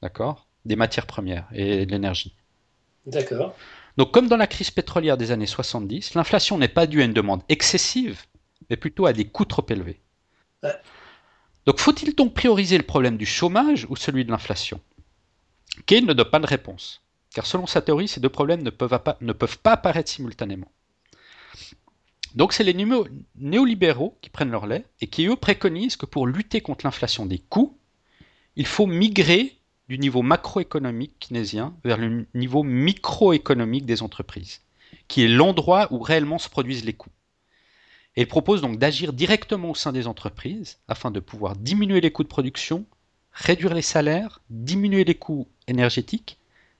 D'accord? 0.00 0.46
Des 0.64 0.76
matières 0.76 1.06
premières 1.06 1.48
et 1.52 1.84
de 1.84 1.90
l'énergie. 1.90 2.36
D'accord. 3.06 3.56
Donc 3.96 4.12
comme 4.12 4.28
dans 4.28 4.36
la 4.36 4.46
crise 4.46 4.70
pétrolière 4.70 5.16
des 5.16 5.32
années 5.32 5.46
70, 5.46 6.14
l'inflation 6.14 6.58
n'est 6.58 6.68
pas 6.68 6.86
due 6.86 7.02
à 7.02 7.04
une 7.04 7.12
demande 7.12 7.42
excessive, 7.48 8.22
mais 8.70 8.76
plutôt 8.76 9.06
à 9.06 9.12
des 9.12 9.26
coûts 9.26 9.44
trop 9.44 9.66
élevés. 9.68 10.00
Donc 11.66 11.80
faut-il 11.80 12.14
donc 12.14 12.32
prioriser 12.32 12.78
le 12.78 12.84
problème 12.84 13.16
du 13.16 13.26
chômage 13.26 13.84
ou 13.90 13.96
celui 13.96 14.24
de 14.24 14.30
l'inflation? 14.30 14.80
Keynes 15.86 16.06
ne 16.06 16.12
donne 16.12 16.30
pas 16.30 16.38
de 16.38 16.46
réponse, 16.46 17.02
car 17.34 17.46
selon 17.46 17.66
sa 17.66 17.82
théorie, 17.82 18.06
ces 18.06 18.20
deux 18.20 18.28
problèmes 18.28 18.62
ne 18.62 18.70
peuvent 18.70 19.02
pas, 19.02 19.16
ne 19.20 19.32
peuvent 19.32 19.58
pas 19.58 19.72
apparaître 19.72 20.10
simultanément. 20.10 20.70
Donc 22.34 22.52
c'est 22.52 22.64
les 22.64 22.76
néolibéraux 23.36 24.18
qui 24.20 24.30
prennent 24.30 24.50
leur 24.50 24.66
lait 24.66 24.84
et 25.00 25.06
qui 25.06 25.26
eux 25.26 25.36
préconisent 25.36 25.96
que 25.96 26.06
pour 26.06 26.26
lutter 26.26 26.60
contre 26.60 26.84
l'inflation 26.84 27.26
des 27.26 27.38
coûts, 27.38 27.78
il 28.56 28.66
faut 28.66 28.86
migrer 28.86 29.56
du 29.88 29.98
niveau 29.98 30.22
macroéconomique 30.22 31.18
keynésien 31.18 31.74
vers 31.84 31.96
le 31.96 32.26
niveau 32.34 32.62
microéconomique 32.62 33.86
des 33.86 34.02
entreprises, 34.02 34.62
qui 35.08 35.22
est 35.22 35.28
l'endroit 35.28 35.88
où 35.92 36.00
réellement 36.00 36.38
se 36.38 36.48
produisent 36.48 36.84
les 36.84 36.92
coûts. 36.92 37.10
Et 38.16 38.22
il 38.22 38.28
propose 38.28 38.62
donc 38.62 38.78
d'agir 38.78 39.12
directement 39.12 39.70
au 39.70 39.74
sein 39.74 39.92
des 39.92 40.06
entreprises 40.06 40.78
afin 40.88 41.10
de 41.10 41.20
pouvoir 41.20 41.54
diminuer 41.54 42.00
les 42.00 42.10
coûts 42.10 42.22
de 42.24 42.28
production, 42.28 42.86
réduire 43.32 43.74
les 43.74 43.82
salaires, 43.82 44.40
diminuer 44.48 45.04
les 45.04 45.14
coûts 45.14 45.46
énergétiques, 45.68 46.38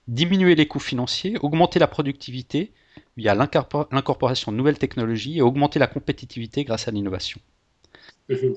diminuer 0.09 0.55
les 0.55 0.67
coûts 0.67 0.81
financiers, 0.81 1.37
augmenter 1.39 1.79
la 1.79 1.89
productivité 1.89 2.73
via 3.17 3.35
l'incorporation 3.35 4.53
de 4.53 4.57
nouvelles 4.57 4.79
technologies 4.79 5.39
et 5.39 5.43
augmenter 5.43 5.79
la 5.79 5.87
compétitivité 5.87 6.65
grâce 6.65 6.89
à 6.89 6.91
l'innovation. 6.91 7.41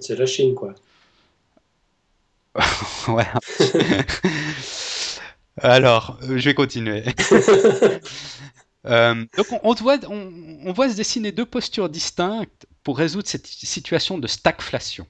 C'est 0.02 0.18
la 0.18 0.26
Chine, 0.26 0.56
quoi. 0.56 0.76
ouais. 3.08 3.28
Alors, 5.62 6.18
euh, 6.24 6.38
je 6.38 6.46
vais 6.46 6.54
continuer. 6.54 7.04
Euh, 8.86 9.26
donc, 9.36 9.48
on, 9.62 9.74
voit, 9.74 10.00
on, 10.08 10.72
voit 10.72 10.90
se 10.90 10.96
dessiner 10.96 11.34
deux 11.34 11.46
postures 11.46 11.90
distinctes 11.90 12.66
pour 12.82 12.98
résoudre 12.98 13.28
cette 13.28 13.46
situation 13.46 14.18
de 14.18 14.26
stagflation. 14.26 15.06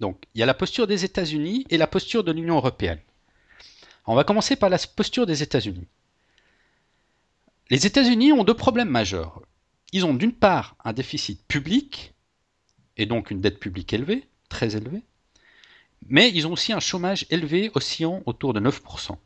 Donc, 0.00 0.24
il 0.34 0.40
y 0.40 0.42
a 0.42 0.46
la 0.46 0.52
posture 0.52 0.88
des 0.88 1.04
États-Unis 1.04 1.64
et 1.70 1.78
la 1.78 1.86
posture 1.86 2.24
de 2.24 2.32
l'Union 2.32 2.56
européenne. 2.56 2.98
on 4.04 4.16
va 4.16 4.24
commencer 4.24 4.56
par 4.56 4.68
la 4.68 4.78
posture 4.78 5.26
des 5.26 5.44
États-Unis. 5.44 5.86
Les 7.68 7.84
États-Unis 7.84 8.32
ont 8.32 8.44
deux 8.44 8.54
problèmes 8.54 8.88
majeurs. 8.88 9.42
Ils 9.92 10.06
ont 10.06 10.14
d'une 10.14 10.32
part 10.32 10.76
un 10.84 10.92
déficit 10.92 11.44
public, 11.48 12.14
et 12.96 13.06
donc 13.06 13.32
une 13.32 13.40
dette 13.40 13.58
publique 13.58 13.92
élevée, 13.92 14.28
très 14.48 14.76
élevée, 14.76 15.02
mais 16.08 16.30
ils 16.32 16.46
ont 16.46 16.52
aussi 16.52 16.72
un 16.72 16.78
chômage 16.78 17.26
élevé 17.28 17.72
oscillant 17.74 18.22
autour 18.24 18.52
de 18.52 18.60
9%, 18.60 19.16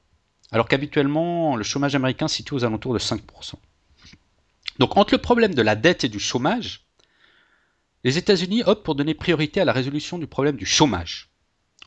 alors 0.52 0.68
qu'habituellement 0.68 1.54
le 1.54 1.64
chômage 1.64 1.94
américain 1.94 2.28
se 2.28 2.36
situe 2.36 2.54
aux 2.54 2.64
alentours 2.64 2.94
de 2.94 2.98
5%. 2.98 3.20
Donc 4.78 4.96
entre 4.96 5.12
le 5.12 5.20
problème 5.20 5.54
de 5.54 5.60
la 5.60 5.76
dette 5.76 6.04
et 6.04 6.08
du 6.08 6.18
chômage, 6.18 6.86
les 8.04 8.16
États-Unis 8.16 8.62
optent 8.64 8.84
pour 8.84 8.94
donner 8.94 9.12
priorité 9.12 9.60
à 9.60 9.66
la 9.66 9.74
résolution 9.74 10.16
du 10.16 10.26
problème 10.26 10.56
du 10.56 10.64
chômage. 10.64 11.28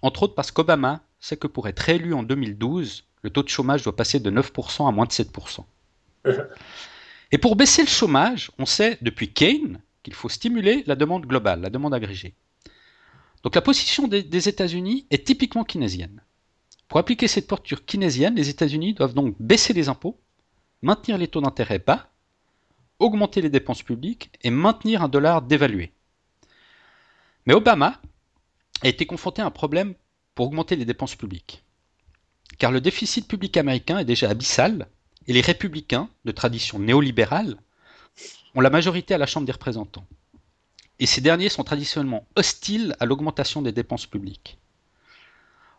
Entre 0.04 0.22
autres 0.22 0.36
parce 0.36 0.52
qu'Obama 0.52 1.02
sait 1.20 1.38
que 1.38 1.48
pour 1.48 1.68
être 1.68 1.80
réélu 1.80 2.14
en 2.14 2.22
2012, 2.22 3.06
le 3.24 3.30
taux 3.32 3.42
de 3.42 3.50
chômage 3.50 3.82
doit 3.82 3.96
passer 3.96 4.20
de 4.20 4.30
9% 4.30 4.88
à 4.88 4.92
moins 4.92 5.08
de 5.08 5.12
7%. 5.12 5.66
Et 7.32 7.38
pour 7.38 7.56
baisser 7.56 7.82
le 7.82 7.88
chômage, 7.88 8.52
on 8.60 8.66
sait 8.66 8.98
depuis 9.02 9.34
Keynes 9.34 9.82
qu'il 10.04 10.14
faut 10.14 10.30
stimuler 10.30 10.84
la 10.86 10.96
demande 10.96 11.26
globale, 11.26 11.62
la 11.62 11.70
demande 11.70 11.94
agrégée. 11.94 12.36
Donc 13.44 13.56
la 13.56 13.62
position 13.62 14.08
des, 14.08 14.50
États-Unis 14.50 15.06
est 15.12 15.26
typiquement 15.26 15.64
keynésienne. 15.64 16.22
Pour 16.88 17.00
appliquer 17.00 17.28
cette 17.28 17.48
posture 17.48 17.86
keynésienne, 17.86 18.36
les 18.36 18.50
États-Unis 18.50 18.94
doivent 18.94 19.14
donc 19.14 19.36
baisser 19.40 19.74
les 19.74 19.90
impôts, 19.90 20.20
maintenir 20.82 21.18
les 21.18 21.28
taux 21.28 21.42
d'intérêt 21.42 21.80
bas, 21.80 22.10
augmenter 23.00 23.42
les 23.42 23.50
dépenses 23.50 23.84
publiques 23.84 24.30
et 24.44 24.50
maintenir 24.50 25.02
un 25.02 25.10
dollar 25.10 25.42
dévalué. 25.42 25.92
Mais 27.46 27.54
Obama 27.54 28.00
a 28.82 28.88
été 28.88 29.06
confronté 29.06 29.42
à 29.42 29.46
un 29.46 29.52
problème 29.52 29.94
pour 30.36 30.48
augmenter 30.48 30.76
les 30.76 30.86
dépenses 30.86 31.16
publiques. 31.16 31.64
Car 32.60 32.72
le 32.72 32.80
déficit 32.80 33.28
public 33.28 33.58
américain 33.58 33.98
est 33.98 34.06
déjà 34.06 34.30
abyssal 34.30 34.88
et 35.28 35.34
les 35.34 35.42
républicains, 35.42 36.10
de 36.26 36.32
tradition 36.32 36.80
néolibérale, 36.80 37.58
ont 38.56 38.62
la 38.62 38.70
majorité 38.70 39.14
à 39.14 39.18
la 39.18 39.26
Chambre 39.26 39.46
des 39.46 39.52
représentants. 39.52 40.06
Et 41.00 41.06
ces 41.06 41.22
derniers 41.22 41.50
sont 41.50 41.64
traditionnellement 41.64 42.26
hostiles 42.36 42.96
à 43.00 43.06
l'augmentation 43.06 43.62
des 43.62 43.72
dépenses 43.72 44.06
publiques. 44.06 44.58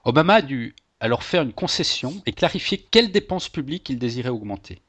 Obama 0.05 0.35
a 0.35 0.43
dû 0.43 0.75
alors 1.01 1.23
faire 1.23 1.43
une 1.43 1.53
concession 1.53 2.23
et 2.27 2.33
clarifier 2.33 2.79
quelles 2.91 3.13
dépenses 3.13 3.49
publiques 3.49 3.89
il 3.91 3.99
désirait 3.99 4.29
augmenter. 4.29 4.83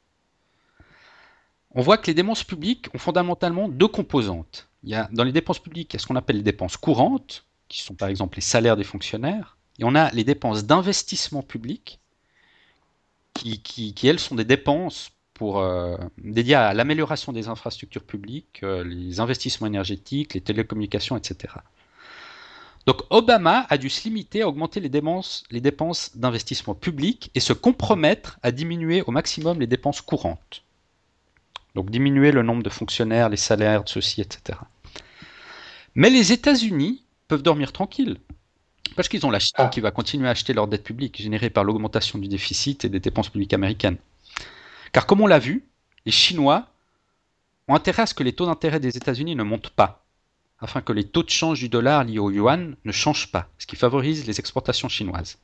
On 1.71 1.81
voit 1.81 1.97
que 1.97 2.07
les 2.07 2.13
dépenses 2.13 2.43
publiques 2.43 2.87
ont 2.93 2.97
fondamentalement 2.97 3.67
deux 3.67 3.87
composantes. 3.87 4.69
Il 4.83 4.89
y 4.89 4.95
a, 4.95 5.09
dans 5.11 5.23
les 5.23 5.31
dépenses 5.31 5.59
publiques, 5.59 5.93
il 5.93 5.97
y 5.97 5.99
a 5.99 5.99
ce 5.99 6.07
qu'on 6.07 6.15
appelle 6.15 6.37
les 6.37 6.43
dépenses 6.43 6.77
courantes, 6.77 7.45
qui 7.67 7.81
sont 7.81 7.95
par 7.95 8.07
exemple 8.07 8.37
les 8.37 8.41
salaires 8.41 8.77
des 8.77 8.83
fonctionnaires, 8.83 9.57
et 9.79 9.83
on 9.83 9.95
a 9.95 10.09
les 10.11 10.23
dépenses 10.23 10.63
d'investissement 10.63 11.41
public, 11.41 11.99
qui, 13.35 13.93
elles 14.07 14.19
sont 14.19 14.35
des 14.35 14.45
dépenses 14.45 15.11
pour, 15.33 15.59
euh, 15.59 15.97
dédiées 16.17 16.55
à 16.55 16.73
l'amélioration 16.73 17.33
des 17.33 17.47
infrastructures 17.47 18.03
publiques, 18.03 18.61
euh, 18.63 18.83
les 18.83 19.19
investissements 19.19 19.67
énergétiques, 19.67 20.33
les 20.33 20.41
télécommunications, 20.41 21.17
etc. 21.17 21.53
Donc 22.85 23.01
Obama 23.09 23.65
a 23.69 23.77
dû 23.77 23.89
se 23.89 24.07
limiter 24.07 24.43
à 24.43 24.47
augmenter 24.47 24.79
les 24.79 24.89
dépenses, 24.89 25.43
les 25.51 25.59
dépenses 25.59 26.15
d'investissement 26.15 26.75
public 26.75 27.31
et 27.35 27.39
se 27.39 27.51
compromettre 27.51 28.39
à 28.43 28.51
diminuer 28.51 29.01
au 29.01 29.11
maximum 29.11 29.59
les 29.59 29.67
dépenses 29.67 30.01
courantes. 30.01 30.63
Donc 31.73 31.89
diminuer 31.89 32.31
le 32.31 32.43
nombre 32.43 32.63
de 32.63 32.69
fonctionnaires, 32.69 33.29
les 33.29 33.37
salaires 33.37 33.83
de 33.83 33.89
ceux-ci, 33.89 34.21
etc. 34.21 34.59
Mais 35.95 36.09
les 36.09 36.31
États-Unis 36.31 37.03
peuvent 37.27 37.43
dormir 37.43 37.73
tranquilles. 37.73 38.17
Parce 38.95 39.07
qu'ils 39.07 39.25
ont 39.25 39.31
la 39.31 39.39
Chine 39.39 39.53
ah. 39.57 39.67
qui 39.67 39.81
va 39.81 39.91
continuer 39.91 40.27
à 40.27 40.31
acheter 40.31 40.53
leur 40.53 40.67
dette 40.67 40.83
publique 40.83 41.21
générée 41.21 41.49
par 41.49 41.63
l'augmentation 41.63 42.17
du 42.17 42.27
déficit 42.27 42.85
et 42.85 42.89
des 42.89 42.99
dépenses 42.99 43.29
publiques 43.29 43.53
américaines. 43.53 43.97
Car 44.91 45.05
comme 45.05 45.21
on 45.21 45.27
l'a 45.27 45.39
vu, 45.39 45.65
les 46.05 46.11
Chinois 46.11 46.67
ont 47.67 47.75
intérêt 47.75 48.03
à 48.03 48.05
ce 48.05 48.13
que 48.13 48.23
les 48.23 48.33
taux 48.33 48.45
d'intérêt 48.45 48.79
des 48.79 48.95
États-Unis 48.95 49.35
ne 49.35 49.43
montent 49.43 49.71
pas, 49.71 50.05
afin 50.59 50.81
que 50.81 50.93
les 50.93 51.03
taux 51.03 51.23
de 51.23 51.29
change 51.29 51.59
du 51.59 51.69
dollar 51.69 52.03
liés 52.03 52.19
au 52.19 52.31
yuan 52.31 52.75
ne 52.85 52.91
changent 52.91 53.31
pas, 53.31 53.49
ce 53.57 53.65
qui 53.65 53.75
favorise 53.75 54.25
les 54.27 54.39
exportations 54.39 54.87
chinoises. 54.87 55.37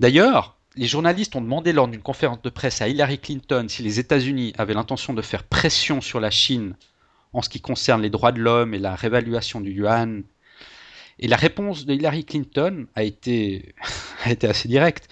D'ailleurs, 0.00 0.56
les 0.76 0.86
journalistes 0.86 1.36
ont 1.36 1.40
demandé 1.40 1.72
lors 1.72 1.86
d'une 1.86 2.02
conférence 2.02 2.42
de 2.42 2.50
presse 2.50 2.82
à 2.82 2.88
Hillary 2.88 3.18
Clinton 3.18 3.66
si 3.68 3.82
les 3.82 4.00
États-Unis 4.00 4.52
avaient 4.58 4.74
l'intention 4.74 5.14
de 5.14 5.22
faire 5.22 5.44
pression 5.44 6.00
sur 6.00 6.18
la 6.18 6.30
Chine 6.30 6.74
en 7.32 7.42
ce 7.42 7.48
qui 7.48 7.60
concerne 7.60 8.02
les 8.02 8.10
droits 8.10 8.32
de 8.32 8.40
l'homme 8.40 8.74
et 8.74 8.78
la 8.78 8.94
réévaluation 8.94 9.60
du 9.60 9.70
yuan. 9.70 10.24
Et 11.18 11.28
la 11.28 11.36
réponse 11.36 11.86
de 11.86 11.94
Hillary 11.94 12.24
Clinton 12.24 12.86
a 12.94 13.02
été, 13.02 13.74
a 14.24 14.30
été 14.30 14.46
assez 14.46 14.68
directe. 14.68 15.08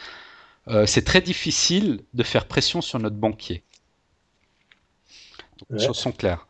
Euh, 0.69 0.87
c'est 0.87 1.03
très 1.03 1.21
difficile 1.21 2.05
de 2.15 2.23
faire 2.23 2.47
pression 2.47 2.81
sur 2.81 2.99
notre 2.99 3.17
banquier. 3.17 3.62
les 5.71 5.85
choses 5.85 5.99
sont 5.99 6.12
claires. 6.12 6.47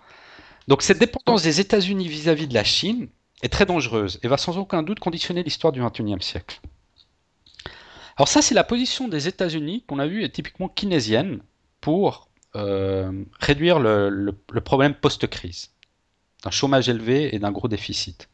Donc 0.68 0.82
cette 0.82 0.98
dépendance 0.98 1.42
des 1.42 1.60
États-Unis 1.60 2.08
vis-à-vis 2.08 2.46
de 2.46 2.54
la 2.54 2.64
Chine 2.64 3.08
est 3.42 3.48
très 3.48 3.66
dangereuse 3.66 4.20
et 4.22 4.28
va 4.28 4.36
sans 4.36 4.58
aucun 4.58 4.82
doute 4.82 5.00
conditionner 5.00 5.42
l'histoire 5.42 5.72
du 5.72 5.82
XXIe 5.82 6.22
siècle. 6.22 6.60
Alors 8.16 8.28
ça, 8.28 8.42
c'est 8.42 8.54
la 8.54 8.64
position 8.64 9.08
des 9.08 9.26
États-Unis 9.26 9.84
qu'on 9.86 9.98
a 9.98 10.06
vue 10.06 10.22
est 10.22 10.30
typiquement 10.30 10.68
keynésienne 10.68 11.40
pour 11.80 12.28
euh, 12.54 13.24
réduire 13.40 13.78
le, 13.80 14.32
problème 14.64 14.94
post-crise, 14.94 15.70
d'un 16.44 16.50
chômage 16.50 16.88
élevé 16.88 17.34
et 17.34 17.38
d'un 17.38 17.50
gros 17.50 17.68
déficit. 17.68 18.28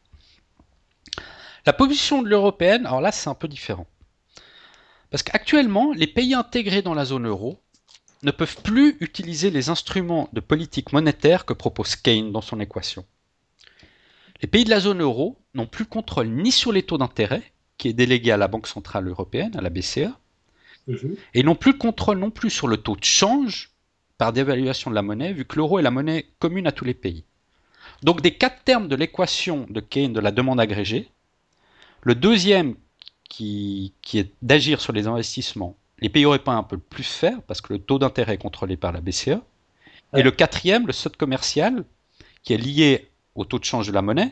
La 1.65 1.73
position 1.73 2.21
de 2.21 2.29
l'européenne, 2.29 2.85
alors 2.85 3.01
là, 3.01 3.11
c'est 3.11 3.29
un 3.29 3.35
peu 3.35 3.47
différent. 3.47 3.87
Parce 5.09 5.23
qu'actuellement, 5.23 5.91
les 5.93 6.07
pays 6.07 6.33
intégrés 6.33 6.81
dans 6.81 6.93
la 6.93 7.05
zone 7.05 7.27
euro 7.27 7.59
ne 8.23 8.31
peuvent 8.31 8.61
plus 8.61 8.97
utiliser 8.99 9.49
les 9.49 9.69
instruments 9.69 10.29
de 10.33 10.39
politique 10.39 10.93
monétaire 10.93 11.45
que 11.45 11.53
propose 11.53 11.95
Keynes 11.95 12.31
dans 12.31 12.41
son 12.41 12.59
équation. 12.59 13.05
Les 14.41 14.47
pays 14.47 14.65
de 14.65 14.69
la 14.69 14.79
zone 14.79 15.01
euro 15.01 15.37
n'ont 15.53 15.67
plus 15.67 15.85
contrôle 15.85 16.27
ni 16.27 16.51
sur 16.51 16.71
les 16.71 16.83
taux 16.83 16.97
d'intérêt, 16.97 17.43
qui 17.77 17.87
est 17.87 17.93
délégué 17.93 18.31
à 18.31 18.37
la 18.37 18.47
Banque 18.47 18.67
Centrale 18.67 19.07
Européenne, 19.07 19.55
à 19.57 19.61
la 19.61 19.69
BCE, 19.69 20.09
mhm. 20.87 21.15
et 21.33 21.43
n'ont 21.43 21.55
plus 21.55 21.77
contrôle 21.77 22.19
non 22.19 22.31
plus 22.31 22.49
sur 22.49 22.67
le 22.67 22.77
taux 22.77 22.95
de 22.95 23.03
change 23.03 23.71
par 24.17 24.33
dévaluation 24.33 24.91
de 24.91 24.95
la 24.95 25.01
monnaie, 25.01 25.33
vu 25.33 25.45
que 25.45 25.55
l'euro 25.55 25.79
est 25.79 25.83
la 25.83 25.91
monnaie 25.91 26.27
commune 26.39 26.67
à 26.67 26.71
tous 26.71 26.85
les 26.85 26.93
pays. 26.93 27.23
Donc 28.03 28.21
des 28.21 28.35
quatre 28.35 28.63
termes 28.63 28.87
de 28.87 28.95
l'équation 28.95 29.65
de 29.69 29.79
Keynes 29.79 30.13
de 30.13 30.19
la 30.19 30.31
demande 30.31 30.59
agrégée, 30.59 31.09
le 32.01 32.15
deuxième 32.15 32.75
qui, 33.29 33.93
qui 34.01 34.19
est 34.19 34.33
d'agir 34.41 34.81
sur 34.81 34.93
les 34.93 35.07
investissements 35.07 35.75
les 36.01 36.09
pays 36.09 36.23
européens 36.23 36.63
peuvent 36.63 36.79
plus 36.79 37.03
faire 37.03 37.41
parce 37.43 37.61
que 37.61 37.73
le 37.73 37.79
taux 37.79 37.99
d'intérêt 37.99 38.35
est 38.35 38.37
contrôlé 38.37 38.77
par 38.77 38.91
la 38.91 39.01
BCE. 39.01 39.39
Et 40.15 40.23
le 40.23 40.31
quatrième, 40.31 40.87
le 40.87 40.93
solde 40.93 41.17
commercial, 41.17 41.85
qui 42.43 42.53
est 42.53 42.57
lié 42.57 43.09
au 43.35 43.45
taux 43.45 43.59
de 43.59 43.63
change 43.63 43.87
de 43.87 43.91
la 43.91 44.01
monnaie, 44.01 44.31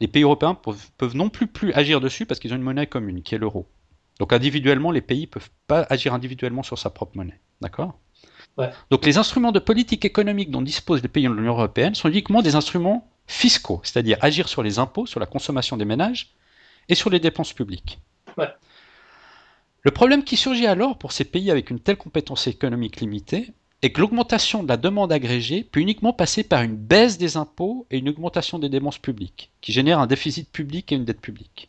les 0.00 0.08
pays 0.08 0.22
européens 0.22 0.54
peuvent, 0.54 1.14
non 1.14 1.28
plus, 1.28 1.46
plus 1.46 1.72
agir 1.72 2.00
dessus 2.00 2.26
parce 2.26 2.40
qu'ils 2.40 2.52
ont 2.52 2.56
une 2.56 2.62
monnaie 2.62 2.86
commune, 2.86 3.22
qui 3.22 3.34
est 3.34 3.38
l'euro. 3.38 3.66
Donc 4.18 4.32
individuellement, 4.32 4.90
les 4.90 5.00
pays 5.00 5.22
ne 5.22 5.26
peuvent 5.26 5.50
pas 5.66 5.86
agir 5.88 6.14
individuellement 6.14 6.62
sur 6.62 6.78
sa 6.78 6.90
propre 6.90 7.16
monnaie. 7.16 7.38
D'accord? 7.60 7.98
Donc 8.90 9.04
les 9.04 9.18
instruments 9.18 9.52
de 9.52 9.58
politique 9.58 10.04
économique 10.04 10.50
dont 10.50 10.62
disposent 10.62 11.02
les 11.02 11.08
pays 11.08 11.24
de 11.24 11.32
l'Union 11.32 11.52
européenne 11.52 11.94
sont 11.94 12.08
uniquement 12.08 12.42
des 12.42 12.54
instruments 12.54 13.08
fiscaux, 13.26 13.80
c'est-à-dire 13.84 14.16
agir 14.20 14.48
sur 14.48 14.62
les 14.62 14.78
impôts, 14.78 15.06
sur 15.06 15.20
la 15.20 15.26
consommation 15.26 15.76
des 15.76 15.84
ménages 15.84 16.34
et 16.88 16.94
sur 16.94 17.10
les 17.10 17.20
dépenses 17.20 17.52
publiques. 17.52 17.98
Ouais. 18.36 18.48
Le 19.82 19.90
problème 19.90 20.24
qui 20.24 20.36
surgit 20.36 20.66
alors 20.66 20.98
pour 20.98 21.12
ces 21.12 21.24
pays 21.24 21.50
avec 21.50 21.70
une 21.70 21.80
telle 21.80 21.96
compétence 21.98 22.46
économique 22.46 23.00
limitée 23.00 23.52
est 23.82 23.92
que 23.92 24.00
l'augmentation 24.00 24.62
de 24.62 24.68
la 24.68 24.78
demande 24.78 25.12
agrégée 25.12 25.62
peut 25.62 25.80
uniquement 25.80 26.14
passer 26.14 26.42
par 26.42 26.62
une 26.62 26.76
baisse 26.76 27.18
des 27.18 27.36
impôts 27.36 27.86
et 27.90 27.98
une 27.98 28.08
augmentation 28.08 28.58
des 28.58 28.70
dépenses 28.70 28.98
publiques, 28.98 29.50
qui 29.60 29.72
génèrent 29.72 30.00
un 30.00 30.06
déficit 30.06 30.50
public 30.50 30.90
et 30.90 30.94
une 30.94 31.04
dette 31.04 31.20
publique. 31.20 31.68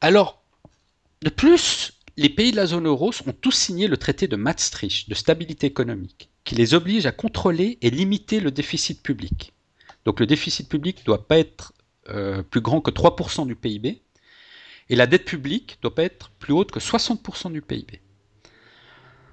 Alors, 0.00 0.42
de 1.20 1.28
plus, 1.28 1.92
les 2.16 2.30
pays 2.30 2.50
de 2.50 2.56
la 2.56 2.66
zone 2.66 2.86
euro 2.86 3.12
ont 3.26 3.32
tous 3.32 3.52
signé 3.52 3.88
le 3.88 3.98
traité 3.98 4.26
de 4.26 4.36
Maastricht 4.36 5.10
de 5.10 5.14
stabilité 5.14 5.66
économique, 5.66 6.30
qui 6.44 6.54
les 6.54 6.72
oblige 6.72 7.04
à 7.04 7.12
contrôler 7.12 7.76
et 7.82 7.90
limiter 7.90 8.40
le 8.40 8.50
déficit 8.50 9.02
public. 9.02 9.52
Donc 10.06 10.20
le 10.20 10.26
déficit 10.26 10.68
public 10.68 11.00
ne 11.00 11.04
doit 11.04 11.28
pas 11.28 11.38
être 11.38 11.74
euh, 12.10 12.42
plus 12.42 12.60
grand 12.60 12.80
que 12.80 12.90
3% 12.90 13.46
du 13.46 13.56
PIB, 13.56 14.00
et 14.88 14.96
la 14.96 15.06
dette 15.06 15.24
publique 15.24 15.78
doit 15.82 15.94
pas 15.94 16.04
être 16.04 16.30
plus 16.38 16.52
haute 16.52 16.70
que 16.70 16.78
60% 16.78 17.52
du 17.52 17.62
PIB. 17.62 18.00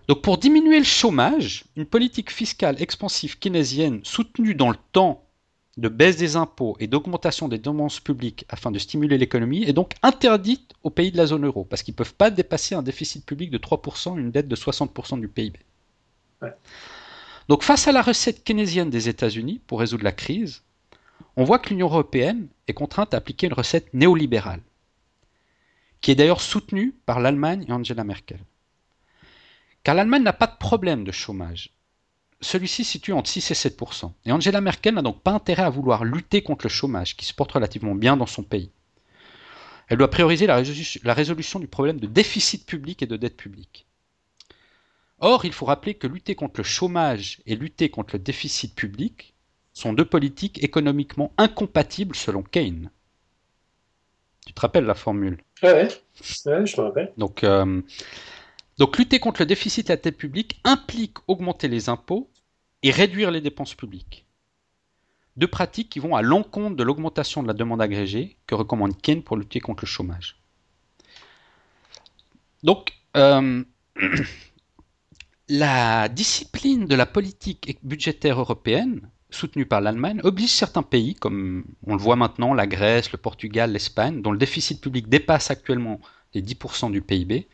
Donc 0.07 0.21
pour 0.21 0.37
diminuer 0.37 0.79
le 0.79 0.85
chômage, 0.85 1.65
une 1.75 1.85
politique 1.85 2.31
fiscale 2.31 2.81
expansive 2.81 3.39
keynésienne 3.39 4.01
soutenue 4.03 4.55
dans 4.55 4.69
le 4.69 4.77
temps 4.91 5.23
de 5.77 5.89
baisse 5.89 6.17
des 6.17 6.35
impôts 6.35 6.75
et 6.79 6.87
d'augmentation 6.87 7.47
des 7.47 7.57
dépenses 7.57 7.99
publiques 7.99 8.45
afin 8.49 8.69
de 8.69 8.77
stimuler 8.77 9.17
l'économie 9.17 9.63
est 9.63 9.73
donc 9.73 9.93
interdite 10.03 10.73
aux 10.83 10.89
pays 10.89 11.11
de 11.11 11.17
la 11.17 11.25
zone 11.25 11.45
euro, 11.45 11.63
parce 11.63 11.81
qu'ils 11.81 11.93
ne 11.93 11.97
peuvent 11.97 12.13
pas 12.13 12.29
dépasser 12.29 12.75
un 12.75 12.83
déficit 12.83 13.25
public 13.25 13.49
de 13.49 13.57
3% 13.57 14.17
et 14.17 14.21
une 14.21 14.31
dette 14.31 14.47
de 14.47 14.55
60% 14.55 15.19
du 15.19 15.27
PIB. 15.27 15.59
Donc 17.47 17.63
face 17.63 17.87
à 17.87 17.91
la 17.91 18.01
recette 18.01 18.43
keynésienne 18.43 18.89
des 18.89 19.09
États-Unis 19.09 19.61
pour 19.65 19.79
résoudre 19.79 20.03
la 20.03 20.11
crise, 20.11 20.61
on 21.35 21.43
voit 21.43 21.59
que 21.59 21.69
l'Union 21.69 21.87
européenne 21.87 22.47
est 22.67 22.73
contrainte 22.73 23.13
à 23.13 23.17
appliquer 23.17 23.47
une 23.47 23.53
recette 23.53 23.93
néolibérale 23.93 24.61
qui 26.03 26.11
est 26.11 26.15
d'ailleurs 26.15 26.41
soutenu 26.41 26.93
par 27.05 27.21
l'Allemagne 27.21 27.65
et 27.67 27.71
Angela 27.71 28.03
Merkel. 28.03 28.39
Car 29.83 29.95
l'Allemagne 29.95 30.23
n'a 30.23 30.33
pas 30.33 30.47
de 30.47 30.57
problème 30.57 31.05
de 31.05 31.13
chômage. 31.13 31.71
Celui-ci 32.41 32.83
situe 32.83 33.13
entre 33.13 33.29
6 33.29 33.51
et 33.51 33.53
7% 33.53 34.11
Et 34.25 34.33
Angela 34.33 34.59
Merkel 34.59 34.95
n'a 34.95 35.01
donc 35.01 35.21
pas 35.21 35.31
intérêt 35.31 35.63
à 35.63 35.69
vouloir 35.69 36.03
lutter 36.03 36.43
contre 36.43 36.65
le 36.65 36.69
chômage, 36.69 37.15
qui 37.15 37.25
se 37.25 37.33
porte 37.33 37.53
relativement 37.53 37.95
bien 37.95 38.17
dans 38.17 38.25
son 38.25 38.43
pays. 38.43 38.69
Elle 39.87 39.97
doit 39.97 40.09
prioriser 40.09 40.45
la, 40.45 41.13
résolution 41.13 41.59
du 41.59 41.67
problème 41.67 42.01
de 42.01 42.07
déficit 42.07 42.65
public 42.65 43.01
et 43.01 43.07
de 43.07 43.15
dette 43.15 43.37
publique. 43.37 43.85
Or, 45.19 45.45
il 45.45 45.53
faut 45.53 45.65
rappeler 45.65 45.93
que 45.93 46.07
lutter 46.07 46.35
contre 46.35 46.59
le 46.59 46.65
chômage 46.65 47.41
et 47.45 47.55
lutter 47.55 47.89
contre 47.89 48.15
le 48.15 48.19
déficit 48.19 48.75
public 48.75 49.32
sont 49.73 49.93
deux 49.93 50.05
politiques 50.05 50.63
économiquement 50.63 51.31
incompatibles 51.37 52.15
selon 52.15 52.43
Keynes. 52.43 52.89
Tu 54.45 54.53
te 54.53 54.61
rappelles 54.61 54.85
la 54.85 54.93
formule? 54.93 55.41
Ouais, 55.61 55.73
ouais. 55.73 55.87
je 56.21 56.81
me 56.81 56.87
rappelle. 56.87 57.13
Donc, 57.17 57.43
euh, 57.43 57.81
donc, 58.77 58.97
lutter 58.97 59.19
contre 59.19 59.41
le 59.41 59.45
déficit 59.45 59.87
de 59.87 59.93
la 59.93 59.97
dette 59.97 60.17
publique 60.17 60.59
implique 60.63 61.17
augmenter 61.27 61.67
les 61.67 61.89
impôts 61.89 62.29
et 62.81 62.91
réduire 62.91 63.31
les 63.31 63.41
dépenses 63.41 63.75
publiques. 63.75 64.25
Deux 65.37 65.47
pratiques 65.47 65.89
qui 65.89 65.99
vont 65.99 66.15
à 66.15 66.21
l'encontre 66.21 66.75
de 66.75 66.83
l'augmentation 66.83 67.41
de 67.41 67.47
la 67.47 67.53
demande 67.53 67.81
agrégée 67.81 68.37
que 68.45 68.55
recommande 68.55 69.01
Keynes 69.01 69.23
pour 69.23 69.37
lutter 69.37 69.59
contre 69.59 69.85
le 69.85 69.89
chômage. 69.89 70.37
Donc, 72.61 72.93
euh, 73.17 73.63
la 75.49 76.09
discipline 76.09 76.85
de 76.85 76.95
la 76.95 77.05
politique 77.05 77.79
budgétaire 77.83 78.39
européenne, 78.39 79.09
soutenue 79.33 79.65
par 79.65 79.81
l'Allemagne, 79.81 80.21
oblige 80.23 80.51
certains 80.51 80.83
pays, 80.83 81.15
comme 81.15 81.65
on 81.85 81.95
le 81.95 82.01
voit 82.01 82.15
maintenant, 82.15 82.53
la 82.53 82.67
Grèce, 82.67 83.11
le 83.11 83.17
Portugal, 83.17 83.71
l'Espagne, 83.71 84.21
dont 84.21 84.31
le 84.31 84.37
déficit 84.37 84.81
public 84.81 85.09
dépasse 85.09 85.51
actuellement 85.51 85.99
les 86.33 86.41
10% 86.41 86.91
du 86.91 87.01
PIB, 87.01 87.47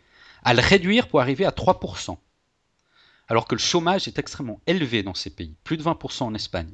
à 0.44 0.54
le 0.54 0.62
réduire 0.62 1.08
pour 1.08 1.22
arriver 1.22 1.46
à 1.46 1.52
3%, 1.52 2.18
alors 3.28 3.48
que 3.48 3.56
le 3.56 3.60
chômage 3.60 4.08
est 4.08 4.20
extrêmement 4.20 4.62
élevé 4.68 5.04
dans 5.04 5.14
ces 5.14 5.30
pays, 5.30 5.56
plus 5.64 5.78
de 5.78 5.84
20% 5.84 6.24
en 6.24 6.34
Espagne. 6.34 6.74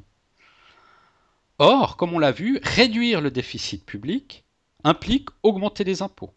Or, 1.58 1.97
comme 1.97 2.14
on 2.14 2.20
l'a 2.20 2.32
vu, 2.32 2.60
réduire 2.64 3.22
le 3.22 3.32
déficit 3.32 3.86
public 3.86 4.43
implique 4.84 5.30
augmenter 5.41 5.84
les 5.84 6.01
impôts 6.01 6.34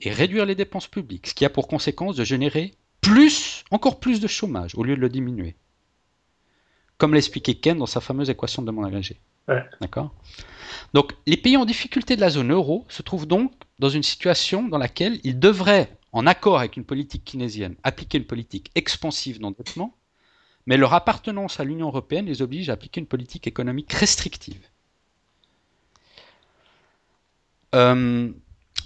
et 0.00 0.12
réduire 0.12 0.46
les 0.46 0.54
dépenses 0.54 0.86
publiques, 0.86 1.26
ce 1.28 1.34
qui 1.34 1.44
a 1.44 1.50
pour 1.50 1.66
conséquence 1.66 2.14
de 2.14 2.24
générer 2.24 2.74
encore 3.70 4.00
plus 4.00 4.20
de 4.20 4.26
chômage 4.26 4.74
au 4.74 4.84
lieu 4.84 4.96
de 4.96 5.00
le 5.00 5.08
diminuer. 5.08 5.56
Comme 6.98 7.14
l'expliquait 7.14 7.54
Ken 7.54 7.78
dans 7.78 7.86
sa 7.86 8.00
fameuse 8.00 8.30
équation 8.30 8.62
de 8.62 8.66
demande 8.66 8.86
agrégée. 8.86 9.20
D'accord? 9.80 10.12
Donc, 10.92 11.14
les 11.26 11.36
pays 11.36 11.56
en 11.56 11.64
difficulté 11.64 12.16
de 12.16 12.20
la 12.20 12.30
zone 12.30 12.52
euro 12.52 12.84
se 12.88 13.02
trouvent 13.02 13.26
donc 13.26 13.52
dans 13.78 13.88
une 13.88 14.02
situation 14.02 14.68
dans 14.68 14.78
laquelle 14.78 15.20
ils 15.24 15.38
devraient, 15.38 15.96
en 16.12 16.26
accord 16.26 16.58
avec 16.58 16.76
une 16.76 16.84
politique 16.84 17.24
keynésienne, 17.24 17.76
appliquer 17.82 18.18
une 18.18 18.24
politique 18.24 18.70
expansive 18.74 19.38
d'endettement, 19.40 19.94
mais 20.66 20.76
leur 20.76 20.92
appartenance 20.92 21.60
à 21.60 21.64
l'Union 21.64 21.86
européenne 21.86 22.26
les 22.26 22.42
oblige 22.42 22.68
à 22.68 22.74
appliquer 22.74 23.00
une 23.00 23.06
politique 23.06 23.46
économique 23.46 23.92
restrictive. 23.92 24.60
Euh, 27.74 28.30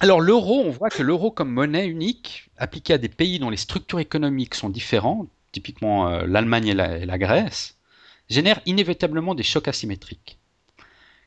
alors 0.01 0.21
l'euro, 0.21 0.61
on 0.61 0.71
voit 0.71 0.91
que 0.91 1.03
l'euro 1.03 1.31
comme 1.31 1.51
monnaie 1.51 1.87
unique, 1.87 2.51
appliquée 2.57 2.95
à 2.95 2.99
des 2.99 3.09
pays 3.09 3.39
dont 3.39 3.51
les 3.51 3.57
structures 3.57 4.01
économiques 4.01 4.55
sont 4.55 4.69
différentes, 4.69 5.29
typiquement 5.53 6.09
euh, 6.09 6.27
l'Allemagne 6.27 6.69
et 6.69 6.75
la, 6.75 7.19
Grèce, 7.19 7.77
génère 8.33 8.61
inévitablement 8.67 9.35
des 9.35 9.43
chocs 9.43 9.69
asymétriques, 9.69 10.39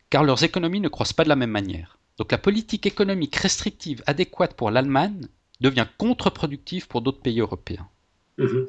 car 0.10 0.24
leurs 0.24 0.44
économies 0.44 0.82
ne 0.82 0.90
croissent 0.90 1.14
pas 1.14 1.24
de 1.24 1.30
la 1.30 1.36
même 1.36 1.52
manière. 1.52 1.98
Donc 2.18 2.32
la 2.32 2.38
politique 2.38 2.86
économique 2.86 3.36
restrictive 3.36 4.04
adéquate 4.08 4.54
pour 4.54 4.72
l'Allemagne 4.72 5.28
devient 5.62 5.88
contre-productive 5.98 6.88
pour 6.88 7.02
d'autres 7.02 7.22
pays 7.22 7.40
européens. 7.40 7.88
Mhm. 8.38 8.68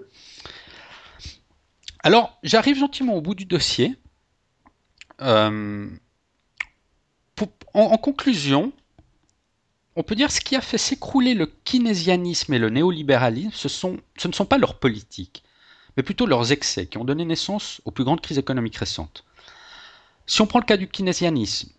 Alors, 2.02 2.38
j'arrive 2.42 2.78
gentiment 2.78 3.14
au 3.14 3.20
bout 3.20 3.34
du 3.34 3.46
dossier. 3.46 3.96
Euh, 5.22 5.88
en, 7.74 7.98
conclusion, 7.98 8.72
on 9.96 10.02
peut 10.02 10.14
dire 10.14 10.30
ce 10.30 10.40
qui 10.40 10.56
a 10.56 10.60
fait 10.60 10.78
s'écrouler 10.78 11.34
le 11.34 11.46
keynésianisme 11.46 12.54
et 12.54 12.58
le 12.58 12.70
néolibéralisme, 12.70 13.50
ce, 13.52 13.68
ce 13.68 14.28
ne 14.28 14.32
sont 14.32 14.46
pas 14.46 14.58
leurs 14.58 14.78
politiques, 14.78 15.42
mais 15.96 16.02
plutôt 16.02 16.26
leurs 16.26 16.52
excès 16.52 16.86
qui 16.86 16.98
ont 16.98 17.04
donné 17.04 17.24
naissance 17.24 17.80
aux 17.84 17.90
plus 17.90 18.04
grandes 18.04 18.20
crises 18.20 18.38
économiques 18.38 18.76
récentes. 18.76 19.24
Si 20.26 20.40
on 20.42 20.46
prend 20.46 20.58
le 20.58 20.64
cas 20.64 20.76
du 20.76 20.88
keynésianisme, 20.88 21.70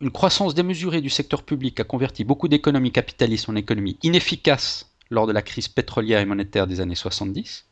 une 0.00 0.10
croissance 0.10 0.54
démesurée 0.54 1.00
du 1.00 1.10
secteur 1.10 1.42
public 1.44 1.78
a 1.80 1.84
converti 1.84 2.24
beaucoup 2.24 2.48
d'économies 2.48 2.92
capitalistes 2.92 3.48
en 3.48 3.56
économies 3.56 3.98
inefficaces 4.02 4.90
lors 5.10 5.26
de 5.26 5.32
la 5.32 5.42
crise 5.42 5.68
pétrolière 5.68 6.20
et 6.20 6.24
monétaire 6.24 6.66
des 6.66 6.80
années 6.80 6.94
70. 6.96 7.66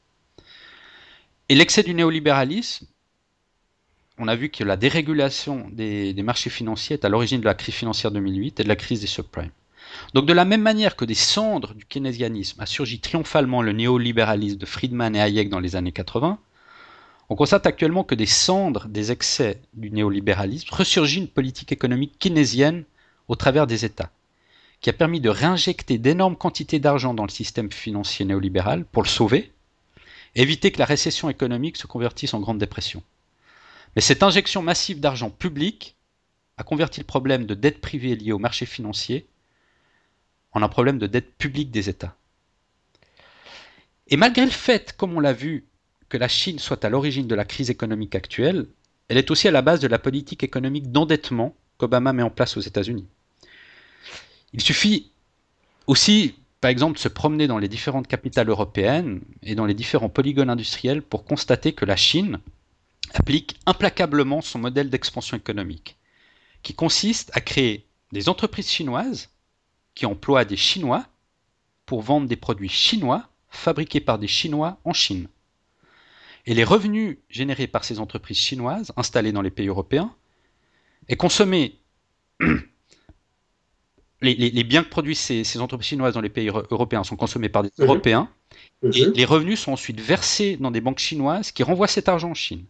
Et 1.49 1.55
l'excès 1.55 1.83
du 1.83 1.95
néolibéralisme, 1.95 2.87
on 4.18 4.28
a 4.28 4.37
vu 4.37 4.51
que 4.51 4.62
la 4.62 4.76
dérégulation 4.76 5.68
des, 5.72 6.14
marchés 6.22 6.51
financiers 6.51 6.95
est 6.95 7.05
à 7.05 7.09
l'origine 7.09 7.41
de 7.41 7.47
la 7.47 7.55
crise 7.55 7.74
financière 7.74 8.12
2008 8.12 8.61
et 8.61 8.62
de 8.62 8.68
la 8.68 8.76
crise 8.76 9.01
des 9.01 9.07
subprimes. 9.07 9.51
Donc 10.14 10.26
de 10.26 10.32
la 10.32 10.45
même 10.45 10.62
manière 10.62 10.97
que 10.97 11.05
des 11.05 11.14
cendres 11.14 11.74
du 11.74 11.84
keynésianisme 11.84 12.61
a 12.61 12.66
surgi 12.66 13.01
triomphalement 13.01 13.62
le 13.62 13.72
néolibéralisme 13.72 14.59
de 14.59 14.66
Friedman 14.66 15.14
et 15.14 15.20
Hayek 15.20 15.49
dans 15.49 15.61
les 15.61 15.76
années 15.76 15.93
80, 15.93 16.38
on 17.28 17.36
constate 17.36 17.66
actuellement 17.66 18.03
que 18.03 18.16
des 18.16 18.26
cendres 18.26 18.88
des 18.88 19.12
excès 19.12 19.61
du 19.74 19.91
néolibéralisme 19.91 20.74
ressurgit 20.74 21.18
une 21.18 21.28
politique 21.28 21.70
économique 21.70 22.18
keynésienne 22.18 22.84
au 23.28 23.36
travers 23.36 23.68
des 23.68 23.84
États, 23.84 24.11
qui 24.80 24.91
a 24.91 24.93
permis 24.93 25.20
de 25.20 25.28
réinjecter 25.28 25.99
d'énormes 25.99 26.36
quantités 26.36 26.80
d'argent 26.80 27.14
dans 27.14 27.24
le 27.24 27.30
système 27.30 27.70
financier 27.70 28.24
néolibéral 28.24 28.84
pour 28.84 29.05
le 29.05 29.09
sauver, 29.09 29.53
éviter 30.34 30.72
que 30.72 30.80
la 30.80 30.84
récession 30.84 31.30
économique 31.30 31.76
se 31.76 31.86
convertisse 31.86 32.34
en 32.34 32.41
grande 32.41 32.59
dépression. 32.59 33.03
Mais 33.95 34.03
cette 34.03 34.24
injection 34.24 34.62
massive 34.62 34.99
d'argent 34.99 35.30
public 35.30 35.97
a 36.57 36.64
converti 36.64 36.99
le 36.99 37.07
problème 37.07 37.47
de 37.47 37.55
dette 37.55 37.80
privée 37.80 38.16
liée 38.16 38.32
au 38.32 38.38
marché 38.38 38.66
financier 38.66 39.28
en 40.53 40.62
un 40.62 40.68
problème 40.68 40.98
de 40.98 41.07
dette 41.07 41.36
publique 41.36 41.70
des 41.70 41.88
États. 41.88 42.16
Et 44.09 44.16
malgré 44.16 44.44
le 44.44 44.51
fait, 44.51 44.94
comme 44.96 45.14
on 45.14 45.20
l'a 45.20 45.32
vu, 45.32 45.66
que 46.09 46.18
la 46.18 46.28
Chine 46.28 46.59
soit 46.59 46.84
à 46.84 46.90
l'origine 46.90 47.28
de 47.28 47.34
la 47.34 47.44
crise 47.44 47.70
économique 47.70 48.16
actuelle, 48.16 48.66
elle 49.09 49.16
est 49.16 49.30
aussi 49.30 49.48
à 49.48 49.53
la 49.53 49.62
base 49.62 49.80
de 49.80 49.86
la 49.86 49.98
politique 49.98 50.42
économique 50.42 50.90
d'endettement 50.90 51.55
qu'Obama 51.78 52.12
met 52.12 52.22
en 52.22 52.30
place 52.30 52.57
aux 52.57 52.61
États-Unis. 52.61 53.07
Il 54.53 54.61
suffit 54.61 55.12
aussi, 55.86 56.34
par 56.61 56.70
exemple, 56.70 56.94
de 56.94 57.01
se 57.01 57.09
promener 57.09 57.46
dans 57.46 57.59
les 57.59 57.68
différentes 57.68 58.09
capitales 58.09 58.48
européennes 58.48 59.20
et 59.42 59.55
dans 59.55 59.66
les 59.66 59.74
différents 59.74 60.09
polygones 60.09 60.51
industriels 60.51 61.03
pour 61.03 61.24
constater 61.24 61.72
que 61.72 61.84
la 61.84 61.96
Chine 61.96 62.40
applique 63.14 63.59
implacablement 63.66 64.40
son 64.40 64.59
modèle 64.59 64.90
d'expansion 64.90 65.36
économique, 65.36 65.96
qui 66.62 66.74
consiste 66.74 67.30
à 67.34 67.40
créer 67.40 67.86
des 68.12 68.28
entreprises 68.28 68.70
chinoises 68.70 69.30
qui 69.95 70.07
emploient 70.07 70.45
des 70.45 70.57
Chinois 70.57 71.07
pour 71.86 72.03
vendre 72.03 72.28
des 72.28 72.36
produits 72.36 72.68
chinois 72.68 73.28
fabriqués 73.49 74.01
par 74.01 74.18
des 74.18 74.28
Chinois 74.28 74.78
en 74.84 74.93
Chine. 74.93 75.28
Et 76.47 76.55
les 76.55 76.64
revenus 76.64 77.18
générés 77.28 77.66
par 77.66 77.84
ces 77.84 77.99
entreprises 78.01 78.38
chinoises 78.38 78.93
installées 78.97 79.32
dans 79.32 79.43
les 79.43 79.51
pays 79.51 79.68
européens 79.68 80.14
et 81.09 81.16
consommés. 81.16 81.76
les, 84.22 84.64
biens 84.64 84.84
que 84.84 84.88
produisent 84.88 85.18
ces, 85.18 85.61
entreprises 85.61 85.88
chinoises 85.88 86.14
dans 86.14 86.20
les 86.20 86.28
pays 86.28 86.49
européens 86.49 87.05
sont 87.05 87.16
consommés 87.16 87.49
par 87.49 87.62
des. 87.62 87.70
Européens. 87.78 88.30
Et 88.82 89.07
les 89.07 89.24
revenus 89.24 89.61
sont 89.61 89.72
ensuite 89.72 90.01
versés 90.01 90.57
dans 90.57 90.70
des 90.70 90.80
banques 90.80 90.99
chinoises 90.99 91.53
qui 91.53 91.62
renvoient 91.62 91.88
cet 91.88 92.09
argent 92.09 92.30
en 92.30 92.34
Chine. 92.34 92.64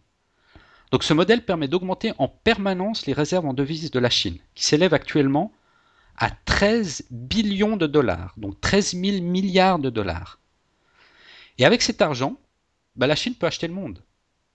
Donc 0.91 1.03
ce 1.03 1.13
modèle 1.13 1.45
permet 1.45 1.69
d'augmenter 1.69 2.11
en 2.17 2.27
permanence 2.27 3.05
les 3.05 3.13
réserves 3.13 3.45
en 3.45 3.53
devises 3.53 3.91
de 3.91 3.99
la 3.99 4.09
Chine, 4.09 4.37
qui 4.55 4.65
s'élèvent 4.65 4.93
actuellement 4.93 5.53
à 6.17 6.29
13 6.29 7.05
billions 7.09 7.77
de 7.77 7.87
dollars, 7.87 8.33
donc 8.37 8.59
13 8.61 8.95
000 8.95 9.21
milliards 9.21 9.79
de 9.79 9.89
dollars. 9.89 10.39
Et 11.57 11.65
avec 11.65 11.81
cet 11.81 12.01
argent, 12.01 12.37
bah, 12.95 13.07
la 13.07 13.15
Chine 13.15 13.35
peut 13.35 13.47
acheter 13.47 13.67
le 13.67 13.73
monde. 13.73 14.03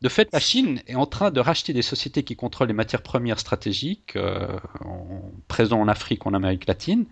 De 0.02 0.08
fait, 0.08 0.28
la 0.32 0.40
Chine 0.40 0.82
est 0.86 0.94
en 0.94 1.06
train 1.06 1.30
de 1.30 1.40
racheter 1.40 1.72
des 1.72 1.82
sociétés 1.82 2.22
qui 2.22 2.36
contrôlent 2.36 2.68
les 2.68 2.74
matières 2.74 3.02
premières 3.02 3.40
stratégiques, 3.40 4.14
euh, 4.16 4.58
présentes 5.48 5.80
en 5.80 5.88
Afrique 5.88 6.26
ou 6.26 6.28
en 6.28 6.34
Amérique 6.34 6.66
latine. 6.66 7.06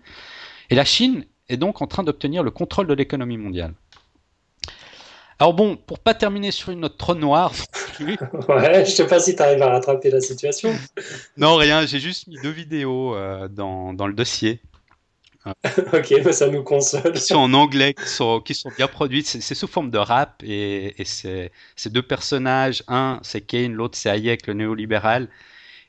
Et 0.69 0.75
la 0.75 0.85
Chine 0.85 1.25
est 1.49 1.57
donc 1.57 1.81
en 1.81 1.87
train 1.87 2.03
d'obtenir 2.03 2.43
le 2.43 2.51
contrôle 2.51 2.87
de 2.87 2.93
l'économie 2.93 3.37
mondiale. 3.37 3.73
Alors 5.39 5.53
bon, 5.53 5.75
pour 5.75 5.99
pas 5.99 6.13
terminer 6.13 6.51
sur 6.51 6.71
une 6.71 6.79
note 6.81 6.97
trop 6.97 7.15
noire. 7.15 7.51
ouais, 7.99 8.85
je 8.85 8.91
sais 8.91 9.07
pas 9.07 9.19
si 9.19 9.35
tu 9.35 9.41
arrives 9.41 9.61
à 9.61 9.69
rattraper 9.69 10.09
la 10.09 10.21
situation. 10.21 10.73
non, 11.37 11.55
rien, 11.57 11.85
j'ai 11.85 11.99
juste 11.99 12.27
mis 12.27 12.37
deux 12.41 12.51
vidéos 12.51 13.15
euh, 13.15 13.47
dans, 13.47 13.93
dans, 13.93 14.07
le 14.07 14.13
dossier. 14.13 14.61
ok, 15.93 16.33
ça 16.33 16.47
nous 16.47 16.63
console. 16.63 17.13
Qui 17.13 17.21
sont 17.21 17.35
en 17.35 17.53
anglais, 17.53 17.93
qui 17.93 18.07
sont, 18.07 18.39
qui 18.39 18.53
sont 18.53 18.71
bien 18.77 18.87
produites. 18.87 19.27
C'est 19.27 19.55
sous 19.55 19.67
forme 19.67 19.91
de 19.91 19.97
rap 19.97 20.41
et, 20.43 20.99
et 20.99 21.05
c'est 21.05 21.51
deux 21.87 22.01
personnages. 22.01 22.83
Un, 22.87 23.19
c'est 23.21 23.41
Kane, 23.41 23.73
l'autre, 23.73 23.97
c'est 23.97 24.09
Hayek, 24.09 24.47
le 24.47 24.53
néolibéral. 24.53 25.27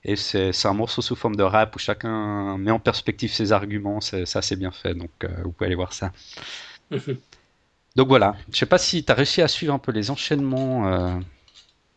Et 0.09 0.15
c'est 0.15 0.67
un 0.67 0.73
morceau 0.73 1.03
sous 1.03 1.17
forme 1.17 1.35
de 1.35 1.43
rap 1.43 1.75
où 1.75 1.81
chacun 1.81 2.57
met 2.59 2.71
en 2.71 2.79
perspective 2.79 3.33
ses 3.33 3.51
arguments. 3.53 4.01
Ça, 4.01 4.41
c'est 4.41 4.57
bien 4.57 4.71
fait. 4.71 4.95
Donc, 4.95 5.11
euh, 5.25 5.29
vous 5.43 5.51
pouvez 5.51 5.67
aller 5.67 5.75
voir 5.75 5.93
ça. 5.93 6.13
Donc 7.97 8.09
voilà. 8.09 8.37
Je 8.53 8.59
sais 8.59 8.67
pas 8.67 8.79
si 8.79 9.05
tu 9.05 9.11
as 9.11 9.15
réussi 9.15 9.43
à 9.43 9.49
suivre 9.49 9.75
un 9.75 9.79
peu 9.79 9.93
les 9.93 10.11
enchaînements. 10.11 10.93
Euh, 10.93 11.19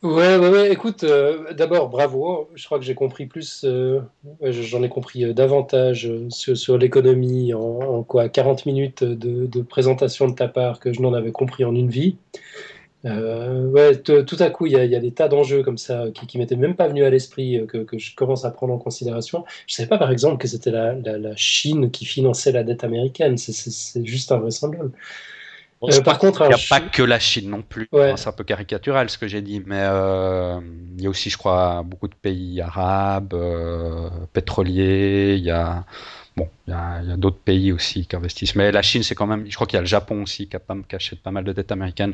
Ouais, 0.02 0.38
ouais, 0.38 0.72
écoute, 0.72 1.04
euh, 1.04 1.54
d'abord, 1.54 1.90
bravo. 1.90 2.50
Je 2.56 2.64
crois 2.66 2.80
que 2.80 2.86
j'ai 2.86 2.96
compris 2.96 3.26
plus, 3.26 3.66
euh, 3.66 4.00
j'en 4.42 4.82
ai 4.82 4.88
compris 4.88 5.26
euh, 5.26 5.34
davantage 5.34 6.10
sur, 6.30 6.78
l'économie 6.78 7.54
en, 7.54 8.04
quoi 8.04 8.30
40 8.30 8.66
minutes 8.66 9.04
de, 9.04 9.62
présentation 9.62 10.30
de 10.30 10.36
ta 10.36 10.48
part 10.48 10.80
que 10.80 10.94
je 10.94 11.02
n'en 11.02 11.14
avais 11.14 11.34
compris 11.34 11.66
en 11.66 11.76
une 11.76 11.90
vie. 11.90 12.16
ouais, 13.04 13.98
tout 14.02 14.38
à 14.40 14.50
coup, 14.50 14.68
il 14.68 14.72
y 14.72 14.96
a, 14.96 15.00
des 15.00 15.12
tas 15.12 15.28
d'enjeux 15.28 15.64
comme 15.64 15.78
ça 15.78 16.06
qui, 16.14 16.38
ne 16.38 16.44
m'étaient 16.44 16.56
même 16.56 16.76
pas 16.76 16.88
venus 16.88 17.04
à 17.04 17.10
l'esprit 17.10 17.66
que, 17.68 17.80
que, 17.80 17.98
je 17.98 18.16
commence 18.16 18.46
à 18.46 18.52
prendre 18.52 18.74
en 18.74 18.78
considération. 18.78 19.44
Je 19.68 19.74
ne 19.74 19.76
savais 19.78 19.90
pas, 19.90 19.98
par 19.98 20.12
exemple, 20.12 20.38
que 20.38 20.48
c'était 20.48 20.72
la, 20.72 20.94
la, 20.96 21.36
Chine 21.36 21.92
qui 21.92 22.06
finançait 22.06 22.54
la 22.54 22.64
dette 22.64 22.86
américaine. 22.86 23.38
C'est 23.38 24.06
juste 24.06 24.32
invraisemblable. 24.32 24.94
Euh, 25.84 26.02
par 26.02 26.20
contre, 26.20 26.44
il 26.44 26.50
n'y 26.50 26.54
a 26.54 26.66
pas 26.70 26.82
que 26.82 27.02
la 27.02 27.20
Chine 27.20 27.50
non 27.50 27.62
plus. 27.62 27.90
c'est 27.92 28.28
un 28.28 28.32
peu 28.34 28.44
caricatural 28.44 29.10
ce 29.10 29.18
que 29.18 29.28
j'ai 29.28 29.42
dit, 29.42 29.62
mais 29.66 29.80
euh, 29.80 30.60
il 30.98 31.04
y 31.04 31.08
a 31.08 31.10
aussi, 31.10 31.30
je 31.30 31.38
crois, 31.38 31.84
beaucoup 31.84 32.08
de 32.08 32.16
pays 32.16 32.60
arabes, 32.60 33.34
euh, 33.34 34.10
pétroliers. 34.34 35.36
Il 35.38 35.44
y 35.44 35.52
a 35.52 35.86
bon, 36.36 36.50
il 36.68 36.72
y 36.72 36.74
a, 36.74 37.16
d'autres 37.16 37.40
pays 37.40 37.72
aussi 37.72 38.06
qui 38.06 38.16
investissent. 38.16 38.56
Mais 38.56 38.72
la 38.72 38.82
Chine, 38.82 39.04
c'est 39.04 39.16
quand 39.16 39.28
même. 39.28 39.46
Je 39.50 39.56
crois 39.56 39.68
qu'il 39.68 39.78
y 39.78 39.80
a 39.80 39.82
le 39.82 39.88
Japon 39.88 40.24
aussi 40.24 40.48
qui, 40.48 40.56
a 40.58 40.60
pas, 40.60 40.76
achète 40.92 41.22
pas 41.22 41.32
mal 41.32 41.46
de 41.46 41.54
dettes 41.54 41.72
américaines. 41.72 42.14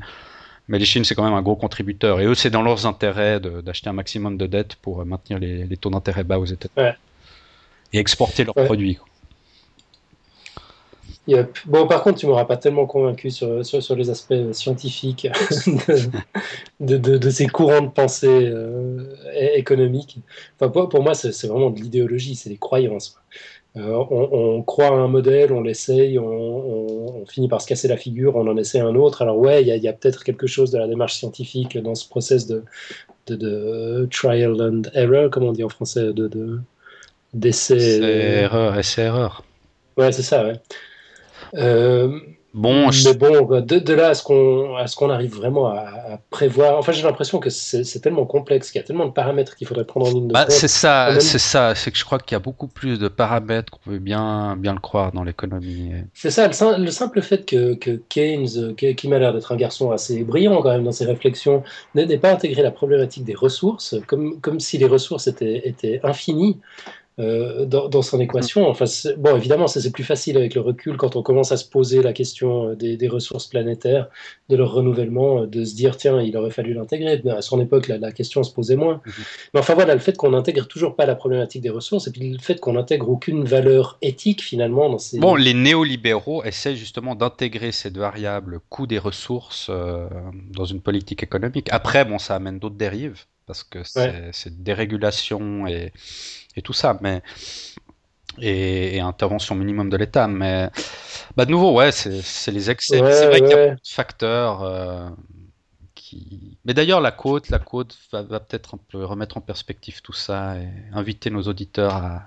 Mais 0.68 0.78
les 0.78 0.86
Chine, 0.86 1.04
c'est 1.04 1.16
quand 1.16 1.24
même 1.24 1.34
un 1.34 1.44
gros 1.44 1.56
contributeur. 1.56 2.22
Et 2.22 2.26
eux, 2.26 2.36
c'est 2.36 2.50
dans 2.50 2.64
leurs 2.64 2.86
intérêts 2.86 3.40
d'acheter 3.40 3.90
un 3.90 3.94
maximum 3.94 4.38
de 4.38 4.46
dettes 4.48 4.76
pour 4.76 5.04
maintenir 5.06 5.40
les, 5.40 5.78
taux 5.78 5.92
d'intérêt 5.92 6.24
bas 6.24 6.40
aux 6.40 6.46
États-Unis. 6.46 6.90
Et 7.94 8.00
exporter 8.00 8.44
leurs 8.44 8.56
produits. 8.56 9.00
Bon, 11.66 11.88
par 11.88 12.04
contre, 12.04 12.20
tu 12.20 12.28
m'auras 12.28 12.46
pas 12.46 12.58
tellement 12.58 12.86
convaincu 12.86 13.32
sur, 13.32 13.66
sur, 13.66 13.96
les 13.96 14.10
aspects 14.10 14.52
scientifiques 14.52 15.28
de, 16.80 16.98
de, 16.98 17.30
ces 17.30 17.48
courants 17.48 17.82
de 17.82 17.90
pensée 17.90 18.28
euh, 18.28 19.16
économiques. 19.56 20.20
Enfin, 20.56 20.70
pour, 20.70 20.88
pour 20.90 21.02
moi, 21.02 21.16
c'est 21.16 21.48
vraiment 21.48 21.72
de 21.72 21.80
l'idéologie, 21.80 22.36
c'est 22.36 22.50
des 22.50 22.58
croyances. 22.58 23.18
Euh, 23.78 24.06
on, 24.10 24.62
croit 24.62 24.88
à 24.88 24.92
un 24.92 25.08
modèle, 25.08 25.52
on 25.52 25.62
l'essaye, 25.62 26.18
on, 26.18 27.26
finit 27.28 27.50
par 27.50 27.62
se 27.62 27.68
casser 27.68 27.88
la 27.88 27.98
figure, 27.98 28.36
on 28.36 28.48
en 28.48 28.56
essaie 28.56 28.80
un 28.80 28.96
autre. 28.96 29.22
Alors 29.22 29.38
ouais, 29.38 29.64
il 29.64 29.68
y 29.68 29.88
a, 29.88 29.94
peut-être 29.94 30.24
quelque 30.24 30.48
chose 30.48 30.72
de 30.72 30.78
la 30.78 30.88
démarche 30.88 31.16
scientifique 31.16 31.78
dans 31.78 31.96
ce 31.96 32.08
process 32.08 32.48
de, 32.48 32.64
de, 33.28 34.08
trial 34.12 34.62
and 34.62 34.84
error, 34.94 35.30
comme 35.30 35.44
on 35.44 35.52
dit 35.52 35.64
en 35.64 35.70
français, 35.70 36.14
de 36.14 36.60
d'essai. 37.34 38.00
erreur, 38.44 38.78
essai 38.78 39.02
erreur. 39.02 39.44
Ouais, 39.98 40.12
c'est 40.12 40.22
ça. 40.22 40.46
Ouais. 40.46 40.54
Euh, 41.56 42.20
bon, 42.54 42.90
mais 42.90 43.14
bon, 43.14 43.62
de, 43.62 43.94
là 43.94 44.10
à 44.10 44.14
ce 44.14 44.24
qu'on 44.24 44.76
à 44.76 44.88
ce 44.88 44.96
qu'on 44.96 45.10
arrive 45.10 45.36
vraiment 45.36 45.68
à, 45.68 46.20
prévoir. 46.30 46.78
Enfin, 46.78 46.92
j'ai 46.92 47.04
l'impression 47.04 47.40
que 47.40 47.50
c'est 47.50 48.00
tellement 48.00 48.26
complexe, 48.26 48.72
qu'il 48.72 48.80
y 48.80 48.84
a 48.84 48.88
tellement 48.88 49.06
de 49.06 49.12
paramètres 49.12 49.56
qu'il 49.56 49.68
faudrait 49.68 49.86
prendre 49.86 50.08
en 50.08 50.12
ligne 50.12 50.28
de 50.28 50.34
bah, 50.34 50.46
C'est 50.50 50.68
ça, 50.68 51.20
c'est 51.20 51.40
ça. 51.40 51.76
C'est 51.76 51.92
que 51.92 51.98
je 51.98 52.06
crois 52.06 52.20
qu'il 52.20 52.34
y 52.34 52.36
a 52.36 52.40
beaucoup 52.40 52.68
plus 52.68 53.00
de 53.00 53.08
paramètres 53.08 53.72
qu'on 53.72 53.92
veut 53.92 54.00
bien 54.00 54.56
bien 54.58 54.74
le 54.74 54.80
croire 54.80 55.12
dans 55.12 55.24
l'économie. 55.24 55.92
C'est 56.14 56.32
ça, 56.32 56.48
le, 56.48 56.92
simple 56.92 57.22
fait 57.22 57.46
que, 57.46 57.76
que 57.76 58.02
Keynes, 58.10 58.76
qui 58.76 59.08
m'a 59.08 59.20
l'air 59.20 59.34
d'être 59.34 59.52
un 59.52 59.58
garçon 59.58 59.92
assez 59.92 60.24
brillant 60.24 60.62
quand 60.62 60.72
même 60.72 60.84
dans 60.84 60.92
ses 60.92 61.06
réflexions, 61.06 61.64
n'ait 61.94 62.18
pas 62.18 62.32
intégré 62.32 62.62
la 62.62 62.72
problématique 62.72 63.24
des 63.24 63.36
ressources, 63.36 63.96
comme 64.08 64.40
comme 64.42 64.60
si 64.60 64.78
les 64.78 64.88
ressources 64.88 65.28
étaient 65.28 65.68
étaient 65.68 66.00
infinies. 66.04 66.60
Euh, 67.18 67.66
dans, 67.66 68.02
son 68.02 68.20
équation. 68.20 68.68
Enfin, 68.68 68.84
bon, 69.18 69.38
évidemment, 69.38 69.68
c'est 69.68 69.90
plus 69.90 70.04
facile 70.04 70.36
avec 70.36 70.54
le 70.54 70.60
recul 70.60 70.98
quand 70.98 71.16
on 71.16 71.24
commence 71.24 71.54
à 71.54 71.58
se 71.58 71.64
poser 71.64 72.02
la 72.02 72.12
question 72.12 72.72
euh, 72.72 72.76
des, 72.76 73.08
ressources 73.08 73.48
planétaires, 73.48 74.10
de 74.50 74.58
leur 74.58 74.74
renouvellement, 74.74 75.44
euh, 75.44 75.48
de 75.48 75.64
se 75.64 75.76
dire 75.76 75.96
tiens, 75.96 76.22
il 76.22 76.36
aurait 76.36 76.52
fallu 76.52 76.74
l'intégrer. 76.74 77.22
À 77.30 77.42
son 77.42 77.62
époque, 77.62 77.88
la, 77.88 78.12
question 78.12 78.44
se 78.44 78.52
posait 78.52 78.76
moins. 78.76 79.02
Mhm. 79.06 79.14
Mais 79.54 79.60
enfin 79.62 79.76
voilà, 79.76 79.94
le 79.94 80.02
fait 80.02 80.18
qu'on 80.18 80.32
n'intègre 80.32 80.68
toujours 80.68 80.98
pas 80.98 81.06
la 81.06 81.16
problématique 81.16 81.62
des 81.62 81.70
ressources 81.70 82.06
et 82.08 82.12
puis 82.12 82.34
le 82.34 82.40
fait 82.40 82.60
qu'on 82.60 82.74
n'intègre 82.74 83.08
aucune 83.08 83.46
valeur 83.46 83.98
éthique 84.02 84.44
finalement 84.44 84.90
dans 84.90 85.00
ces. 85.00 85.18
Bon, 85.18 85.36
les 85.36 85.54
néolibéraux 85.54 86.44
essaient 86.44 86.76
justement 86.76 87.16
d'intégrer 87.16 87.72
cette 87.72 87.98
variable 87.98 88.60
coût 88.68 88.88
des 88.88 89.00
ressources 89.00 89.72
dans 90.52 90.66
une 90.66 90.82
politique 90.82 91.24
économique. 91.24 91.70
Après, 91.72 92.04
bon, 92.04 92.20
ça 92.20 92.36
amène 92.36 92.60
d'autres 92.60 92.76
dérives 92.76 93.24
parce 93.46 93.64
que 93.64 93.80
c'est 93.84 94.64
dérégulation 94.64 95.68
et 95.68 95.94
et 96.56 96.62
tout 96.62 96.74
ça, 96.74 96.98
mais 97.02 97.22
et, 98.40 99.00
intervention 99.00 99.56
minimum 99.56 99.90
de 99.90 99.98
l'État. 99.98 100.28
Mais 100.28 100.70
bah, 101.36 101.46
de 101.46 101.52
nouveau, 101.52 101.74
ouais, 101.74 101.92
c'est 101.92 102.52
les 102.52 102.70
excès. 102.70 102.98
c'est 102.98 103.28
vrai 103.28 103.42
qu'il 103.42 103.50
y 103.50 103.54
a 103.54 103.68
beaucoup 103.68 103.82
de 103.82 103.88
facteurs 103.88 104.64
euh, 104.64 105.10
qui. 105.94 106.58
Mais 106.66 106.74
d'ailleurs, 106.74 107.02
la 107.02 107.12
côte, 107.12 107.50
la 107.50 107.60
côte 107.60 107.98
va, 108.12 108.40
peut-être 108.40 108.76
un 108.76 108.80
peu 108.92 109.04
remettre 109.06 109.38
en 109.38 109.42
perspective 109.42 110.02
tout 110.02 110.14
ça 110.14 110.58
et 110.58 110.68
inviter 110.94 111.30
nos 111.30 111.44
auditeurs 111.44 111.96
à, 111.96 112.22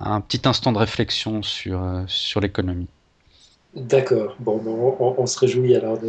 un 0.00 0.20
petit 0.20 0.48
instant 0.48 0.72
de 0.72 0.78
réflexion 0.78 1.42
sur, 1.42 1.82
euh, 1.82 2.02
sur 2.06 2.40
l'économie. 2.40 2.88
D'accord. 3.74 4.34
Bon, 4.40 4.60
on, 4.66 5.14
on, 5.18 5.26
se 5.26 5.38
réjouit 5.38 5.76
alors 5.76 5.98
de, 5.98 6.08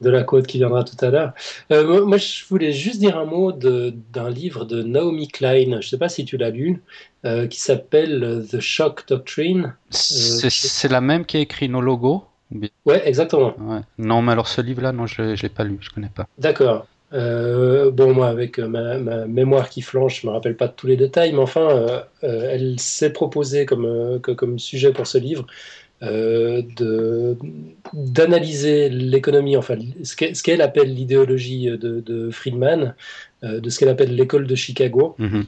de 0.00 0.10
la 0.10 0.22
côte 0.22 0.46
qui 0.46 0.58
viendra 0.58 0.84
tout 0.84 1.02
à 1.04 1.10
l'heure. 1.10 1.32
Euh, 1.72 2.04
moi, 2.04 2.18
je 2.18 2.44
voulais 2.48 2.72
juste 2.72 2.98
dire 2.98 3.18
un 3.18 3.24
mot 3.24 3.52
d'un 3.52 4.30
livre 4.30 4.64
de 4.64 4.82
Naomi 4.82 5.28
Klein, 5.28 5.70
je 5.70 5.76
ne 5.76 5.82
sais 5.82 5.98
pas 5.98 6.08
si 6.08 6.24
tu 6.24 6.36
l'as 6.36 6.50
lu, 6.50 6.82
euh, 7.24 7.46
qui 7.46 7.60
s'appelle 7.60 8.44
The 8.50 8.60
Shock 8.60 9.06
Doctrine. 9.08 9.74
Euh, 9.92 10.48
c'est 10.50 10.88
la 10.88 11.00
même 11.00 11.24
qui 11.24 11.36
a 11.36 11.40
écrit 11.40 11.68
nos 11.68 11.80
logos 11.80 12.24
Ouais, 12.84 13.02
exactement. 13.08 13.54
Non, 13.98 14.22
mais 14.22 14.32
alors 14.32 14.46
ce 14.46 14.60
livre-là, 14.60 14.92
non, 14.92 15.06
je 15.06 15.22
ne 15.22 15.34
l'ai 15.34 15.48
pas 15.48 15.64
lu, 15.64 15.78
je 15.80 15.90
ne 15.90 15.94
connais 15.94 16.10
pas. 16.14 16.28
D'accord. 16.38 16.86
bon, 17.10 18.14
moi, 18.14 18.28
avec 18.28 18.58
ma, 18.58 18.98
mémoire 19.26 19.68
qui 19.70 19.82
flanche, 19.82 20.20
je 20.20 20.26
ne 20.26 20.30
me 20.30 20.36
rappelle 20.36 20.56
pas 20.56 20.68
de 20.68 20.72
tous 20.72 20.86
les 20.86 20.96
détails, 20.96 21.32
mais 21.32 21.40
enfin, 21.40 22.04
elle 22.22 22.78
s'est 22.78 23.12
proposée 23.12 23.66
comme, 23.66 24.20
comme 24.20 24.58
sujet 24.58 24.92
pour 24.92 25.06
ce 25.06 25.18
livre 25.18 25.46
d'analyser 27.92 28.88
l'économie, 28.88 29.56
enfin 29.56 29.76
ce 30.02 30.42
qu'elle 30.42 30.62
appelle 30.62 30.92
l'idéologie 30.92 31.66
de, 31.66 32.30
Friedman, 32.30 32.94
euh, 33.42 33.60
de 33.60 33.70
ce 33.70 33.78
qu'elle 33.78 33.88
appelle 33.88 34.14
l'école 34.14 34.46
de 34.46 34.54
Chicago. 34.54 35.14
Mhm. 35.18 35.46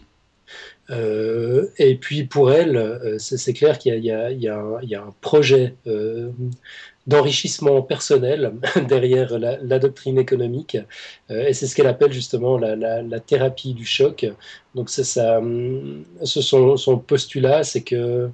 Euh, 0.91 1.67
et 1.79 1.97
puis 1.97 2.23
pour 2.25 2.53
elle, 2.53 3.17
c'est 3.19 3.53
clair 3.53 3.79
qu'il 3.79 3.93
y, 3.95 4.07
y, 4.07 4.49
a 4.49 5.03
un 5.03 5.15
projet 5.21 5.75
d'enrichissement 7.09 7.83
personnel 7.83 8.53
derrière 8.89 9.37
la, 9.39 9.79
doctrine 9.81 10.19
économique, 10.19 10.77
et 11.29 11.53
c'est 11.53 11.67
ce 11.67 11.75
qu'elle 11.75 11.89
appelle 11.89 12.13
justement 12.13 12.57
la, 12.57 13.21
thérapie 13.21 13.75
du 13.75 13.85
choc. 13.85 14.27
Donc 14.77 14.91
c'est 14.91 15.05
ça, 15.05 15.41
ce 16.23 16.41
son, 16.41 16.77
son 16.77 16.99
postulat, 16.99 17.65
c'est 17.65 17.83
que 17.83 18.31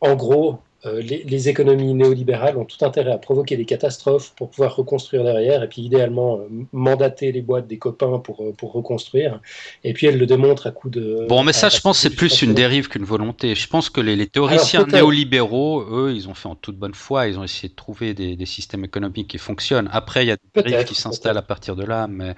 en 0.00 0.14
gros, 0.14 0.58
euh, 0.86 1.02
les, 1.02 1.48
économies 1.48 1.92
néolibérales 1.92 2.56
ont 2.56 2.64
tout 2.64 2.84
intérêt 2.84 3.10
à 3.10 3.18
provoquer 3.18 3.56
des 3.56 3.64
catastrophes 3.64 4.32
pour 4.36 4.48
pouvoir 4.48 4.76
reconstruire 4.76 5.24
derrière, 5.24 5.64
et 5.64 5.68
puis 5.68 5.82
idéalement 5.82 6.38
euh, 6.38 6.48
mandater 6.72 7.32
les 7.32 7.42
boîtes 7.42 7.66
des 7.66 7.78
copains 7.78 8.20
pour, 8.20 8.42
euh, 8.42 8.52
pour 8.52 8.72
reconstruire. 8.72 9.40
Et 9.82 9.92
puis 9.92 10.06
elle 10.06 10.18
le 10.18 10.26
démontre 10.26 10.68
à 10.68 10.70
coup 10.70 10.88
de... 10.88 11.26
Bon, 11.28 11.42
mais 11.42 11.52
ça, 11.52 11.68
je 11.68 11.80
pense, 11.80 11.98
c'est 11.98 12.14
plus 12.14 12.42
une 12.42 12.54
dérive 12.54 12.86
qu'une 12.88 13.04
volonté. 13.04 13.56
Je 13.56 13.66
pense 13.66 13.90
que 13.90 14.00
les, 14.00 14.28
théoriciens 14.28 14.86
néolibéraux, 14.86 15.82
eux, 15.82 16.12
ils 16.14 16.28
ont 16.28 16.34
fait 16.34 16.48
en 16.48 16.54
toute 16.54 16.76
bonne 16.76 16.94
foi, 16.94 17.26
ils 17.26 17.40
ont 17.40 17.44
essayé 17.44 17.68
de 17.68 17.74
trouver 17.74 18.14
des, 18.14 18.36
des 18.36 18.46
systèmes 18.46 18.84
économiques 18.84 19.28
qui 19.28 19.38
fonctionnent. 19.38 19.88
Après, 19.90 20.24
il 20.24 20.28
y 20.28 20.32
a 20.32 20.36
des 20.36 20.62
dérives 20.62 20.86
qui 20.86 20.94
s'installent 20.94 21.38
à 21.38 21.42
partir 21.42 21.74
de 21.74 21.84
là, 21.84 22.06
mais 22.06 22.36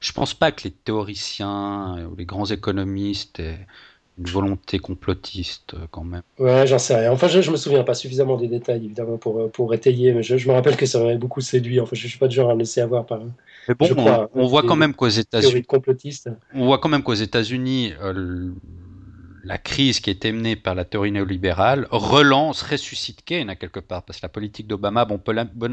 je 0.00 0.12
pense 0.12 0.32
pas 0.32 0.52
que 0.52 0.62
les 0.62 0.70
théoriciens 0.70 2.06
ou 2.08 2.14
les 2.14 2.24
grands 2.24 2.46
économistes... 2.46 3.40
Et 3.40 3.56
une 4.20 4.30
volonté 4.30 4.78
complotiste 4.78 5.74
euh, 5.74 5.86
quand 5.90 6.04
même. 6.04 6.22
Ouais, 6.38 6.66
j'en 6.66 6.78
sais 6.78 6.94
rien. 6.94 7.10
Enfin, 7.10 7.28
je, 7.28 7.40
je 7.40 7.50
me 7.50 7.56
souviens 7.56 7.82
pas 7.84 7.94
suffisamment 7.94 8.36
des 8.36 8.48
détails 8.48 8.84
évidemment 8.84 9.16
pour, 9.16 9.40
euh, 9.40 9.48
pour 9.48 9.72
étayer, 9.72 10.12
mais 10.12 10.22
je, 10.22 10.36
je 10.36 10.48
me 10.48 10.52
rappelle 10.52 10.76
que 10.76 10.86
ça 10.86 10.98
m'avait 11.00 11.16
beaucoup 11.16 11.40
séduit. 11.40 11.80
Enfin, 11.80 11.96
je, 11.96 12.06
suis 12.06 12.18
pas 12.18 12.28
du 12.28 12.36
genre 12.36 12.50
à 12.50 12.54
me 12.54 12.60
laisser 12.60 12.80
avoir 12.80 13.06
par. 13.06 13.20
Mais 13.68 13.74
bon, 13.74 14.28
on, 14.34 14.46
voit 14.46 14.62
quand 14.62 14.76
même 14.76 14.94
qu'aux 14.94 15.08
États-Unis, 15.08 15.64
on 16.54 16.66
voit 16.66 16.78
quand 16.78 16.88
même 16.88 17.02
qu'aux 17.02 17.14
États-Unis, 17.14 17.92
euh, 18.02 18.52
la 19.44 19.58
crise 19.58 20.00
qui 20.00 20.10
été 20.10 20.32
menée 20.32 20.56
par 20.56 20.74
la 20.74 20.84
théorie 20.84 21.12
néolibérale 21.12 21.86
relance, 21.90 22.62
ressuscite 22.62 23.24
Keynes 23.24 23.48
à 23.48 23.56
quelque 23.56 23.80
part, 23.80 24.02
parce 24.02 24.20
que 24.20 24.26
la 24.26 24.28
politique 24.28 24.66
d'Obama, 24.66 25.04
bon, 25.04 25.20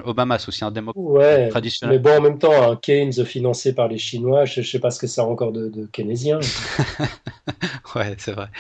Obama 0.06 0.40
c'est 0.40 0.48
aussi 0.48 0.64
un 0.64 0.72
démocrate 0.72 1.04
ouais, 1.04 1.50
traditionnel. 1.50 1.98
Mais 1.98 2.02
bon, 2.02 2.18
en 2.18 2.22
même 2.22 2.40
temps, 2.40 2.72
un 2.72 2.76
Keynes 2.76 3.26
financé 3.26 3.74
par 3.74 3.88
les 3.88 3.98
Chinois, 3.98 4.46
je 4.46 4.62
ne 4.62 4.66
sais 4.66 4.80
pas 4.80 4.92
ce 4.92 5.00
que 5.00 5.08
ça 5.08 5.24
a 5.24 5.26
encore 5.26 5.52
de, 5.52 5.68
de 5.68 5.86
keynésien. 5.86 6.40
ouais, 7.96 8.16
c'est 8.18 8.32
vrai. 8.34 8.48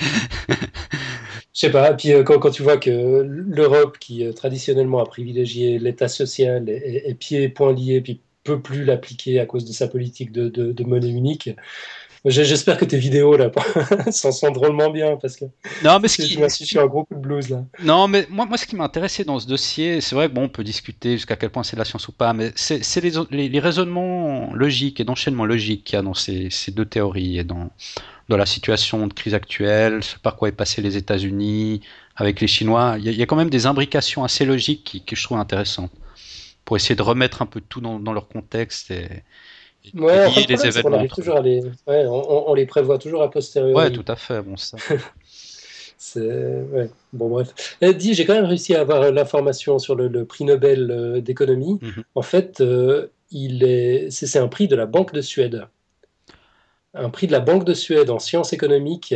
Je 1.53 1.61
sais 1.61 1.71
pas. 1.71 1.93
Puis 1.93 2.13
euh, 2.13 2.23
quand, 2.23 2.37
quand, 2.39 2.51
tu 2.51 2.61
vois 2.61 2.77
que 2.77 3.23
l'Europe, 3.25 3.97
qui 3.99 4.25
euh, 4.25 4.31
traditionnellement 4.31 4.99
a 4.99 5.05
privilégié 5.05 5.79
l'État 5.79 6.07
social, 6.07 6.69
est, 6.69 7.15
pieds 7.15 7.43
et 7.43 7.49
poings 7.49 7.73
liés, 7.73 8.01
puis 8.01 8.21
peut 8.43 8.61
plus 8.61 8.85
l'appliquer 8.85 9.39
à 9.39 9.45
cause 9.45 9.65
de 9.65 9.73
sa 9.73 9.87
politique 9.87 10.31
de, 10.31 10.49
de, 10.49 10.71
de 10.71 10.83
monnaie 10.83 11.09
unique. 11.09 11.49
J'espère 12.25 12.77
que 12.77 12.85
tes 12.85 12.97
vidéos 12.97 13.37
là 13.37 13.51
s'en 14.11 14.31
sont 14.31 14.51
drôlement 14.51 14.89
bien 14.89 15.17
parce 15.17 15.37
que 15.37 15.45
non 15.83 15.99
mais 15.99 16.07
ce 16.07 16.17
qui 16.17 16.33
je 16.33 16.65
suis 16.65 16.79
un 16.79 16.87
gros 16.87 17.05
coup 17.05 17.13
de 17.13 17.19
blues 17.19 17.49
là. 17.49 17.63
Non 17.83 18.07
mais 18.07 18.25
moi 18.29 18.45
moi 18.45 18.57
ce 18.57 18.65
qui 18.65 18.75
m'a 18.75 18.83
intéressé 18.83 19.23
dans 19.23 19.39
ce 19.39 19.47
dossier, 19.47 20.01
c'est 20.01 20.15
vrai 20.15 20.27
que 20.27 20.33
bon 20.33 20.43
on 20.43 20.49
peut 20.49 20.63
discuter 20.63 21.13
jusqu'à 21.13 21.35
quel 21.35 21.51
point 21.51 21.63
c'est 21.63 21.75
de 21.75 21.79
la 21.79 21.85
science 21.85 22.07
ou 22.07 22.11
pas, 22.11 22.33
mais 22.33 22.51
c'est 22.55 22.81
les, 23.01 23.49
les, 23.49 23.59
raisonnements 23.59 24.53
logiques 24.53 24.99
et 24.99 25.03
d'enchaînement 25.03 25.45
logique 25.45 25.85
qu'il 25.85 25.95
y 25.95 25.99
a 25.99 26.01
dans 26.01 26.13
ces, 26.13 26.49
ces, 26.49 26.71
deux 26.71 26.85
théories 26.85 27.37
et 27.37 27.43
dans 27.43 27.69
dans 28.29 28.37
la 28.37 28.45
situation 28.45 29.07
de 29.07 29.13
crise 29.13 29.33
actuelle, 29.33 30.03
ce 30.03 30.17
par 30.17 30.35
quoi 30.35 30.49
est 30.49 30.53
passé 30.53 30.81
les 30.81 30.97
États-Unis 30.97 31.81
avec 32.15 32.41
les 32.41 32.47
Chinois, 32.47 32.95
il 32.97 33.11
y, 33.11 33.21
a, 33.21 33.25
quand 33.25 33.35
même 33.35 33.49
des 33.49 33.67
imbrications 33.67 34.23
assez 34.23 34.43
logiques 34.43 34.83
qui, 34.83 35.03
que 35.03 35.15
je 35.15 35.23
trouve 35.23 35.37
intéressantes 35.37 35.91
pour 36.65 36.75
essayer 36.75 36.95
de 36.95 37.03
remettre 37.03 37.41
un 37.41 37.45
peu 37.45 37.61
tout 37.61 37.79
dans, 37.79 37.99
dans 37.99 38.11
leur 38.11 38.27
contexte 38.27 38.91
et 38.91 39.23
Ouais, 39.93 40.27
les 40.47 40.65
événements. 40.65 40.97
On, 40.97 41.41
les... 41.41 41.61
Ouais, 41.87 42.05
on, 42.07 42.53
les 42.53 42.65
prévoit 42.65 42.97
toujours 42.97 43.23
a 43.23 43.31
posteriori. 43.31 43.73
Ouais, 43.73 43.91
tout 43.91 44.05
à 44.07 44.15
fait. 44.15 44.41
Bon, 44.41 44.57
ça. 44.57 44.77
ouais. 46.15 46.89
Bon, 47.13 47.29
bref. 47.29 47.77
Elle 47.79 47.97
dit 47.97 48.13
j'ai 48.13 48.25
quand 48.25 48.33
même 48.33 48.45
réussi 48.45 48.75
à 48.75 48.81
avoir 48.81 49.11
l'information 49.11 49.79
sur 49.79 49.95
le, 49.95 50.25
prix 50.25 50.45
Nobel 50.45 50.91
euh, 50.91 51.21
d'économie. 51.21 51.79
Mhm. 51.81 52.03
En 52.15 52.21
fait, 52.21 52.61
euh, 52.61 53.07
il 53.31 53.63
est, 53.63 54.09
c'est, 54.09 54.39
un 54.39 54.47
prix 54.47 54.67
de 54.67 54.75
la 54.75 54.85
Banque 54.85 55.13
de 55.13 55.21
Suède. 55.21 55.67
Un 56.97 57.09
prix 57.09 57.27
de 57.27 57.31
la 57.31 57.39
Banque 57.39 57.63
de 57.63 57.73
Suède 57.73 58.09
en 58.09 58.19
sciences 58.19 58.53
économiques 58.53 59.13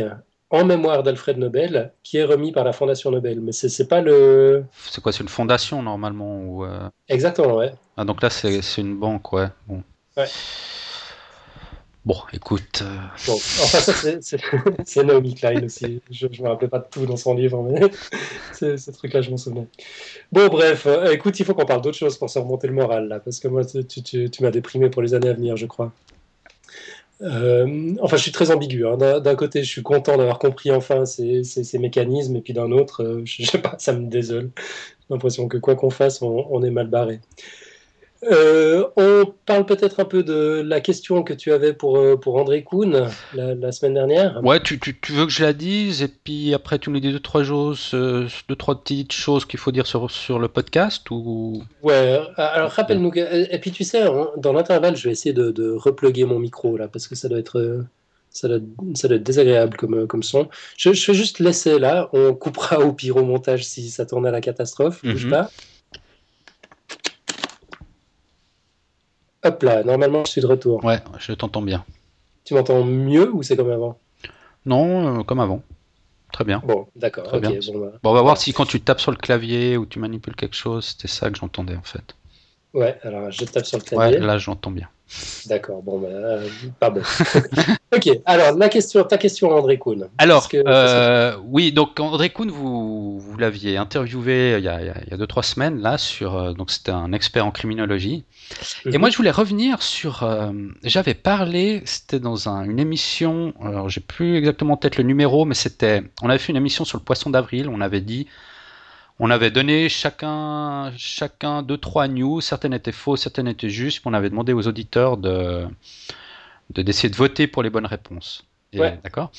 en 0.52 0.66
mémoire 0.66 1.02
d'Alfred 1.02 1.38
Nobel, 1.38 1.92
qui 2.02 2.18
est 2.18 2.24
remis 2.24 2.52
par 2.52 2.62
la 2.62 2.74
Fondation 2.74 3.10
Nobel. 3.10 3.40
Mais 3.40 3.52
c'est, 3.52 3.88
pas 3.88 4.02
le. 4.02 4.64
C'est 4.90 5.02
quoi 5.02 5.10
C'est 5.10 5.22
une 5.22 5.28
fondation 5.28 5.82
normalement 5.82 6.40
ou 6.40 6.64
euh? 6.64 6.88
Exactement, 7.08 7.56
ouais. 7.56 7.72
Ah, 7.96 8.04
donc 8.04 8.22
là, 8.22 8.28
c'est, 8.28 8.60
c'est 8.60 8.82
une 8.82 8.98
banque, 8.98 9.32
ouais. 9.32 9.48
Bon. 9.66 9.82
Ouais. 10.16 10.26
Bon, 12.04 12.16
écoute. 12.32 12.82
Euh, 12.82 12.96
bon, 13.26 13.34
enfin, 13.34 13.78
ça, 13.78 13.92
c'est 14.84 15.04
Naomi 15.04 15.34
Klein 15.34 15.64
aussi. 15.64 16.02
Je 16.10 16.26
ne 16.26 16.42
me 16.42 16.48
rappelais 16.48 16.68
pas 16.68 16.80
de 16.80 16.86
tout 16.90 17.06
dans 17.06 17.16
son 17.16 17.34
livre, 17.34 17.62
mais 17.62 17.80
ce 18.76 18.90
truc-là, 18.90 19.22
je 19.22 19.30
m'en 19.30 19.36
souvenais. 19.38 19.68
Bon, 20.32 20.48
bref, 20.48 20.86
euh, 20.86 21.12
écoute, 21.12 21.38
il 21.40 21.46
faut 21.46 21.54
qu'on 21.54 21.64
parle 21.64 21.80
d'autre 21.80 21.96
chose 21.96 22.18
pour 22.18 22.28
se 22.28 22.38
remonter 22.38 22.66
le 22.66 22.74
moral, 22.74 23.08
là, 23.08 23.20
parce 23.20 23.38
que 23.38 23.48
moi, 23.48 23.64
tu, 23.64 24.02
tu, 24.02 24.28
tu 24.28 24.42
m'as 24.42 24.50
déprimé 24.50 24.90
pour 24.90 25.00
les 25.00 25.14
années 25.14 25.28
à 25.28 25.34
venir, 25.34 25.56
je 25.56 25.66
crois. 25.66 25.92
Euh, 27.20 27.94
enfin, 28.00 28.16
je 28.16 28.22
suis 28.22 28.32
très 28.32 28.50
ambigu. 28.50 28.86
Hein. 28.86 28.96
D'un 28.96 29.34
côté, 29.34 29.62
je 29.62 29.68
suis 29.68 29.82
content 29.82 30.16
d'avoir 30.16 30.38
compris 30.38 30.70
enfin 30.70 31.04
ces, 31.04 31.42
mécanismes, 31.78 32.36
et 32.36 32.40
puis 32.40 32.52
d'un 32.52 32.72
autre, 32.72 33.22
je, 33.24 33.36
je, 33.42 33.50
sais 33.50 33.58
pas, 33.58 33.76
ça 33.78 33.92
me 33.92 34.08
désole. 34.08 34.50
J'ai 34.56 35.14
l'impression 35.14 35.48
que 35.48 35.58
quoi 35.58 35.74
qu'on 35.76 35.90
fasse, 35.90 36.22
on, 36.22 36.62
est 36.62 36.70
mal 36.70 36.88
barré. 36.88 37.20
Euh, 38.30 38.84
on 38.96 39.32
parle 39.46 39.66
peut-être 39.66 39.98
un 39.98 40.04
peu 40.04 40.22
de 40.22 40.62
la 40.64 40.80
question 40.80 41.24
que 41.24 41.32
tu 41.32 41.52
avais 41.52 41.72
pour, 41.72 41.98
euh, 41.98 42.16
pour 42.16 42.36
André 42.36 42.62
Kuhn 42.62 43.08
la, 43.34 43.72
semaine 43.72 43.94
dernière. 43.94 44.40
Ouais, 44.44 44.60
tu, 44.60 44.78
tu, 44.78 45.12
veux 45.12 45.26
que 45.26 45.32
je 45.32 45.42
la 45.42 45.52
dise 45.52 46.02
et 46.02 46.08
puis 46.08 46.54
après 46.54 46.78
tu 46.78 46.90
nous 46.90 47.00
dis 47.00 47.10
deux 47.10 47.18
trois 47.18 47.42
choses, 47.42 47.90
euh, 47.94 48.28
deux 48.48 48.54
trois 48.54 48.80
petites 48.80 49.12
choses 49.12 49.44
qu'il 49.44 49.58
faut 49.58 49.72
dire 49.72 49.86
sur, 49.86 50.08
sur 50.10 50.38
le 50.38 50.46
podcast 50.46 51.10
ou? 51.10 51.62
Ouais, 51.82 52.20
alors 52.36 52.70
rappelle-nous 52.70 53.10
et 53.16 53.58
puis 53.58 53.72
tu 53.72 53.82
sais, 53.82 54.04
dans 54.36 54.52
l'intervalle, 54.52 54.96
je 54.96 55.08
vais 55.08 55.12
essayer 55.12 55.32
de, 55.32 55.50
de 55.50 55.72
repluguer 55.72 56.24
mon 56.24 56.38
micro 56.38 56.76
là 56.76 56.86
parce 56.86 57.08
que 57.08 57.16
ça 57.16 57.28
doit 57.28 57.40
être 57.40 57.84
ça 58.30 58.48
doit, 58.48 58.60
ça 58.94 59.08
doit 59.08 59.16
être 59.16 59.22
désagréable 59.22 59.76
comme, 59.76 60.06
comme 60.06 60.22
son. 60.22 60.48
Je, 60.76 60.92
je, 60.92 61.06
vais 61.10 61.18
juste 61.18 61.38
laisser 61.40 61.78
là, 61.78 62.08
on 62.12 62.34
coupera 62.34 62.78
au 62.78 62.92
pire 62.92 63.16
au 63.16 63.24
montage 63.24 63.64
si 63.64 63.90
ça 63.90 64.06
tourne 64.06 64.26
à 64.26 64.30
la 64.30 64.40
catastrophe, 64.40 65.04
bouge 65.04 65.24
mhm. 65.24 65.30
pas. 65.30 65.50
Hop 69.44 69.62
là, 69.62 69.82
normalement 69.82 70.24
je 70.24 70.30
suis 70.30 70.40
de 70.40 70.46
retour. 70.46 70.84
Ouais, 70.84 71.00
je 71.18 71.32
t'entends 71.32 71.62
bien. 71.62 71.84
Tu 72.44 72.54
m'entends 72.54 72.84
mieux 72.84 73.30
ou 73.32 73.42
c'est 73.42 73.56
comme 73.56 73.70
avant? 73.70 73.98
Non, 74.66 75.20
euh, 75.20 75.22
comme 75.22 75.40
avant. 75.40 75.62
Très 76.32 76.44
bien. 76.44 76.62
Bon, 76.64 76.86
d'accord. 76.96 77.30
Bah. 77.30 77.50
Bon, 78.02 78.10
on 78.10 78.14
va 78.14 78.22
voir 78.22 78.38
si 78.38 78.52
quand 78.52 78.64
tu 78.64 78.80
tapes 78.80 79.00
sur 79.00 79.10
le 79.10 79.16
clavier 79.16 79.76
ou 79.76 79.84
tu 79.84 79.98
manipules 79.98 80.34
quelque 80.34 80.56
chose, 80.56 80.84
c'était 80.86 81.08
ça 81.08 81.30
que 81.30 81.38
j'entendais 81.38 81.76
en 81.76 81.82
fait. 81.82 82.14
Ouais, 82.72 82.98
alors 83.02 83.30
je 83.30 83.44
tape 83.44 83.66
sur 83.66 83.78
le 83.78 83.84
clavier. 83.84 84.18
Ouais, 84.18 84.24
là 84.24 84.38
j'entends 84.38 84.70
bien. 84.70 84.88
D'accord, 85.46 85.82
bon, 85.82 85.98
ben, 85.98 86.40
pardon. 86.78 87.02
ok, 87.94 88.08
alors 88.24 88.56
la 88.56 88.68
question, 88.68 89.02
ta 89.04 89.18
question, 89.18 89.50
André 89.50 89.78
Kuhn. 89.78 90.08
Alors, 90.18 90.48
euh, 90.54 91.36
oui, 91.44 91.72
donc 91.72 91.98
André 92.00 92.30
Kuhn, 92.30 92.50
vous, 92.50 93.18
vous 93.18 93.38
l'aviez 93.38 93.76
interviewé 93.76 94.56
il 94.58 94.64
y, 94.64 94.68
a, 94.68 94.80
il 94.80 95.10
y 95.10 95.14
a 95.14 95.16
deux 95.16 95.26
trois 95.26 95.42
semaines 95.42 95.80
là 95.80 95.98
sur, 95.98 96.36
euh, 96.36 96.52
donc 96.52 96.70
c'était 96.70 96.92
un 96.92 97.12
expert 97.12 97.44
en 97.44 97.50
criminologie. 97.50 98.24
Et 98.86 98.90
mhm. 98.90 98.98
moi, 98.98 99.10
je 99.10 99.16
voulais 99.16 99.30
revenir 99.30 99.82
sur, 99.82 100.28
j'avais 100.82 101.14
parlé, 101.14 101.82
c'était 101.84 102.20
dans 102.20 102.48
une 102.48 102.78
émission, 102.78 103.54
alors 103.62 103.88
j'ai 103.88 104.00
plus 104.00 104.36
exactement 104.36 104.76
peut-être 104.76 104.96
le 104.96 105.04
numéro, 105.04 105.44
mais 105.44 105.54
c'était, 105.54 106.02
on 106.22 106.28
avait 106.28 106.38
fait 106.38 106.52
une 106.52 106.58
émission 106.58 106.84
sur 106.84 106.98
le 106.98 107.04
poisson 107.04 107.30
d'avril. 107.30 107.68
On 107.68 107.80
avait 107.80 108.00
dit 108.00 108.26
on 109.22 109.30
avait 109.30 109.52
donné 109.52 109.88
chacun, 109.88 110.92
chacun 110.96 111.62
deux, 111.62 111.78
trois 111.78 112.08
news, 112.08 112.40
certaines 112.40 112.74
étaient 112.74 112.90
fausses, 112.90 113.22
certaines 113.22 113.46
étaient 113.46 113.70
justes, 113.70 114.02
on 114.04 114.14
avait 114.14 114.28
demandé 114.28 114.52
aux 114.52 114.66
auditeurs 114.66 115.16
de 115.16 115.64
d'essayer 116.70 117.08
de, 117.08 117.14
voter 117.14 117.46
pour 117.46 117.62
les 117.62 117.70
bonnes 117.70 117.86
réponses. 117.86 118.44
D'accord 118.72 119.30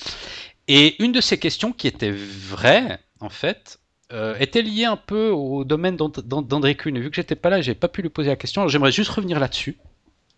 Et 0.70 1.04
une 1.04 1.12
de 1.12 1.20
ces 1.20 1.38
questions 1.38 1.74
qui 1.74 1.88
était 1.88 2.12
vraie, 2.12 3.02
en 3.20 3.28
fait, 3.28 3.80
euh, 4.14 4.38
était 4.40 4.62
liée 4.62 4.86
un 4.86 4.96
peu 4.96 5.32
au 5.32 5.66
domaine 5.66 5.98
d'André 5.98 6.76
Kuhn. 6.76 6.96
Et 6.96 7.02
vu 7.02 7.10
que 7.10 7.18
j'étais 7.18 7.36
pas 7.36 7.50
là, 7.50 7.60
j'ai 7.60 7.76
pas 7.76 7.90
pu 7.90 8.02
lui 8.04 8.10
poser 8.10 8.30
la 8.30 8.38
question. 8.38 8.66
J'aimerais 8.70 8.92
juste 8.94 9.10
revenir 9.10 9.38
là-dessus. 9.38 9.78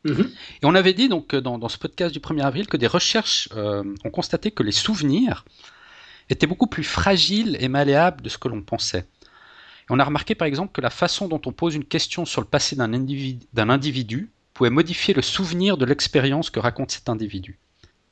Mm-hmm. 0.05 0.27
Et 0.27 0.65
on 0.65 0.73
avait 0.73 0.93
dit 0.93 1.07
donc 1.07 1.35
dans, 1.35 1.69
ce 1.69 1.77
podcast 1.77 2.11
du 2.11 2.19
1er 2.19 2.43
avril 2.43 2.65
que 2.65 2.77
des 2.77 2.87
recherches 2.87 3.47
euh, 3.55 3.83
ont 4.05 4.09
constaté 4.09 4.49
que 4.49 4.63
les 4.63 4.71
souvenirs 4.71 5.45
étaient 6.31 6.47
beaucoup 6.47 6.67
plus 6.67 6.83
fragiles 6.83 7.57
et 7.59 7.67
malléables 7.67 8.23
de 8.23 8.29
ce 8.29 8.39
que 8.39 8.47
l'on 8.47 8.63
pensait 8.63 9.05
on 9.89 9.99
a 9.99 10.03
remarqué 10.03 10.36
par 10.36 10.47
exemple 10.47 10.71
que 10.73 10.81
la 10.81 10.89
façon 10.89 11.27
dont 11.27 11.41
on 11.45 11.51
pose 11.51 11.75
une 11.75 11.86
question 11.86 12.25
sur 12.25 12.41
le 12.41 12.47
passé 12.47 12.75
d'un 12.75 12.93
individu, 13.69 14.29
pouvait 14.53 14.69
modifier 14.69 15.13
le 15.13 15.21
souvenir 15.21 15.77
de 15.77 15.86
l'expérience 15.86 16.49
que 16.49 16.59
raconte 16.59 16.91
cet 16.91 17.09
individu. 17.09 17.59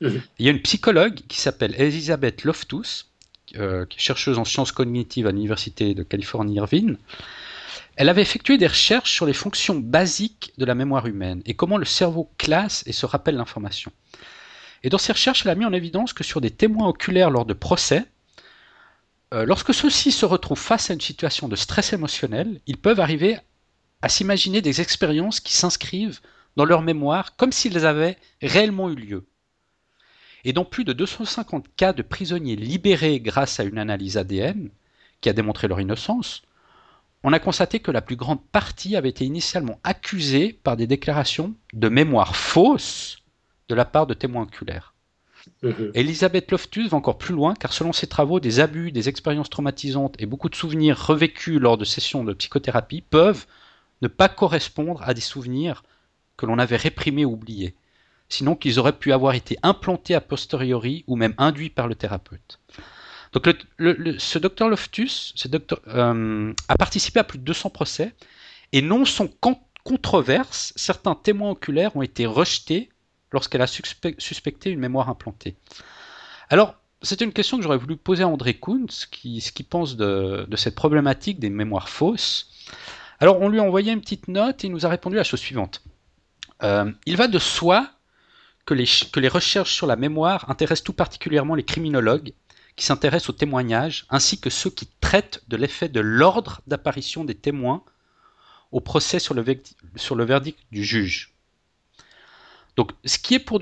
Mhm. 0.00 0.22
Il 0.38 0.46
y 0.46 0.48
a 0.48 0.52
une 0.52 0.60
psychologue 0.60 1.20
qui 1.26 1.40
s'appelle 1.40 1.74
Elizabeth 1.78 2.44
Loftus, 2.44 3.06
euh, 3.56 3.86
qui 3.86 3.98
est 3.98 4.02
chercheuse 4.02 4.38
en 4.38 4.44
sciences 4.44 4.72
cognitives 4.72 5.26
à 5.26 5.32
l'Université 5.32 5.94
de 5.94 6.02
Californie 6.02 6.56
Irvine. 6.56 6.98
Elle 7.96 8.08
avait 8.08 8.22
effectué 8.22 8.58
des 8.58 8.66
recherches 8.66 9.12
sur 9.12 9.26
les 9.26 9.32
fonctions 9.32 9.76
basiques 9.76 10.52
de 10.58 10.64
la 10.64 10.74
mémoire 10.74 11.06
humaine 11.06 11.42
et 11.46 11.54
comment 11.54 11.78
le 11.78 11.84
cerveau 11.84 12.30
classe 12.38 12.82
et 12.86 12.92
se 12.92 13.06
rappelle 13.06 13.36
l'information. 13.36 13.92
Et 14.82 14.90
dans 14.90 14.98
ses 14.98 15.12
recherches, 15.12 15.46
elle 15.46 15.52
a 15.52 15.54
mis 15.54 15.64
en 15.64 15.72
évidence 15.72 16.12
que 16.12 16.24
sur 16.24 16.40
des 16.40 16.50
témoins 16.50 16.88
oculaires 16.88 17.30
lors 17.30 17.46
de 17.46 17.54
procès, 17.54 18.04
euh, 19.32 19.44
lorsque 19.46 19.72
ceux-ci 19.72 20.12
se 20.12 20.26
retrouvent 20.26 20.58
face 20.58 20.90
à 20.90 20.94
une 20.94 21.00
situation 21.00 21.48
de 21.48 21.56
stress 21.56 21.92
émotionnel, 21.92 22.60
ils 22.66 22.76
peuvent 22.76 23.00
arriver 23.00 23.38
à 24.02 24.08
s'imaginer 24.08 24.60
des 24.60 24.80
expériences 24.80 25.40
qui 25.40 25.54
s'inscrivent 25.54 26.20
dans 26.56 26.64
leur 26.64 26.82
mémoire 26.82 27.36
comme 27.36 27.52
s'ils 27.52 27.86
avaient 27.86 28.18
réellement 28.42 28.90
eu 28.90 28.94
lieu. 28.94 29.26
Et 30.44 30.52
dans 30.52 30.64
plus 30.64 30.84
de 30.84 30.92
250 30.92 31.74
cas 31.74 31.92
de 31.92 32.02
prisonniers 32.02 32.56
libérés 32.56 33.18
grâce 33.18 33.60
à 33.60 33.64
une 33.64 33.78
analyse 33.78 34.18
ADN, 34.18 34.68
qui 35.20 35.30
a 35.30 35.32
démontré 35.32 35.68
leur 35.68 35.80
innocence, 35.80 36.42
on 37.22 37.32
a 37.32 37.38
constaté 37.38 37.80
que 37.80 37.90
la 37.90 38.02
plus 38.02 38.16
grande 38.16 38.44
partie 38.44 38.96
avait 38.96 39.08
été 39.08 39.24
initialement 39.24 39.80
accusée 39.82 40.52
par 40.52 40.76
des 40.76 40.86
déclarations 40.86 41.54
de 41.72 41.88
mémoire 41.88 42.36
fausse 42.36 43.22
de 43.70 43.74
la 43.74 43.86
part 43.86 44.06
de 44.06 44.12
témoins 44.12 44.42
oculaires. 44.42 44.93
Mhm. 45.62 45.90
Elisabeth 45.94 46.50
Loftus 46.50 46.88
va 46.88 46.96
encore 46.96 47.18
plus 47.18 47.34
loin 47.34 47.54
car 47.54 47.72
selon 47.72 47.92
ses 47.92 48.06
travaux, 48.06 48.40
des 48.40 48.60
abus, 48.60 48.92
des 48.92 49.08
expériences 49.08 49.50
traumatisantes 49.50 50.16
et 50.18 50.26
beaucoup 50.26 50.48
de 50.48 50.54
souvenirs 50.54 51.06
revécus 51.06 51.58
lors 51.58 51.78
de 51.78 51.84
sessions 51.84 52.24
de 52.24 52.32
psychothérapie 52.32 53.02
peuvent 53.02 53.46
ne 54.02 54.08
pas 54.08 54.28
correspondre 54.28 55.02
à 55.02 55.14
des 55.14 55.20
souvenirs 55.20 55.82
que 56.36 56.46
l'on 56.46 56.58
avait 56.58 56.76
réprimés 56.76 57.24
ou 57.24 57.32
oubliés, 57.32 57.74
sinon 58.28 58.56
qu'ils 58.56 58.78
auraient 58.78 58.98
pu 58.98 59.12
avoir 59.12 59.34
été 59.34 59.56
implantés 59.62 60.14
a 60.14 60.20
posteriori 60.20 61.04
ou 61.06 61.16
même 61.16 61.34
induits 61.38 61.70
par 61.70 61.88
le 61.88 61.94
thérapeute. 61.94 62.60
Donc 63.32 63.48
ce 63.78 64.38
docteur 64.38 64.68
Loftus 64.68 65.34
euh, 65.88 66.52
a 66.68 66.76
participé 66.76 67.20
à 67.20 67.24
plus 67.24 67.38
de 67.38 67.44
200 67.44 67.70
procès 67.70 68.14
et 68.72 68.80
non 68.80 69.04
sans 69.04 69.28
controverse, 69.82 70.72
certains 70.76 71.14
témoins 71.14 71.50
oculaires 71.50 71.96
ont 71.96 72.02
été 72.02 72.26
rejetés 72.26 72.90
lorsqu'elle 73.34 73.62
a 73.62 73.66
suspecté 73.66 74.70
une 74.70 74.80
mémoire 74.80 75.10
implantée. 75.10 75.56
Alors, 76.48 76.76
c'est 77.02 77.20
une 77.20 77.32
question 77.32 77.58
que 77.58 77.62
j'aurais 77.62 77.76
voulu 77.76 77.96
poser 77.96 78.22
à 78.22 78.28
André 78.28 78.54
Kuhn, 78.54 78.86
ce 78.88 79.06
qu'il 79.06 79.66
pense 79.66 79.96
de, 79.96 80.46
cette 80.56 80.74
problématique 80.74 81.38
des 81.38 81.50
mémoires 81.50 81.88
fausses. 81.88 82.48
Alors, 83.20 83.40
on 83.40 83.48
lui 83.48 83.60
a 83.60 83.62
envoyé 83.62 83.92
une 83.92 84.00
petite 84.00 84.28
note 84.28 84.64
et 84.64 84.68
il 84.68 84.72
nous 84.72 84.86
a 84.86 84.88
répondu 84.88 85.16
la 85.16 85.24
chose 85.24 85.40
suivante. 85.40 85.82
Euh, 86.62 86.90
il 87.04 87.16
va 87.16 87.28
de 87.28 87.38
soi 87.38 87.90
que 88.64 88.72
les, 88.72 89.28
recherches 89.28 89.74
sur 89.74 89.86
la 89.86 89.96
mémoire 89.96 90.48
intéressent 90.48 90.84
tout 90.84 90.92
particulièrement 90.94 91.54
les 91.54 91.64
criminologues 91.64 92.32
qui 92.76 92.86
s'intéressent 92.86 93.30
aux 93.30 93.34
témoignages, 93.34 94.06
ainsi 94.08 94.40
que 94.40 94.48
ceux 94.48 94.70
qui 94.70 94.88
traitent 95.00 95.42
de 95.48 95.56
l'effet 95.56 95.88
de 95.88 96.00
l'ordre 96.00 96.62
d'apparition 96.66 97.24
des 97.24 97.34
témoins 97.34 97.84
au 98.72 98.80
procès 98.80 99.18
sur 99.18 99.34
le 99.34 99.42
verdict 99.42 100.58
du 100.72 100.82
juge. 100.82 101.33
Donc, 102.76 102.92
ce 103.04 103.18
qui 103.18 103.34
est 103.34 103.38
pour, 103.38 103.60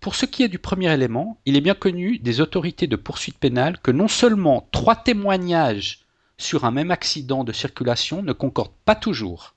pour 0.00 0.14
ce 0.14 0.26
qui 0.26 0.42
est 0.42 0.48
du 0.48 0.58
premier 0.58 0.92
élément, 0.92 1.40
il 1.46 1.56
est 1.56 1.60
bien 1.60 1.74
connu 1.74 2.18
des 2.18 2.40
autorités 2.40 2.86
de 2.86 2.96
poursuite 2.96 3.38
pénale 3.38 3.78
que 3.78 3.90
non 3.90 4.08
seulement 4.08 4.68
trois 4.72 4.96
témoignages 4.96 6.00
sur 6.38 6.64
un 6.64 6.70
même 6.70 6.90
accident 6.90 7.44
de 7.44 7.52
circulation 7.52 8.22
ne 8.22 8.32
concordent 8.32 8.74
pas 8.84 8.96
toujours, 8.96 9.54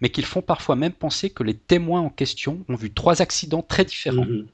mais 0.00 0.10
qu'ils 0.10 0.24
font 0.24 0.42
parfois 0.42 0.76
même 0.76 0.92
penser 0.92 1.30
que 1.30 1.44
les 1.44 1.56
témoins 1.56 2.00
en 2.00 2.10
question 2.10 2.64
ont 2.68 2.74
vu 2.74 2.92
trois 2.92 3.22
accidents 3.22 3.62
très 3.62 3.84
différents. 3.84 4.24
Mhm. 4.24 4.48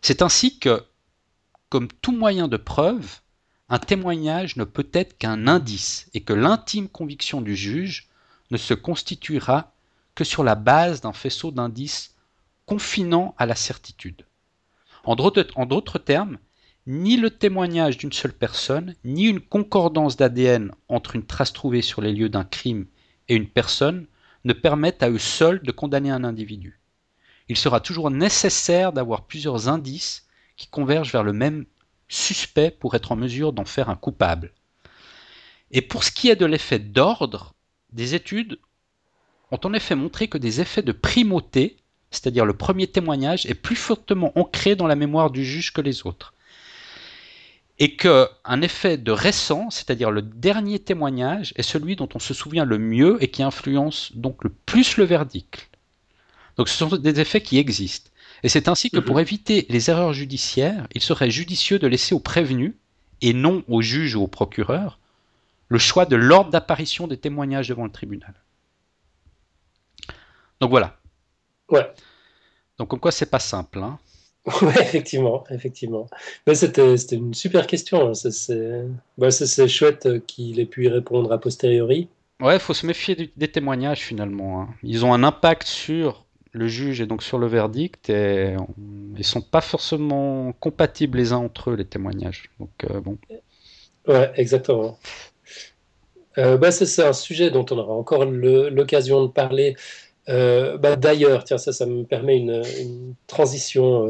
C'est 0.00 0.22
ainsi 0.22 0.58
que, 0.58 0.84
comme 1.68 1.88
tout 2.00 2.12
moyen 2.12 2.46
de 2.46 2.56
preuve, 2.56 3.18
un 3.68 3.78
témoignage 3.78 4.56
ne 4.56 4.64
peut 4.64 4.88
être 4.92 5.18
qu'un 5.18 5.46
indice 5.46 6.08
et 6.14 6.20
que 6.20 6.32
l'intime 6.32 6.88
conviction 6.88 7.40
du 7.40 7.56
juge 7.56 8.08
ne 8.50 8.56
se 8.56 8.72
constituera 8.74 9.72
que 10.14 10.24
sur 10.24 10.44
la 10.44 10.54
base 10.54 11.00
d'un 11.00 11.12
faisceau 11.12 11.50
d'indices 11.50 12.14
confinant 12.68 13.34
à 13.38 13.46
la 13.46 13.54
certitude. 13.54 14.26
En 15.04 15.16
d'autres 15.16 15.98
termes, 15.98 16.36
ni 16.86 17.16
le 17.16 17.30
témoignage 17.30 17.96
d'une 17.96 18.12
seule 18.12 18.34
personne, 18.34 18.94
ni 19.04 19.24
une 19.24 19.40
concordance 19.40 20.18
d'ADN 20.18 20.72
entre 20.88 21.16
une 21.16 21.24
trace 21.24 21.54
trouvée 21.54 21.80
sur 21.80 22.02
les 22.02 22.12
lieux 22.12 22.28
d'un 22.28 22.44
crime 22.44 22.86
et 23.28 23.36
une 23.36 23.48
personne 23.48 24.06
ne 24.44 24.52
permettent 24.52 25.02
à 25.02 25.08
eux 25.08 25.18
seuls 25.18 25.62
de 25.62 25.72
condamner 25.72 26.10
un 26.10 26.24
individu. 26.24 26.78
Il 27.48 27.56
sera 27.56 27.80
toujours 27.80 28.10
nécessaire 28.10 28.92
d'avoir 28.92 29.24
plusieurs 29.24 29.68
indices 29.68 30.26
qui 30.58 30.68
convergent 30.68 31.12
vers 31.12 31.24
le 31.24 31.32
même 31.32 31.64
suspect 32.08 32.70
pour 32.70 32.94
être 32.94 33.12
en 33.12 33.16
mesure 33.16 33.54
d'en 33.54 33.64
faire 33.64 33.88
un 33.88 33.96
coupable. 33.96 34.52
Et 35.70 35.80
pour 35.80 36.04
ce 36.04 36.10
qui 36.10 36.28
est 36.28 36.36
de 36.36 36.44
l'effet 36.46 36.78
d'ordre, 36.78 37.54
des 37.92 38.14
études 38.14 38.58
ont 39.50 39.60
en 39.64 39.72
effet 39.72 39.94
montré 39.94 40.28
que 40.28 40.36
des 40.36 40.60
effets 40.60 40.82
de 40.82 40.92
primauté, 40.92 41.78
c'est-à-dire 42.10 42.46
le 42.46 42.54
premier 42.54 42.86
témoignage, 42.86 43.46
est 43.46 43.54
plus 43.54 43.76
fortement 43.76 44.32
ancré 44.38 44.76
dans 44.76 44.86
la 44.86 44.96
mémoire 44.96 45.30
du 45.30 45.44
juge 45.44 45.72
que 45.72 45.80
les 45.80 46.06
autres. 46.06 46.34
Et 47.78 47.96
qu'un 47.96 48.60
effet 48.62 48.96
de 48.96 49.12
récent, 49.12 49.70
c'est-à-dire 49.70 50.10
le 50.10 50.22
dernier 50.22 50.78
témoignage, 50.78 51.52
est 51.56 51.62
celui 51.62 51.94
dont 51.94 52.08
on 52.14 52.18
se 52.18 52.34
souvient 52.34 52.64
le 52.64 52.78
mieux 52.78 53.18
et 53.20 53.28
qui 53.28 53.42
influence 53.42 54.12
donc 54.16 54.42
le 54.42 54.50
plus 54.50 54.96
le 54.96 55.04
verdict. 55.04 55.68
Donc 56.56 56.68
ce 56.68 56.76
sont 56.76 56.96
des 56.96 57.20
effets 57.20 57.40
qui 57.40 57.58
existent. 57.58 58.10
Et 58.42 58.48
c'est 58.48 58.68
ainsi 58.68 58.90
que 58.90 58.98
pour 58.98 59.16
mhm. 59.16 59.22
éviter 59.22 59.66
les 59.68 59.90
erreurs 59.90 60.12
judiciaires, 60.12 60.86
il 60.92 61.02
serait 61.02 61.30
judicieux 61.30 61.78
de 61.78 61.86
laisser 61.86 62.14
au 62.14 62.20
prévenu, 62.20 62.76
et 63.20 63.32
non 63.32 63.64
au 63.68 63.82
juge 63.82 64.14
ou 64.14 64.22
au 64.22 64.28
procureur, 64.28 64.98
le 65.68 65.78
choix 65.78 66.06
de 66.06 66.16
l'ordre 66.16 66.50
d'apparition 66.50 67.06
des 67.06 67.16
témoignages 67.16 67.68
devant 67.68 67.84
le 67.84 67.90
tribunal. 67.90 68.34
Donc 70.60 70.70
voilà. 70.70 70.98
Ouais. 71.70 71.86
Donc 72.78 72.88
comme 72.88 73.00
quoi 73.00 73.10
c'est 73.12 73.30
pas 73.30 73.40
simple. 73.40 73.78
Hein. 73.78 73.98
Oui, 74.62 74.72
effectivement, 74.80 75.44
effectivement. 75.50 76.08
Mais 76.46 76.54
c'était 76.54 76.94
une 77.12 77.34
super 77.34 77.66
question. 77.66 78.10
Hein. 78.10 78.88
Bah, 79.18 79.30
c'est 79.30 79.68
chouette 79.68 80.24
qu'il 80.26 80.58
ait 80.58 80.64
pu 80.64 80.86
y 80.86 80.88
répondre 80.88 81.30
a 81.32 81.38
posteriori. 81.38 82.08
Ouais, 82.40 82.54
il 82.56 82.60
faut 82.60 82.72
se 82.72 82.86
méfier 82.86 83.30
des 83.36 83.48
témoignages 83.48 84.00
finalement. 84.00 84.62
Hein. 84.62 84.68
Ils 84.82 85.04
ont 85.04 85.12
un 85.12 85.22
impact 85.24 85.66
sur 85.66 86.24
le 86.52 86.66
juge 86.66 87.00
et 87.00 87.06
donc 87.06 87.22
sur 87.22 87.38
le 87.38 87.46
verdict 87.46 88.08
et 88.10 88.54
ils 89.16 89.24
sont 89.24 89.42
pas 89.42 89.60
forcément 89.60 90.52
compatibles 90.52 91.18
les 91.18 91.32
uns 91.32 91.38
entre 91.38 91.70
eux 91.70 91.74
les 91.74 91.84
témoignages. 91.84 92.50
Donc 92.58 92.70
euh, 92.90 93.00
bon. 93.00 93.18
Ouais, 94.06 94.30
exactement. 94.36 94.98
Euh, 96.38 96.56
bah, 96.56 96.70
c'est 96.70 97.02
un 97.02 97.12
sujet 97.12 97.50
dont 97.50 97.66
on 97.70 97.78
aura 97.78 97.94
encore 97.94 98.24
l'occasion 98.24 99.22
de 99.22 99.28
parler. 99.28 99.76
Euh, 100.28 100.76
bah, 100.78 100.96
d'ailleurs, 100.96 101.44
tiens, 101.44 101.58
ça, 101.58 101.72
ça 101.72 101.86
me 101.86 102.04
permet 102.04 102.36
une, 102.36 102.62
transition 103.26 104.08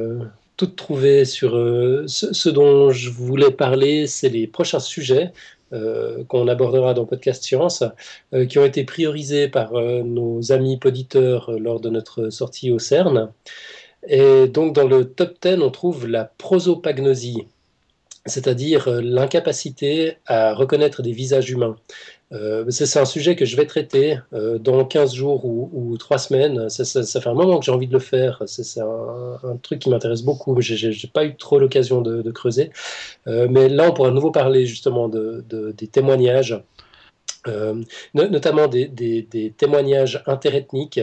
toute 0.57 0.75
trouvée 0.77 1.25
sur 1.25 1.53
ce, 1.53 2.33
ce, 2.33 2.49
dont 2.49 2.91
je 2.91 3.11
voulais 3.11 3.53
parler, 3.53 4.07
c'est 4.07 4.29
les 4.29 4.47
prochains 4.47 4.81
sujets. 4.81 5.33
Euh, 5.75 6.25
qu'on 6.25 6.49
abordera 6.49 6.95
dans 6.95 7.05
Podcast 7.05 7.45
Science, 7.45 7.85
euh, 8.33 8.47
qui 8.47 8.59
ont 8.59 8.65
été 8.65 8.85
priorisés 8.85 9.49
par 9.49 9.75
euh, 9.75 10.03
nos 10.03 10.51
amis 10.51 10.79
poditeurs 10.79 11.51
lors 11.51 11.79
de 11.79 11.91
notre 11.91 12.31
sortie 12.31 12.71
au 12.71 12.79
CERN. 12.79 13.31
Et 14.07 14.49
donc 14.49 14.75
dans 14.75 14.89
le 14.89 15.05
top 15.05 15.37
10, 15.43 15.61
on 15.61 15.71
trouve 15.71 16.07
la 16.07 16.25
prosopagnosie, 16.25 17.49
c'est-à-dire 18.25 18.89
l'incapacité 19.03 20.17
à 20.25 20.55
reconnaître 20.55 21.03
des 21.03 21.13
visages 21.13 21.51
humains. 21.51 21.77
Euh, 22.33 22.65
c'est 22.71 22.99
un 22.99 23.07
sujet 23.07 23.37
que 23.37 23.47
je 23.47 23.57
vais 23.57 23.65
traiter 23.65 24.19
euh, 24.35 24.59
dans 24.59 24.85
15 24.85 25.15
jours 25.15 25.45
ou, 25.45 25.97
3 25.99 26.19
semaines. 26.19 26.69
Ça, 26.69 26.85
fait 27.03 27.29
un 27.29 27.35
moment 27.35 27.59
que 27.59 27.65
j'ai 27.65 27.73
envie 27.73 27.87
de 27.87 27.93
le 27.93 27.99
faire. 27.99 28.43
C'est 28.47 28.81
un, 28.81 29.57
truc 29.63 29.81
qui 29.81 29.91
m'intéresse 29.91 30.23
beaucoup. 30.23 30.61
J'ai 30.61 31.09
pas 31.13 31.25
eu 31.25 31.37
trop 31.37 31.59
l'occasion 31.59 32.03
de, 32.03 32.31
creuser. 32.31 32.71
Euh, 33.27 33.49
mais 33.51 33.69
là, 33.69 33.89
on 33.89 33.93
pourra 33.93 34.09
à 34.09 34.13
nouveau 34.13 34.31
parler 34.31 34.67
justement 34.67 35.09
de, 35.09 35.45
des 35.49 35.87
témoignages, 35.87 36.61
notamment 38.15 38.69
des, 38.69 39.53
témoignages 39.57 40.23
interethniques. 40.27 41.01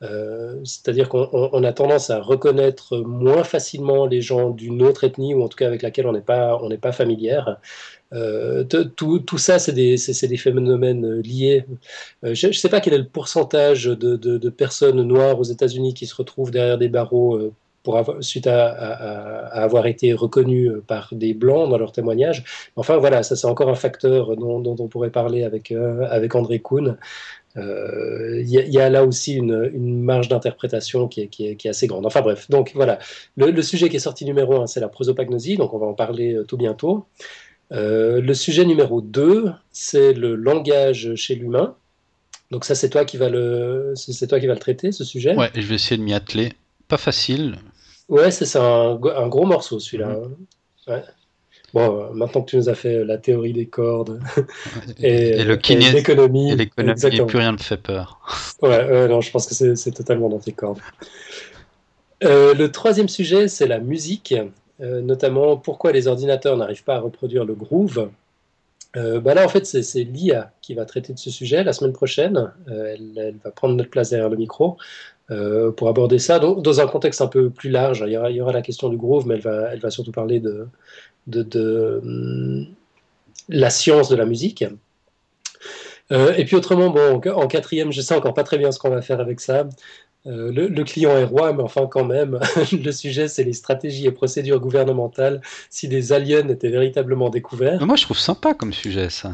C'est-à-dire 0.00 1.08
qu'on 1.08 1.64
a 1.64 1.72
tendance 1.72 2.10
à 2.10 2.20
reconnaître 2.20 2.98
moins 2.98 3.42
facilement 3.42 4.04
les 4.04 4.20
gens 4.20 4.50
d'une 4.50 4.82
autre 4.82 5.04
ethnie, 5.04 5.34
ou 5.34 5.42
en 5.42 5.48
tout 5.48 5.56
cas 5.56 5.66
avec 5.66 5.80
laquelle 5.80 6.06
on 6.06 6.12
n'est 6.12 6.20
pas, 6.20 6.58
on 6.62 6.68
pas 6.76 6.92
familière. 6.92 7.58
Euh, 8.14 8.64
tout, 8.64 9.18
tout, 9.18 9.38
ça, 9.38 9.58
c'est 9.58 9.72
des, 9.72 9.96
des, 9.96 10.36
phénomènes 10.36 11.04
euh, 11.04 11.22
liés. 11.22 11.64
Euh, 12.24 12.34
je 12.34 12.48
ne 12.48 12.52
sais 12.52 12.68
pas 12.68 12.80
quel 12.80 12.94
est 12.94 12.98
le 12.98 13.08
pourcentage 13.08 13.84
de, 13.84 14.16
de, 14.16 14.48
personnes 14.50 15.02
noires 15.02 15.38
aux 15.38 15.44
États-Unis 15.44 15.94
qui 15.94 16.06
se 16.06 16.14
retrouvent 16.14 16.50
derrière 16.50 16.78
des 16.78 16.88
barreaux 16.88 17.52
pour 17.82 17.98
avoir, 17.98 18.22
suite 18.22 18.46
à, 18.46 18.68
avoir 19.48 19.86
été 19.86 20.12
reconnues 20.12 20.70
par 20.86 21.08
des 21.12 21.34
blancs 21.34 21.68
dans 21.68 21.78
leurs 21.78 21.92
témoignages. 21.92 22.44
Enfin 22.76 22.96
voilà, 22.98 23.22
ça 23.22 23.36
c'est 23.36 23.46
encore 23.46 23.68
un 23.68 23.74
facteur 23.74 24.36
dont, 24.36 24.60
dont, 24.60 24.76
on 24.78 24.88
pourrait 24.88 25.10
parler 25.10 25.42
avec, 25.42 25.72
avec 25.72 26.34
André 26.34 26.60
Kuhn. 26.60 26.96
Il 27.56 28.46
y, 28.46 28.54
y, 28.54 28.80
a 28.80 28.90
là 28.90 29.04
aussi 29.04 29.34
une, 29.34 29.70
une 29.72 30.02
marge 30.02 30.28
d'interprétation 30.28 31.06
qui, 31.06 31.28
qui, 31.28 31.46
est, 31.46 31.56
qui 31.56 31.68
est, 31.68 31.70
assez 31.70 31.86
grande. 31.86 32.04
Enfin 32.04 32.20
bref, 32.20 32.50
donc 32.50 32.72
voilà, 32.74 32.98
le, 33.36 33.50
le 33.50 33.62
sujet 33.62 33.88
qui 33.88 33.96
est 33.96 34.00
sorti 34.00 34.24
numéro 34.24 34.60
un, 34.60 34.66
c'est 34.66 34.80
la 34.80 34.88
prosopagnosie, 34.88 35.56
donc 35.56 35.72
on 35.72 35.78
va 35.78 35.86
en 35.86 35.94
parler 35.94 36.36
tout 36.48 36.56
bientôt. 36.56 37.06
Euh, 37.72 38.20
le 38.20 38.34
sujet 38.34 38.64
numéro 38.64 39.00
2, 39.00 39.50
c'est 39.72 40.12
le 40.12 40.34
langage 40.34 41.14
chez 41.14 41.34
l'humain. 41.34 41.76
Donc 42.50 42.64
ça, 42.64 42.74
c'est 42.74 42.90
toi 42.90 43.04
qui 43.04 43.16
va 43.16 43.28
le, 43.28 43.94
c'est 43.96 44.26
toi 44.26 44.38
qui 44.38 44.46
va 44.46 44.54
le 44.54 44.60
traiter, 44.60 44.92
ce 44.92 45.04
sujet? 45.04 45.34
Ouais, 45.34 45.50
je 45.54 45.62
vais 45.62 45.74
essayer 45.74 45.96
de 45.96 46.02
m'y 46.02 46.14
atteler. 46.14 46.52
Pas 46.88 46.98
facile. 46.98 47.56
Ouais, 48.08 48.30
c'est 48.30 48.58
un, 48.58 49.00
un, 49.16 49.28
gros 49.28 49.46
morceau 49.46 49.80
celui-là. 49.80 50.18
Mhm. 50.86 51.02
Bon, 51.74 52.00
euh, 52.00 52.14
maintenant 52.14 52.40
que 52.40 52.50
tu 52.50 52.56
nous 52.56 52.70
as 52.70 52.74
fait 52.74 53.04
la 53.04 53.18
théorie 53.18 53.52
des 53.52 53.66
cordes 53.66 54.20
et, 54.98 55.44
le 55.44 55.56
l'économie, 55.92 56.52
et 56.52 56.56
l'économie, 56.56 57.26
plus 57.26 57.38
rien 57.38 57.52
ne 57.52 57.58
fait 57.58 57.76
peur. 57.76 58.20
Ouais, 58.62 59.08
non, 59.08 59.20
je 59.20 59.30
pense 59.30 59.46
que 59.46 59.74
c'est 59.74 59.92
totalement 59.92 60.30
dans 60.30 60.38
tes 60.38 60.52
cordes. 60.52 60.78
Euh, 62.22 62.54
le 62.54 62.70
troisième 62.70 63.08
sujet, 63.08 63.48
c'est 63.48 63.66
la 63.66 63.80
musique. 63.80 64.34
Euh, 64.80 65.00
notamment 65.00 65.56
pourquoi 65.56 65.92
les 65.92 66.08
ordinateurs 66.08 66.56
n'arrivent 66.56 66.84
pas 66.84 66.96
à 66.96 67.00
reproduire 67.00 67.44
le 67.44 67.54
groove. 67.54 68.10
Euh, 68.96 69.20
bah 69.20 69.34
là, 69.34 69.44
en 69.44 69.48
fait, 69.48 69.66
c'est 69.66 70.04
l'IA 70.04 70.52
qui 70.62 70.74
va 70.74 70.84
traiter 70.84 71.12
de 71.12 71.18
ce 71.18 71.30
sujet 71.30 71.62
la 71.64 71.72
semaine 71.72 71.92
prochaine. 71.92 72.52
Euh, 72.68 72.94
elle, 72.94 73.36
va 73.44 73.50
prendre 73.50 73.74
notre 73.74 73.90
place 73.90 74.10
derrière 74.10 74.28
le 74.28 74.36
micro 74.36 74.76
pour 75.78 75.88
aborder 75.88 76.18
ça 76.18 76.38
dans 76.38 76.80
un 76.80 76.86
contexte 76.86 77.22
un 77.22 77.28
peu 77.28 77.48
plus 77.48 77.70
large. 77.70 78.04
Il 78.06 78.12
y 78.12 78.16
aura, 78.18 78.30
il 78.30 78.36
y 78.36 78.40
aura 78.42 78.52
la 78.52 78.60
question 78.60 78.90
du 78.90 78.98
groove, 78.98 79.26
mais 79.26 79.36
elle 79.36 79.40
va, 79.40 79.72
elle 79.72 79.80
va 79.80 79.90
surtout 79.90 80.12
parler 80.12 80.38
de, 80.38 80.66
de, 81.26 82.66
la 83.48 83.70
science 83.70 84.08
de 84.08 84.16
la 84.16 84.26
musique. 84.26 84.64
et 86.10 86.44
puis 86.44 86.56
autrement, 86.56 86.90
bon, 86.90 87.20
en 87.34 87.46
quatrième, 87.46 87.92
je 87.92 88.00
sais 88.00 88.14
encore 88.14 88.34
pas 88.34 88.44
très 88.44 88.58
bien 88.58 88.72
ce 88.72 88.78
qu'on 88.78 88.90
va 88.90 89.02
faire 89.02 89.20
avec 89.20 89.40
ça. 89.40 89.66
Euh, 90.26 90.50
le, 90.52 90.84
client 90.84 91.18
est 91.18 91.24
roi, 91.24 91.52
mais 91.52 91.62
enfin 91.62 91.86
quand 91.86 92.04
même, 92.04 92.40
le 92.72 92.92
sujet 92.92 93.28
c'est 93.28 93.44
les 93.44 93.52
stratégies 93.52 94.06
et 94.06 94.10
procédures 94.10 94.58
gouvernementales 94.58 95.42
si 95.68 95.86
des 95.86 96.14
aliens 96.14 96.48
étaient 96.48 96.70
véritablement 96.70 97.28
découverts. 97.28 97.84
moi 97.84 97.96
je 97.96 98.04
trouve 98.04 98.18
sympa 98.18 98.54
comme 98.54 98.72
sujet 98.72 99.10
ça. 99.10 99.32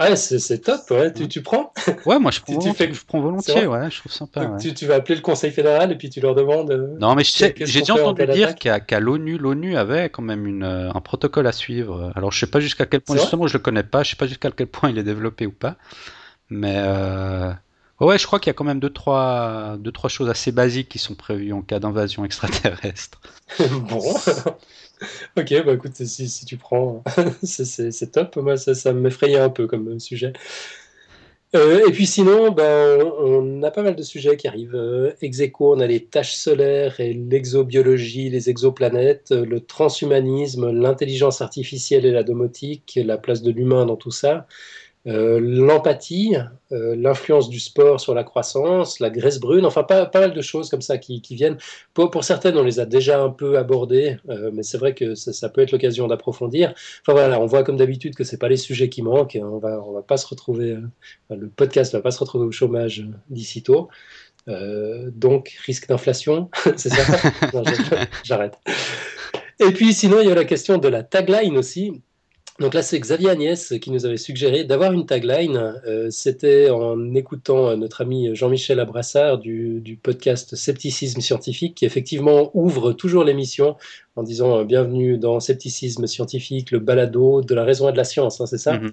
Ah, 0.00 0.14
c'est 0.14 0.58
top, 0.58 0.88
ouais. 0.90 1.12
Tu, 1.12 1.26
tu, 1.26 1.42
prends? 1.42 1.72
Ouais, 2.06 2.20
moi 2.20 2.30
je 2.30 2.40
prends, 2.46 2.56
tu, 2.56 2.72
fais... 2.72 2.92
je 2.92 3.04
prends 3.04 3.20
volontiers, 3.20 3.66
ouais, 3.66 3.90
je 3.90 3.98
trouve 3.98 4.12
sympa. 4.12 4.56
Tu, 4.60 4.72
tu, 4.72 4.86
vas 4.86 4.94
appeler 4.94 5.16
le 5.16 5.22
Conseil 5.22 5.50
fédéral 5.50 5.90
et 5.90 5.96
puis 5.96 6.08
tu 6.08 6.20
leur 6.20 6.36
demandes. 6.36 6.70
Euh, 6.70 6.96
non, 7.00 7.16
mais 7.16 7.24
j'ai 7.24 7.52
déjà 7.52 7.94
entendu 7.94 8.24
dire 8.28 8.54
qu'à 8.54 9.00
l'ONU, 9.00 9.38
l'ONU 9.38 9.76
avait 9.76 10.08
quand 10.08 10.22
même 10.22 10.46
une, 10.46 10.62
euh, 10.62 10.92
un 10.94 11.00
protocole 11.00 11.48
à 11.48 11.52
suivre. 11.52 12.12
Alors 12.14 12.30
je 12.30 12.38
sais 12.38 12.46
pas 12.46 12.60
jusqu'à 12.60 12.86
quel 12.86 13.00
point, 13.00 13.16
justement, 13.16 13.48
je 13.48 13.54
le 13.54 13.58
connais 13.58 13.82
pas, 13.82 14.04
je 14.04 14.10
sais 14.10 14.16
pas 14.16 14.28
jusqu'à 14.28 14.52
quel 14.52 14.68
point 14.68 14.90
il 14.90 14.98
est 14.98 15.02
développé 15.02 15.46
ou 15.46 15.52
pas. 15.52 15.74
Mais 16.48 16.76
euh, 16.76 17.50
Ouais, 18.00 18.16
je 18.16 18.26
crois 18.26 18.38
qu'il 18.38 18.48
y 18.48 18.52
a 18.52 18.54
quand 18.54 18.64
même 18.64 18.78
deux 18.78 18.90
trois, 18.90 19.76
deux, 19.78 19.90
trois 19.90 20.08
choses 20.08 20.30
assez 20.30 20.52
basiques 20.52 20.88
qui 20.88 20.98
sont 20.98 21.16
prévues 21.16 21.52
en 21.52 21.62
cas 21.62 21.80
d'invasion 21.80 22.24
extraterrestre. 22.24 23.20
bon. 23.58 24.00
ok, 25.36 25.64
bah 25.64 25.72
écoute, 25.74 25.94
si, 25.94 26.44
tu 26.44 26.56
prends, 26.56 27.02
c'est 27.42 28.12
top. 28.12 28.36
Moi, 28.36 28.56
ça, 28.56 28.74
ça 28.74 28.92
m'effrayait 28.92 29.38
un 29.38 29.50
peu 29.50 29.66
comme 29.66 29.98
sujet. 30.00 30.32
Euh, 31.54 31.88
et 31.88 31.92
puis 31.92 32.06
sinon, 32.06 32.50
ben, 32.50 33.00
on 33.20 33.62
a 33.62 33.70
pas 33.70 33.82
mal 33.82 33.96
de 33.96 34.02
sujets 34.02 34.36
qui 34.36 34.48
arrivent. 34.48 34.74
Euh, 34.74 35.12
ex 35.22 35.40
on 35.60 35.80
a 35.80 35.86
les 35.86 36.04
tâches 36.04 36.34
solaires 36.34 37.00
et 37.00 37.14
l'exobiologie, 37.14 38.28
les 38.28 38.50
exoplanètes, 38.50 39.30
le 39.30 39.60
transhumanisme, 39.60 40.70
l'intelligence 40.70 41.40
artificielle 41.40 42.04
et 42.04 42.10
la 42.10 42.22
domotique, 42.22 42.98
la 43.02 43.16
place 43.16 43.42
de 43.42 43.50
l'humain 43.50 43.86
dans 43.86 43.96
tout 43.96 44.10
ça. 44.10 44.46
Euh, 45.06 45.38
l'empathie, 45.40 46.36
euh, 46.72 46.96
l'influence 46.96 47.48
du 47.48 47.60
sport 47.60 48.00
sur 48.00 48.14
la 48.14 48.24
croissance, 48.24 48.98
la 49.00 49.10
graisse 49.10 49.38
brune, 49.38 49.64
enfin 49.64 49.84
pas, 49.84 50.06
pas 50.06 50.20
mal 50.20 50.34
de 50.34 50.40
choses 50.42 50.68
comme 50.68 50.82
ça 50.82 50.98
qui, 50.98 51.22
viennent. 51.30 51.56
Pour, 51.94 52.24
certaines, 52.24 52.56
on 52.58 52.64
les 52.64 52.80
a 52.80 52.84
déjà 52.84 53.22
un 53.22 53.30
peu 53.30 53.58
abordées, 53.58 54.18
euh, 54.28 54.50
mais 54.52 54.62
c'est 54.62 54.76
vrai 54.76 54.94
que 54.94 55.14
ça, 55.14 55.48
peut 55.48 55.62
être 55.62 55.72
l'occasion 55.72 56.08
d'approfondir. 56.08 56.74
Enfin 57.02 57.12
voilà, 57.12 57.40
on 57.40 57.46
voit 57.46 57.62
comme 57.62 57.76
d'habitude 57.76 58.14
que 58.14 58.24
c'est 58.24 58.38
pas 58.38 58.48
les 58.48 58.56
sujets 58.56 58.88
qui 58.88 59.02
manquent. 59.02 59.38
On 59.40 59.58
va, 59.58 59.82
on 59.82 59.92
va 59.92 60.02
pas 60.02 60.16
se 60.16 60.26
retrouver, 60.26 60.76
le 61.30 61.48
podcast 61.48 61.92
va 61.92 62.00
pas 62.00 62.10
se 62.10 62.18
retrouver 62.18 62.44
au 62.44 62.52
chômage 62.52 63.06
d'ici 63.30 63.62
tôt. 63.62 63.88
donc 64.46 65.56
risque 65.64 65.88
d'inflation, 65.88 66.50
c'est 66.76 66.90
ça? 66.90 67.30
J'arrête. 68.24 68.58
Et 69.60 69.72
puis 69.72 69.92
sinon, 69.92 70.20
il 70.20 70.28
y 70.28 70.30
a 70.30 70.34
la 70.34 70.44
question 70.44 70.78
de 70.78 70.88
la 70.88 71.02
tagline 71.02 71.56
aussi. 71.56 72.02
Donc 72.58 72.74
là, 72.74 72.82
c'est 72.82 72.98
Xavier 72.98 73.30
Agnès 73.30 73.74
qui 73.80 73.92
nous 73.92 74.04
avait 74.04 74.16
suggéré 74.16 74.64
d'avoir 74.64 74.92
une 74.92 75.06
tagline. 75.06 75.80
Euh, 75.86 76.08
c'était 76.10 76.70
en 76.70 77.14
écoutant 77.14 77.76
notre 77.76 78.00
ami 78.00 78.34
Jean-Michel 78.34 78.80
Abrassard 78.80 79.38
du, 79.38 79.98
podcast 80.02 80.56
Scepticisme 80.56 81.20
scientifique, 81.20 81.76
qui 81.76 81.84
effectivement 81.84 82.50
ouvre 82.54 82.92
toujours 82.92 83.22
l'émission 83.22 83.76
en 84.16 84.24
disant 84.24 84.64
Bienvenue 84.64 85.18
dans 85.18 85.38
Scepticisme 85.38 86.08
scientifique, 86.08 86.72
le 86.72 86.80
balado 86.80 87.42
de 87.42 87.54
la 87.54 87.62
raison 87.62 87.88
et 87.90 87.92
de 87.92 87.96
la 87.96 88.04
science, 88.04 88.40
hein, 88.40 88.46
c'est 88.46 88.58
ça? 88.58 88.80
Mhm. 88.80 88.92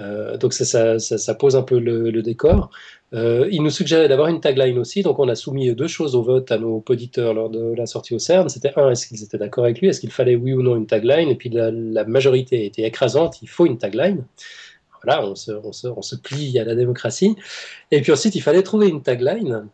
Euh, 0.00 0.36
donc 0.36 0.52
ça, 0.52 0.98
ça, 0.98 1.34
pose 1.34 1.56
un 1.56 1.62
peu 1.62 1.78
le, 1.78 2.22
décor. 2.22 2.70
Euh, 3.14 3.48
il 3.50 3.62
nous 3.62 3.70
suggérait 3.70 4.08
d'avoir 4.08 4.28
une 4.28 4.40
tagline 4.40 4.78
aussi, 4.78 5.02
donc 5.02 5.18
on 5.18 5.28
a 5.28 5.34
soumis 5.34 5.74
deux 5.74 5.86
choses 5.86 6.14
au 6.14 6.22
vote 6.22 6.52
à 6.52 6.58
nos 6.58 6.84
auditeurs 6.86 7.32
lors 7.32 7.48
de 7.48 7.74
la 7.74 7.86
sortie 7.86 8.14
au 8.14 8.18
CERN. 8.18 8.48
C'était 8.48 8.72
un, 8.76 8.90
est-ce 8.90 9.06
qu'ils 9.06 9.22
étaient 9.22 9.38
d'accord 9.38 9.64
avec 9.64 9.80
lui, 9.80 9.88
est-ce 9.88 10.00
qu'il 10.00 10.10
fallait 10.10 10.36
oui 10.36 10.52
ou 10.52 10.62
non 10.62 10.76
une 10.76 10.86
tagline, 10.86 11.30
et 11.30 11.34
puis 11.34 11.48
la, 11.48 11.70
majorité 12.04 12.66
était 12.66 12.82
écrasante, 12.82 13.40
il 13.42 13.48
faut 13.48 13.66
une 13.66 13.78
tagline. 13.78 14.24
Voilà, 15.02 15.24
on 15.24 15.34
se, 15.34 15.52
on, 15.52 15.72
se, 15.72 15.86
on 15.88 16.02
se 16.02 16.16
plie 16.16 16.58
à 16.58 16.64
la 16.64 16.74
démocratie. 16.74 17.36
Et 17.90 18.02
puis 18.02 18.12
ensuite, 18.12 18.34
il 18.34 18.40
fallait 18.42 18.62
trouver 18.62 18.88
une 18.88 19.02
tagline. 19.02 19.68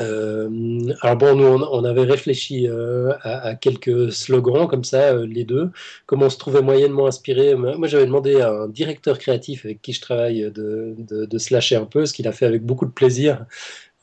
Euh, 0.00 0.94
alors 1.02 1.16
bon, 1.16 1.34
nous 1.36 1.44
on, 1.44 1.84
avait 1.84 2.04
réfléchi 2.04 2.66
euh, 2.68 3.12
à, 3.22 3.54
quelques 3.54 4.12
slogans 4.12 4.66
comme 4.66 4.84
ça, 4.84 5.12
euh, 5.12 5.26
les 5.26 5.44
deux, 5.44 5.70
comme 6.06 6.22
on 6.22 6.30
se 6.30 6.38
trouvait 6.38 6.62
moyennement 6.62 7.06
inspiré. 7.06 7.54
Moi 7.54 7.86
j'avais 7.86 8.06
demandé 8.06 8.40
à 8.40 8.50
un 8.50 8.68
directeur 8.68 9.18
créatif 9.18 9.64
avec 9.64 9.82
qui 9.82 9.92
je 9.92 10.00
travaille 10.00 10.50
de, 10.52 10.94
de, 10.98 11.38
se 11.38 11.52
lâcher 11.52 11.76
un 11.76 11.84
peu, 11.84 12.06
ce 12.06 12.12
qu'il 12.12 12.28
a 12.28 12.32
fait 12.32 12.46
avec 12.46 12.64
beaucoup 12.64 12.86
de 12.86 12.92
plaisir. 12.92 13.44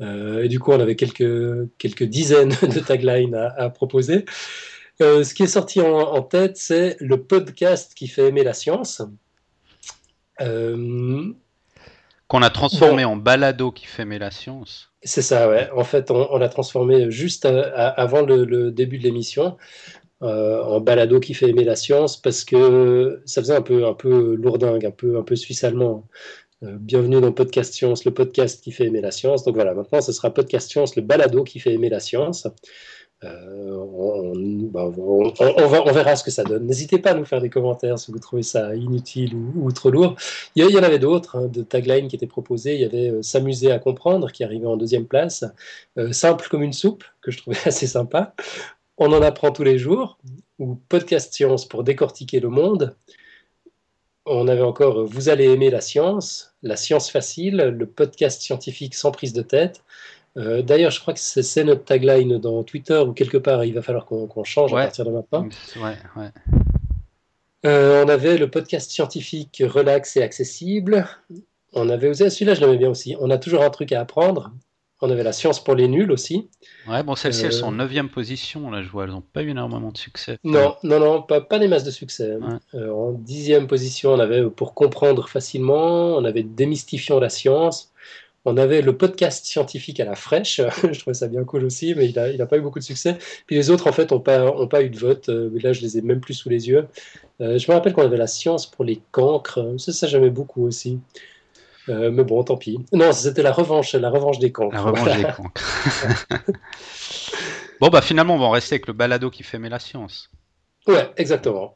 et 0.02 0.48
du 0.48 0.60
coup 0.60 0.72
on 0.72 0.80
avait 0.80 0.96
quelques, 0.96 1.68
quelques 1.78 2.04
dizaines 2.04 2.50
de 2.62 2.80
taglines 2.80 3.36
à, 3.36 3.70
proposer. 3.70 4.26
ce 5.00 5.34
qui 5.34 5.44
est 5.44 5.48
sorti 5.48 5.82
en, 5.82 6.22
tête, 6.22 6.58
c'est 6.58 6.98
le 7.00 7.22
podcast 7.22 7.94
qui 7.96 8.08
fait 8.08 8.28
aimer 8.28 8.44
la 8.44 8.54
science. 8.54 9.02
Qu'on 12.28 12.42
a 12.42 12.50
transformé 12.50 13.06
en 13.06 13.16
balado 13.16 13.72
qui 13.72 13.86
fait 13.86 14.04
aimer 14.04 14.20
la 14.20 14.32
science. 14.32 14.92
C'est 15.08 15.22
ça, 15.22 15.48
ouais. 15.48 15.70
En 15.74 15.86
fait, 15.86 16.12
on, 16.12 16.38
l'a 16.38 16.50
transformé 16.50 17.10
juste 17.10 17.46
avant 17.46 18.24
le, 18.24 18.72
début 18.72 18.98
de 18.98 19.04
l'émission 19.04 19.56
euh, 20.22 20.62
en 20.64 20.82
balado 20.82 21.22
qui 21.22 21.34
fait 21.34 21.50
aimer 21.50 21.64
la 21.64 21.78
science 21.78 22.18
parce 22.22 22.44
que 22.44 23.22
ça 23.26 23.42
faisait 23.42 23.56
un 23.56 23.62
peu, 23.62 23.86
un 23.86 23.94
peu 23.94 24.36
lourdingue, 24.36 24.86
un 24.86 24.92
peu, 24.92 25.18
un 25.18 25.24
peu 25.24 25.38
suisse-allemand. 25.38 26.06
Euh, 26.64 26.76
bienvenue 26.78 27.22
dans 27.22 27.32
Podcast 27.32 27.74
Science, 27.74 28.04
le 28.04 28.14
podcast 28.14 28.62
qui 28.62 28.74
fait 28.74 28.86
aimer 28.88 29.00
la 29.00 29.12
science. 29.12 29.46
Donc 29.46 29.56
voilà, 29.56 29.74
maintenant 29.74 30.02
ce 30.02 30.12
sera 30.12 30.34
Podcast 30.34 30.70
Science, 30.70 30.98
le 30.98 31.04
balado 31.04 31.46
qui 31.46 31.60
fait 31.60 31.74
aimer 31.74 31.90
la 31.90 32.02
science. 32.02 32.46
Euh, 33.24 34.68
bah, 34.70 34.92
on, 34.96 35.92
verra 35.92 36.16
ce 36.16 36.24
que 36.24 36.30
ça 36.30 36.44
donne. 36.44 36.68
N'hésitez 36.68 37.00
pas 37.00 37.12
à 37.12 37.14
nous 37.16 37.26
faire 37.26 37.42
des 37.42 37.50
commentaires 37.50 37.98
si 37.98 38.12
vous 38.12 38.20
trouvez 38.20 38.44
ça 38.44 38.76
inutile 38.76 39.36
ou, 39.36 39.72
trop 39.72 39.90
lourd. 39.90 40.16
Il 40.56 40.70
y, 40.70 40.78
en 40.78 40.84
avait 40.84 41.00
d'autres, 41.00 41.36
hein, 41.36 41.48
de 41.48 41.64
taglines 41.64 42.08
qui 42.08 42.16
étaient 42.16 42.28
proposées. 42.28 42.76
Il 42.76 42.82
y 42.82 42.86
avait 42.86 43.10
euh, 43.10 43.24
S'amuser 43.24 43.72
à 43.72 43.80
comprendre, 43.80 44.32
qui 44.32 44.44
arrivait 44.44 44.68
en 44.68 44.78
deuxième 44.78 45.06
place. 45.06 45.44
Euh, 45.98 46.12
simple 46.12 46.48
comme 46.50 46.62
une 46.62 46.74
soupe, 46.74 47.04
que 47.22 47.32
je 47.32 47.40
trouvais 47.40 47.58
assez 47.66 47.88
sympa. 47.88 48.36
On 48.98 49.12
en 49.12 49.22
apprend 49.22 49.52
tous 49.52 49.64
les 49.64 49.80
jours. 49.80 50.20
Ou 50.60 50.76
Podcast 50.90 51.34
Science 51.34 51.68
pour 51.68 51.84
décortiquer 51.84 52.40
le 52.40 52.50
monde. 52.50 52.96
On 54.26 54.48
avait 54.48 54.62
encore 54.62 55.06
Vous 55.06 55.30
allez 55.30 55.46
aimer 55.46 55.70
la 55.70 55.82
science, 55.82 56.56
la 56.62 56.76
science 56.76 57.10
facile, 57.10 57.58
le 57.58 57.86
podcast 57.86 58.42
scientifique 58.42 58.94
sans 58.94 59.12
prise 59.12 59.34
de 59.34 59.42
tête. 59.42 59.84
Euh, 60.38 60.62
d'ailleurs, 60.62 60.92
je 60.92 61.00
crois 61.00 61.14
que 61.14 61.20
c'est 61.20 61.64
notre 61.64 61.84
tagline 61.84 62.38
dans 62.38 62.64
Twitter 62.64 62.98
ou 63.00 63.14
quelque 63.14 63.38
part. 63.38 63.66
Il 63.66 63.74
va 63.74 63.82
falloir 63.82 64.06
qu'on 64.06 64.44
change 64.44 64.74
à 64.74 64.78
partir 64.78 65.06
de 65.06 65.12
maintenant. 65.12 65.48
Euh, 67.66 68.04
on 68.06 68.10
avait 68.10 68.38
le 68.38 68.50
podcast 68.50 68.92
scientifique 68.92 69.64
relax 69.66 70.16
et 70.16 70.22
accessible. 70.22 71.08
On 71.74 71.90
avait 71.90 72.08
osé, 72.08 72.30
celui-là, 72.30 72.54
je 72.54 72.62
l'aimais 72.62 72.78
bien 72.78 72.90
aussi. 72.90 73.16
On 73.20 73.30
a 73.32 73.38
toujours 73.38 73.64
un 73.64 73.70
truc 73.70 73.92
à 73.92 74.00
apprendre. 74.00 74.52
On 75.02 75.12
avait 75.12 75.24
la 75.24 75.32
science 75.32 75.64
pour 75.64 75.76
les 75.76 75.88
nuls 75.88 76.12
aussi. 76.12 76.50
Ouais, 76.88 77.04
bon, 77.04 77.16
celles-ci, 77.16 77.46
elles 77.46 77.54
sont 77.54 77.68
en 77.68 77.72
9 77.72 78.08
position, 78.08 78.72
là, 78.72 78.82
je 78.82 78.90
vois. 78.90 79.04
Elles 79.04 79.12
n'ont 79.12 79.22
pas 79.22 79.44
eu 79.44 79.50
énormément 79.50 79.92
de 79.92 79.98
succès. 79.98 80.40
Non, 80.44 80.76
non, 80.82 81.00
non, 81.00 81.22
pas, 81.22 81.40
pas 81.40 81.60
des 81.60 81.68
masses 81.68 81.84
de 81.84 81.92
succès. 81.92 82.38
Euh, 82.74 82.92
en 82.92 83.12
dixième 83.12 83.68
position, 83.68 84.14
on 84.14 84.20
avait 84.20 84.50
pour 84.50 84.74
comprendre 84.74 85.30
facilement, 85.30 86.16
on 86.16 86.26
avait 86.26 86.42
démystifiant 86.42 87.20
la 87.20 87.30
science. 87.30 87.92
On 88.50 88.56
avait 88.56 88.82
le 88.82 88.96
podcast 88.96 89.46
scientifique 89.46 90.00
à 90.00 90.06
la 90.06 90.16
fraîche, 90.16 90.62
je 90.90 90.98
trouvais 91.00 91.14
ça 91.14 91.28
bien 91.28 91.44
cool 91.44 91.66
aussi, 91.66 91.94
mais 91.96 92.06
il 92.08 92.16
n'a 92.16 92.30
il 92.30 92.42
a 92.42 92.46
pas 92.46 92.58
eu 92.58 92.62
beaucoup 92.62 92.80
de 92.80 92.84
succès. 92.84 93.18
Puis 93.46 93.58
les 93.58 93.70
autres, 93.70 93.88
en 93.88 93.92
fait, 93.92 94.10
n'ont 94.12 94.22
pas, 94.22 94.46
ont 94.46 94.70
pas 94.70 94.84
eu 94.84 94.90
de 94.90 94.98
vote. 94.98 95.28
Euh, 95.28 95.50
là, 95.62 95.74
je 95.74 95.82
les 95.82 95.98
ai 95.98 96.02
même 96.02 96.22
plus 96.22 96.34
sous 96.34 96.48
les 96.48 96.70
yeux. 96.70 96.88
Euh, 97.42 97.58
je 97.58 97.70
me 97.70 97.76
rappelle 97.76 97.92
qu'on 97.92 98.04
avait 98.04 98.16
la 98.16 98.26
science 98.26 98.66
pour 98.66 98.86
les 98.86 99.02
cancres. 99.12 99.60
Ça, 99.78 99.92
ça 99.92 100.08
j'aimais 100.08 100.30
beaucoup 100.30 100.66
aussi. 100.66 100.98
Euh, 101.90 102.10
mais 102.10 102.24
bon, 102.24 102.42
tant 102.42 102.56
pis. 102.56 102.80
Non, 102.94 103.12
c'était 103.12 103.44
la 103.44 103.52
revanche, 103.52 103.94
la 103.96 104.10
revanche 104.10 104.40
des 104.40 104.54
cancres. 104.54 104.74
La 104.74 104.82
revanche 104.82 105.18
des 105.18 105.24
cancres. 105.36 105.62
bon, 107.82 107.90
bah 107.90 108.02
finalement, 108.02 108.36
on 108.36 108.40
va 108.40 108.46
en 108.46 108.52
rester 108.52 108.76
avec 108.76 108.88
le 108.88 108.94
balado 108.94 109.30
qui 109.30 109.44
fait 109.44 109.58
aimer 109.58 109.68
la 109.68 109.80
science. 109.80 110.30
Ouais, 110.88 111.12
exactement. 111.18 111.76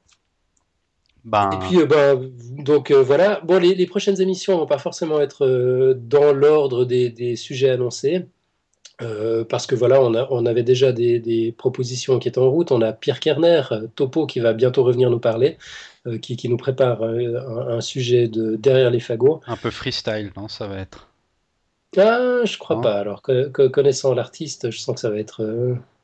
Ben, 1.24 1.50
Et 1.52 1.58
puis, 1.68 1.86
ben, 1.86 2.32
donc 2.58 2.92
euh, 2.92 3.02
voilà. 3.04 3.42
Bon, 3.44 3.60
les, 3.60 3.86
prochaines 3.86 4.20
émissions 4.22 4.58
vont 4.58 4.66
pas 4.66 4.80
forcément 4.80 5.20
être 5.20 5.46
euh, 5.46 5.94
dans 5.96 6.34
l'ordre 6.34 6.86
des, 6.86 7.36
sujets 7.36 7.70
annoncés. 7.70 8.26
parce 9.50 9.66
que 9.66 9.76
voilà, 9.76 10.02
on, 10.02 10.14
a, 10.14 10.28
on 10.30 10.46
avait 10.46 10.64
déjà 10.64 10.92
des, 10.92 11.54
propositions 11.58 12.20
qui 12.20 12.28
étaient 12.28 12.40
en 12.40 12.50
route. 12.50 12.72
On 12.72 12.82
a 12.82 12.94
Pierre 12.94 13.20
Kerner, 13.20 13.64
Topo, 13.96 14.26
qui 14.26 14.40
va 14.40 14.54
bientôt 14.54 14.84
revenir 14.84 15.10
nous 15.10 15.20
parler, 15.20 15.58
qui, 16.22 16.50
nous 16.50 16.58
prépare 16.58 17.04
un, 17.04 17.82
sujet 17.82 18.28
de 18.28 18.56
derrière 18.56 18.90
les 18.90 19.00
fagots. 19.00 19.42
Un 19.48 19.58
peu 19.58 19.72
freestyle, 19.72 20.32
non 20.36 20.48
Ça 20.48 20.68
va 20.68 20.78
être? 20.80 21.08
Ah, 21.98 22.42
je 22.46 22.58
crois 22.58 22.82
pas. 22.82 23.00
Alors, 23.00 23.22
connaissant 23.22 24.14
l'artiste, 24.14 24.72
je 24.72 24.80
sens 24.80 24.96
que 24.96 25.02
ça 25.02 25.10
va 25.10 25.18
être 25.18 25.44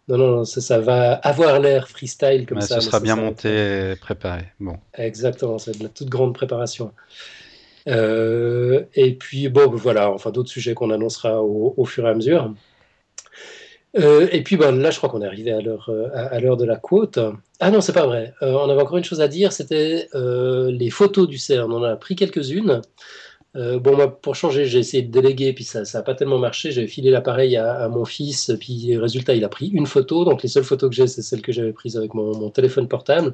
non, 0.08 0.18
non, 0.18 0.46
ça, 0.46 0.80
va 0.80 1.14
avoir 1.14 1.60
l'air 1.60 1.90
freestyle 1.90 2.46
comme 2.46 2.62
ça. 2.62 2.80
Ce 2.80 2.88
sera 2.88 3.02
bien 3.02 3.18
monté 3.18 3.92
et 3.92 3.96
préparé. 3.98 4.46
Bon. 4.60 4.78
Exactement, 4.94 5.58
c'est 5.58 5.78
de 5.78 5.84
la 5.84 5.90
toute 5.90 6.08
grande 6.08 6.34
préparation. 6.34 6.94
Euh, 7.90 8.84
et 8.96 9.14
puis, 9.14 9.50
bon, 9.50 9.70
voilà, 9.70 10.10
enfin, 10.12 10.32
d'autres 10.32 10.50
sujets 10.50 10.74
qu'on 10.74 10.92
annoncera 10.92 11.42
au, 11.44 11.86
fur 11.86 12.06
et 12.08 12.10
à 12.10 12.14
mesure. 12.14 12.54
Euh, 13.98 14.28
et 14.32 14.44
puis, 14.44 14.56
bon, 14.56 14.80
là, 14.80 14.92
je 14.92 14.98
crois 14.98 15.10
qu'on 15.10 15.22
est 15.22 15.28
arrivé 15.28 15.52
à 15.52 15.60
l'heure, 15.60 15.92
à, 16.14 16.40
l'heure 16.40 16.58
de 16.58 16.66
la 16.66 16.78
quote. 16.78 17.20
Ah 17.60 17.70
non, 17.70 17.82
c'est 17.82 17.94
pas 17.94 18.06
vrai. 18.06 18.34
Euh, 18.44 18.54
on 18.54 18.70
avait 18.70 18.82
encore 18.82 18.98
une 18.98 19.04
chose 19.04 19.22
à 19.22 19.28
dire, 19.28 19.52
c'était 19.52 20.08
les 20.14 20.90
photos 20.90 21.28
du 21.28 21.38
CERN. 21.38 21.72
On 21.72 21.78
en 21.78 21.84
a 21.84 21.96
pris 21.98 22.16
quelques-unes. 22.16 22.82
Euh, 23.58 23.80
bon, 23.80 23.96
moi, 23.96 24.22
pour 24.22 24.36
changer, 24.36 24.66
j'ai 24.66 24.80
essayé 24.80 25.02
de 25.04 25.12
déléguer, 25.12 25.52
puis 25.54 25.64
ça 25.64 25.82
n'a 25.82 26.04
pas 26.04 26.14
tellement 26.14 26.38
marché. 26.38 26.72
J'avais 26.72 26.88
filé 26.88 27.10
l'appareil 27.10 27.58
à, 27.58 27.88
mon 27.90 28.06
fils, 28.06 28.52
puis 28.60 28.96
résultat, 28.98 29.34
il 29.34 29.44
a 29.44 29.50
pris 29.50 29.68
une 29.70 29.88
photo. 29.88 30.26
Donc, 30.26 30.44
les 30.44 30.50
seules 30.50 30.64
photos 30.64 30.90
que 30.90 30.96
j'ai, 30.96 31.08
c'est 31.08 31.22
celles 31.24 31.42
que 31.42 31.52
j'avais 31.52 31.74
prises 31.74 31.98
avec 31.98 32.14
mon, 32.14 32.50
téléphone 32.52 32.88
portable. 32.88 33.34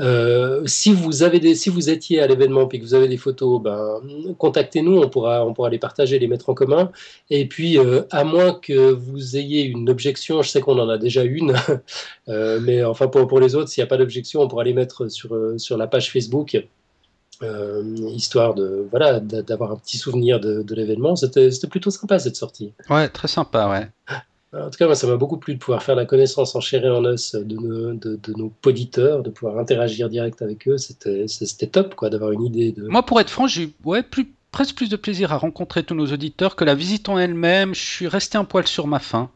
Euh, 0.00 0.62
si 0.66 0.92
vous 0.92 1.24
avez 1.24 1.40
des, 1.40 1.56
si 1.56 1.70
vous 1.70 1.90
étiez 1.90 2.20
à 2.20 2.28
l'événement 2.28 2.68
puis 2.68 2.78
que 2.78 2.84
vous 2.84 2.94
avez 2.94 3.08
des 3.08 3.16
photos, 3.16 3.60
ben, 3.60 4.00
contactez-nous, 4.38 4.96
on 4.98 5.08
pourra, 5.08 5.44
on 5.44 5.54
pourra 5.54 5.70
les 5.70 5.78
partager, 5.78 6.18
les 6.18 6.28
mettre 6.28 6.50
en 6.50 6.54
commun. 6.54 6.92
Et 7.30 7.48
puis, 7.48 7.78
euh, 7.78 8.02
à 8.10 8.22
moins 8.24 8.54
que 8.54 8.92
vous 8.92 9.36
ayez 9.36 9.64
une 9.64 9.90
objection, 9.90 10.42
je 10.42 10.50
sais 10.50 10.60
qu'on 10.60 10.78
en 10.78 10.88
a 10.88 10.98
déjà 10.98 11.24
une, 11.24 11.54
mais 12.28 12.84
enfin 12.84 13.08
pour, 13.08 13.26
pour 13.26 13.40
les 13.40 13.56
autres, 13.56 13.70
s'il 13.70 13.82
n'y 13.82 13.86
a 13.86 13.88
pas 13.88 13.96
d'objection, 13.96 14.40
on 14.42 14.48
pourra 14.48 14.64
les 14.64 14.74
mettre 14.74 15.08
sur, 15.08 15.36
sur 15.56 15.76
la 15.76 15.86
page 15.88 16.12
Facebook. 16.12 16.56
Euh, 17.42 17.84
histoire 18.14 18.54
de 18.54 18.88
voilà 18.90 19.20
d'avoir 19.20 19.70
un 19.70 19.76
petit 19.76 19.96
souvenir 19.96 20.40
de, 20.40 20.74
l'événement. 20.74 21.14
C'était 21.14 21.50
plutôt 21.70 21.90
sympa 21.90 22.18
cette 22.18 22.36
sortie. 22.36 22.72
Ouais, 22.90 23.08
très 23.08 23.28
sympa, 23.28 23.68
ouais. 23.68 23.88
En 24.52 24.70
tout 24.70 24.78
cas, 24.78 24.86
moi, 24.86 24.94
ça 24.94 25.06
m'a 25.06 25.16
beaucoup 25.16 25.36
plu 25.36 25.54
de 25.54 25.58
pouvoir 25.58 25.82
faire 25.82 25.94
la 25.94 26.06
connaissance 26.06 26.54
en 26.56 26.60
chair 26.60 26.84
et 26.84 26.90
en 26.90 27.04
os 27.04 27.34
de 27.34 27.54
nos, 27.54 27.92
de, 27.92 28.32
nos 28.34 28.48
poditeurs, 28.48 29.22
de 29.22 29.30
pouvoir 29.30 29.58
interagir 29.58 30.08
direct 30.08 30.40
avec 30.42 30.66
eux. 30.66 30.78
C'était 30.78 31.66
top, 31.66 31.94
quoi, 31.94 32.10
d'avoir 32.10 32.32
une 32.32 32.44
idée 32.44 32.72
de. 32.72 32.88
Moi, 32.88 33.04
pour 33.04 33.20
être 33.20 33.30
franc, 33.30 33.46
j'ai 33.46 33.64
eu 33.64 33.72
ouais, 33.84 34.02
plus, 34.02 34.32
presque 34.50 34.74
plus 34.74 34.88
de 34.88 34.96
plaisir 34.96 35.32
à 35.32 35.36
rencontrer 35.36 35.84
tous 35.84 35.94
nos 35.94 36.06
auditeurs 36.06 36.56
que 36.56 36.64
la 36.64 36.74
visite 36.74 37.08
en 37.08 37.18
elle-même. 37.18 37.74
Je 37.74 37.80
suis 37.80 38.08
resté 38.08 38.38
un 38.38 38.44
poil 38.44 38.66
sur 38.66 38.86
ma 38.86 38.98
faim. 38.98 39.30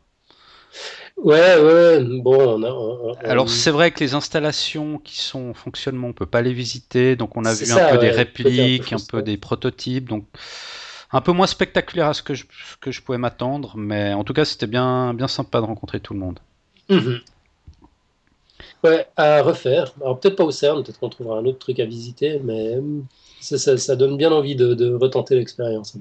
Ouais, 1.17 1.61
ouais, 1.61 2.01
bon, 2.03 2.63
on 2.63 3.15
Alors 3.25 3.49
c'est 3.49 3.71
vrai 3.71 3.91
que 3.91 4.01
les 4.01 4.15
installations 4.15 4.99
qui 4.99 5.21
sont 5.21 5.51
en 5.51 5.55
fonctionnement, 5.55 6.09
on 6.09 6.13
peut 6.13 6.27
pas 6.27 6.43
les 6.43 6.53
visiter, 6.53 7.17
donc 7.17 7.37
on 7.37 7.45
a 7.45 7.55
vu 7.55 7.71
un 7.71 7.91
peu 7.91 7.99
des 7.99 8.11
répliques, 8.11 8.93
un 8.93 8.97
peu, 9.09 9.23
des 9.23 9.37
prototypes, 9.37 10.09
donc 10.09 10.25
un 11.13 11.21
peu 11.21 11.33
moins 11.33 11.47
spectaculaire 11.47 12.09
à 12.09 12.15
ce 12.15 12.23
que 12.23 12.35
je, 12.35 12.45
que 12.81 12.91
je 12.91 13.03
pouvais 13.03 13.19
m'attendre, 13.19 13.75
mais 13.77 14.15
en 14.15 14.25
tout 14.25 14.33
cas 14.33 14.45
c'était 14.45 14.67
bien, 14.67 15.15
bien 15.15 15.29
sympa 15.29 15.61
de 15.61 15.67
rencontrer 15.67 16.01
tout 16.01 16.15
le 16.15 16.21
monde. 16.21 16.41
Mhm. 16.89 17.21
Ouais, 18.83 19.07
à 19.17 19.43
refaire. 19.43 19.93
Alors 20.01 20.19
peut-être 20.19 20.37
pas 20.37 20.45
au 20.45 20.51
CERN, 20.51 20.83
peut-être 20.83 20.99
qu'on 20.99 21.09
trouvera 21.09 21.39
un 21.39 21.45
autre 21.45 21.59
truc 21.59 21.79
à 21.79 21.85
visiter, 21.85 22.41
mais 22.43 22.79
ça, 23.41 23.77
ça, 23.77 23.97
donne 23.97 24.17
bien 24.17 24.33
envie 24.33 24.57
de, 24.57 24.75
de 24.75 24.93
retenter 24.95 25.37
l'expérience. 25.37 25.95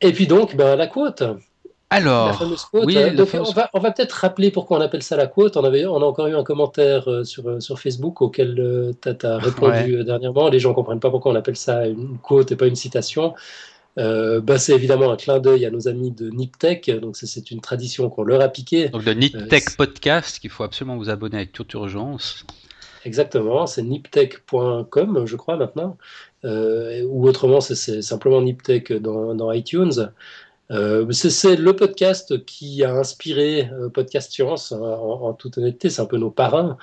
Et 0.00 0.12
puis 0.12 0.26
donc, 0.26 0.56
ben, 0.56 0.76
la 0.76 0.86
quote. 0.86 1.22
Alors, 1.90 2.38
quote. 2.72 2.84
Oui, 2.84 2.96
euh, 2.96 3.24
on 3.34 3.52
va, 3.52 3.70
on 3.72 3.78
va 3.78 3.92
peut-être 3.92 4.12
rappeler 4.12 4.50
pourquoi 4.50 4.78
on 4.78 4.80
appelle 4.80 5.04
ça 5.04 5.16
la 5.16 5.28
quote. 5.28 5.56
On, 5.56 5.62
avait, 5.62 5.86
on 5.86 6.02
a 6.02 6.04
encore 6.04 6.26
eu 6.26 6.34
un 6.34 6.42
commentaire 6.42 7.08
euh, 7.08 7.22
sur, 7.22 7.48
euh, 7.48 7.60
sur 7.60 7.78
Facebook 7.78 8.22
auquel 8.22 8.94
tu 9.00 9.26
as, 9.26 9.38
répondu 9.38 10.02
dernièrement. 10.02 10.48
Les 10.48 10.58
gens 10.58 10.70
ne 10.70 10.74
comprennent 10.74 11.00
pas 11.00 11.10
pourquoi 11.10 11.30
on 11.30 11.36
appelle 11.36 11.56
ça 11.56 11.86
une 11.86 12.18
quote 12.18 12.50
et 12.50 12.56
pas 12.56 12.66
une 12.66 12.74
citation. 12.74 13.34
bah, 13.96 14.58
c'est 14.58 14.72
évidemment 14.72 15.12
un 15.12 15.16
clin 15.16 15.38
d'œil 15.38 15.64
à 15.64 15.70
nos 15.70 15.86
amis 15.86 16.10
de 16.10 16.28
Niptech, 16.28 16.90
donc 17.00 17.16
c'est 17.16 17.50
une 17.52 17.60
tradition 17.60 18.10
qu'on 18.10 18.24
leur 18.24 18.40
a 18.40 18.48
piquée. 18.48 18.88
Donc 18.88 19.04
le 19.04 19.14
Niptech 19.14 19.76
Podcast, 19.76 20.40
qu'il 20.40 20.50
faut 20.50 20.64
absolument 20.64 20.96
vous 20.96 21.08
abonner 21.08 21.36
avec 21.36 21.52
toute 21.52 21.72
urgence. 21.74 22.44
Exactement, 23.04 23.68
c'est 23.68 23.82
niptech.com, 23.82 25.22
je 25.24 25.36
crois 25.36 25.56
maintenant, 25.56 25.96
ou 26.42 27.28
autrement 27.28 27.60
c'est 27.60 28.02
simplement 28.02 28.42
Niptech 28.42 28.92
dans, 28.92 29.36
dans 29.36 29.52
iTunes. 29.52 30.10
Euh, 30.70 31.10
c'est 31.12 31.56
le 31.56 31.76
podcast 31.76 32.44
qui 32.44 32.82
a 32.84 32.92
inspiré 32.92 33.70
euh, 33.72 33.88
Podcast 33.88 34.32
Science, 34.32 34.72
hein, 34.72 34.80
en, 34.80 35.32
toute 35.32 35.58
honnêteté, 35.58 35.90
c'est 35.90 36.02
un 36.02 36.06
peu 36.06 36.18
nos 36.18 36.30
parrains. 36.30 36.76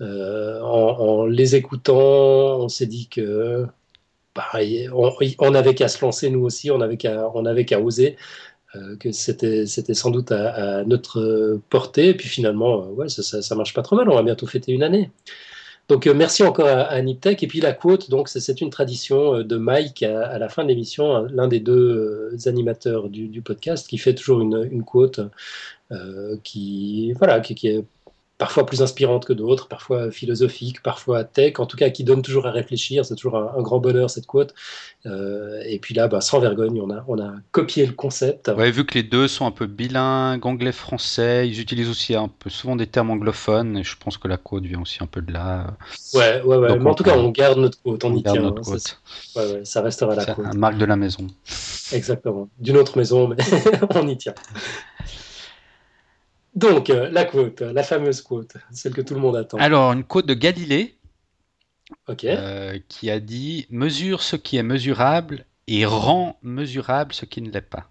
Euh, 0.00 0.60
en, 0.60 1.26
les 1.26 1.56
écoutant, 1.56 1.96
on 1.96 2.68
s'est 2.68 2.86
dit 2.86 3.08
que 3.08 3.66
on, 4.92 5.54
avait 5.54 5.74
qu'à 5.74 5.88
se 5.88 6.04
lancer 6.04 6.30
nous 6.30 6.44
aussi, 6.44 6.70
on 6.70 6.80
avait 6.80 6.96
qu'à, 6.96 7.28
qu'à 7.66 7.80
oser, 7.80 8.16
que 9.00 9.10
c'était, 9.10 9.66
sans 9.66 10.10
doute 10.10 10.30
à, 10.30 10.84
notre 10.84 11.60
portée. 11.70 12.10
Et 12.10 12.14
puis 12.14 12.28
finalement, 12.28 12.88
ça, 13.08 13.22
ça, 13.22 13.42
ça, 13.42 13.54
marche 13.56 13.74
pas 13.74 13.82
trop 13.82 13.96
mal. 13.96 14.08
On 14.08 14.14
va 14.14 14.22
bientôt 14.22 14.46
fêter 14.46 14.72
une 14.72 14.84
année. 14.84 15.10
Donc 15.88 16.06
euh, 16.06 16.12
merci 16.14 16.42
encore 16.42 16.68
à, 16.68 16.82
à, 16.82 17.00
Niptech. 17.00 17.42
Et 17.42 17.46
puis 17.46 17.60
la 17.60 17.72
quote, 17.72 18.10
donc 18.10 18.28
c'est 18.28 18.60
une 18.60 18.70
tradition 18.70 19.36
euh, 19.36 19.44
de 19.44 19.56
Mike 19.56 20.02
à, 20.02 20.38
la 20.38 20.48
fin 20.48 20.62
de 20.62 20.68
l'émission, 20.68 21.16
hein, 21.16 21.26
l'un 21.30 21.48
des 21.48 21.60
deux 21.60 22.30
euh, 22.32 22.48
animateurs 22.48 23.08
du, 23.08 23.40
podcast, 23.42 23.88
qui 23.88 23.96
fait 23.98 24.14
toujours 24.14 24.40
une, 24.40 24.84
quote 24.84 25.20
qui, 26.44 27.12
voilà, 27.14 27.40
qui, 27.40 27.66
est 27.66 27.84
parfois 28.38 28.64
plus 28.64 28.82
inspirante 28.82 29.24
que 29.24 29.32
d'autres, 29.32 29.66
parfois 29.66 30.12
philosophique, 30.12 30.80
parfois 30.82 31.24
tech, 31.24 31.54
en 31.58 31.66
tout 31.66 31.76
cas 31.76 31.90
qui 31.90 32.04
donne 32.04 32.22
toujours 32.22 32.46
à 32.46 32.52
réfléchir. 32.52 33.04
C'est 33.04 33.16
toujours 33.16 33.36
un, 33.36 33.60
grand 33.62 33.80
bonheur 33.80 34.08
cette 34.08 34.26
quote. 34.26 34.54
Euh, 35.06 35.60
et 35.66 35.80
puis 35.80 35.92
là, 35.92 36.06
bah, 36.06 36.20
sans 36.20 36.38
vergogne, 36.38 36.80
on 36.80 36.90
a, 36.90 37.04
on 37.08 37.20
a 37.20 37.32
copié 37.50 37.84
le 37.84 37.92
concept. 37.92 38.48
Ouais, 38.56 38.70
vu 38.70 38.86
que 38.86 38.94
les 38.94 39.02
deux 39.02 39.26
sont 39.26 39.44
un 39.44 39.50
peu 39.50 39.66
bilingues, 39.66 40.46
anglais-français, 40.46 41.48
ils 41.48 41.60
utilisent 41.60 41.90
aussi 41.90 42.14
un 42.14 42.28
peu 42.28 42.48
souvent 42.48 42.76
des 42.76 42.86
termes 42.86 43.10
anglophones, 43.10 43.76
et 43.76 43.82
je 43.82 43.96
pense 43.98 44.16
que 44.16 44.28
la 44.28 44.36
quote 44.36 44.64
vient 44.64 44.80
aussi 44.80 44.98
un 45.02 45.06
peu 45.06 45.20
de 45.20 45.32
là. 45.32 45.74
Ouais, 46.14 46.40
ouais, 46.42 46.56
ouais. 46.56 46.78
Mais 46.78 46.90
en 46.90 46.94
tout 46.94 47.04
cas, 47.04 47.18
on 47.18 47.30
garde 47.30 47.58
notre 47.58 47.82
quote, 47.82 48.04
on, 48.04 48.14
y 48.14 48.22
tient. 48.22 48.40
Notre 48.40 48.60
hein, 48.60 48.64
quote. 48.64 48.78
Ça, 48.78 48.96
ouais, 49.36 49.52
ouais, 49.52 49.64
ça 49.64 49.82
restera 49.82 50.14
la 50.14 50.24
quote. 50.24 50.46
Une 50.52 50.58
marque 50.58 50.78
de 50.78 50.84
la 50.84 50.96
maison. 50.96 51.26
Exactement. 51.92 52.48
D'une 52.60 52.76
autre 52.76 52.96
maison, 52.96 53.26
mais 53.26 53.36
on 53.96 54.06
y 54.06 54.16
tient. 54.16 54.34
Donc, 56.54 56.90
euh, 56.90 57.08
la 57.10 57.24
quote, 57.24 57.60
la 57.60 57.82
fameuse 57.82 58.20
quote, 58.20 58.56
celle 58.72 58.94
que 58.94 59.00
tout 59.00 59.14
le 59.14 59.20
monde 59.20 59.36
attend. 59.36 59.58
Alors, 59.58 59.92
une 59.92 60.04
quote 60.04 60.26
de 60.26 60.34
Galilée 60.34 60.96
euh, 62.24 62.78
qui 62.88 63.10
a 63.10 63.20
dit 63.20 63.66
Mesure 63.70 64.22
ce 64.22 64.36
qui 64.36 64.56
est 64.56 64.62
mesurable 64.62 65.44
et 65.66 65.84
rend 65.84 66.38
mesurable 66.42 67.12
ce 67.12 67.24
qui 67.24 67.42
ne 67.42 67.50
l'est 67.50 67.60
pas. 67.60 67.90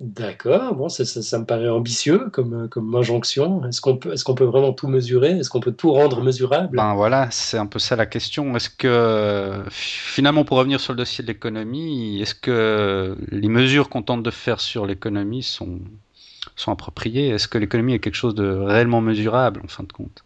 D'accord, 0.00 0.74
bon, 0.74 0.88
ça, 0.88 1.38
me 1.38 1.44
paraît 1.44 1.68
ambitieux 1.68 2.28
comme, 2.30 2.68
comme 2.68 2.92
injonction. 2.96 3.64
Est-ce 3.68 3.80
qu'on 3.80 3.96
peut, 3.96 4.12
est 4.12 4.22
qu'on 4.24 4.34
peut 4.34 4.44
vraiment 4.44 4.72
tout 4.72 4.88
mesurer? 4.88 5.38
Est-ce 5.38 5.48
qu'on 5.48 5.60
peut 5.60 5.72
tout 5.72 5.92
rendre 5.92 6.20
mesurable? 6.20 6.76
Ben 6.76 6.94
voilà, 6.94 7.30
c'est 7.30 7.58
un 7.58 7.66
peu 7.66 7.78
ça 7.78 7.94
la 7.94 8.04
question. 8.04 8.56
Est-ce 8.56 8.70
que, 8.70 9.62
finalement, 9.70 10.44
pour 10.44 10.58
revenir 10.58 10.80
sur 10.80 10.94
le 10.94 10.98
dossier 10.98 11.22
de 11.22 11.28
l'économie, 11.28 12.20
est-ce 12.20 12.34
que 12.34 13.16
les 13.30 13.48
mesures 13.48 13.88
qu'on 13.88 14.02
tente 14.02 14.24
de 14.24 14.30
faire 14.32 14.60
sur 14.60 14.84
l'économie 14.84 15.44
sont, 15.44 15.78
sont 16.56 16.72
appropriées 16.72 17.28
Est-ce 17.28 17.48
que 17.48 17.58
l'économie 17.58 17.94
est 17.94 17.98
quelque 17.98 18.14
chose 18.14 18.34
de 18.34 18.46
réellement 18.46 19.00
mesurable 19.00 19.60
en 19.64 19.68
fin 19.68 19.84
de 19.84 19.92
compte? 19.92 20.24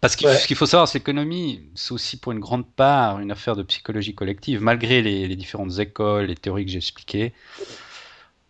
Parce 0.00 0.16
que 0.16 0.34
ce 0.34 0.46
qu'il 0.46 0.56
faut 0.56 0.66
savoir, 0.66 0.86
c'est 0.86 0.98
l'économie, 0.98 1.62
c'est 1.74 1.92
aussi 1.92 2.18
pour 2.18 2.32
une 2.32 2.40
grande 2.40 2.66
part 2.66 3.20
une 3.20 3.30
affaire 3.30 3.56
de 3.56 3.62
psychologie 3.62 4.14
collective, 4.14 4.60
malgré 4.60 5.00
les, 5.00 5.34
différentes 5.34 5.78
écoles, 5.78 6.26
les 6.26 6.34
théories 6.34 6.66
que 6.66 6.70
j'ai 6.70 6.78
expliquées. 6.78 7.32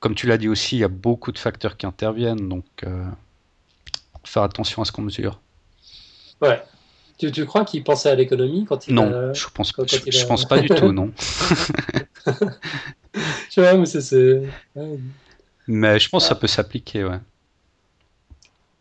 Comme 0.00 0.16
tu 0.16 0.26
l'as 0.26 0.36
dit 0.36 0.48
aussi, 0.48 0.76
il 0.76 0.80
y 0.80 0.84
a 0.84 0.88
beaucoup 0.88 1.30
de 1.30 1.38
facteurs 1.38 1.76
qui 1.76 1.86
interviennent, 1.86 2.48
donc 2.48 2.64
euh, 2.84 3.04
faire 4.24 4.42
attention 4.42 4.82
à 4.82 4.84
ce 4.84 4.92
qu'on 4.92 5.02
mesure. 5.02 5.40
Ouais. 6.40 6.60
Tu, 7.18 7.30
tu 7.30 7.46
crois 7.46 7.64
qu'il 7.64 7.84
pensait 7.84 8.10
à 8.10 8.16
l'économie 8.16 8.66
quand 8.68 8.88
il 8.88 8.94
Non, 8.94 9.32
je 9.32 9.46
pense, 9.54 9.72
je, 9.86 10.26
pense 10.26 10.46
pas 10.46 10.58
du 10.58 10.68
tout, 10.68 10.90
non. 10.90 11.12
tu 13.50 13.60
vois, 13.60 13.74
mais 13.74 13.86
c'est. 13.86 14.42
Mais 15.66 15.98
je 15.98 16.08
pense 16.08 16.24
que 16.24 16.28
ça 16.28 16.34
peut 16.34 16.46
s'appliquer, 16.46 17.04
ouais. 17.04 17.20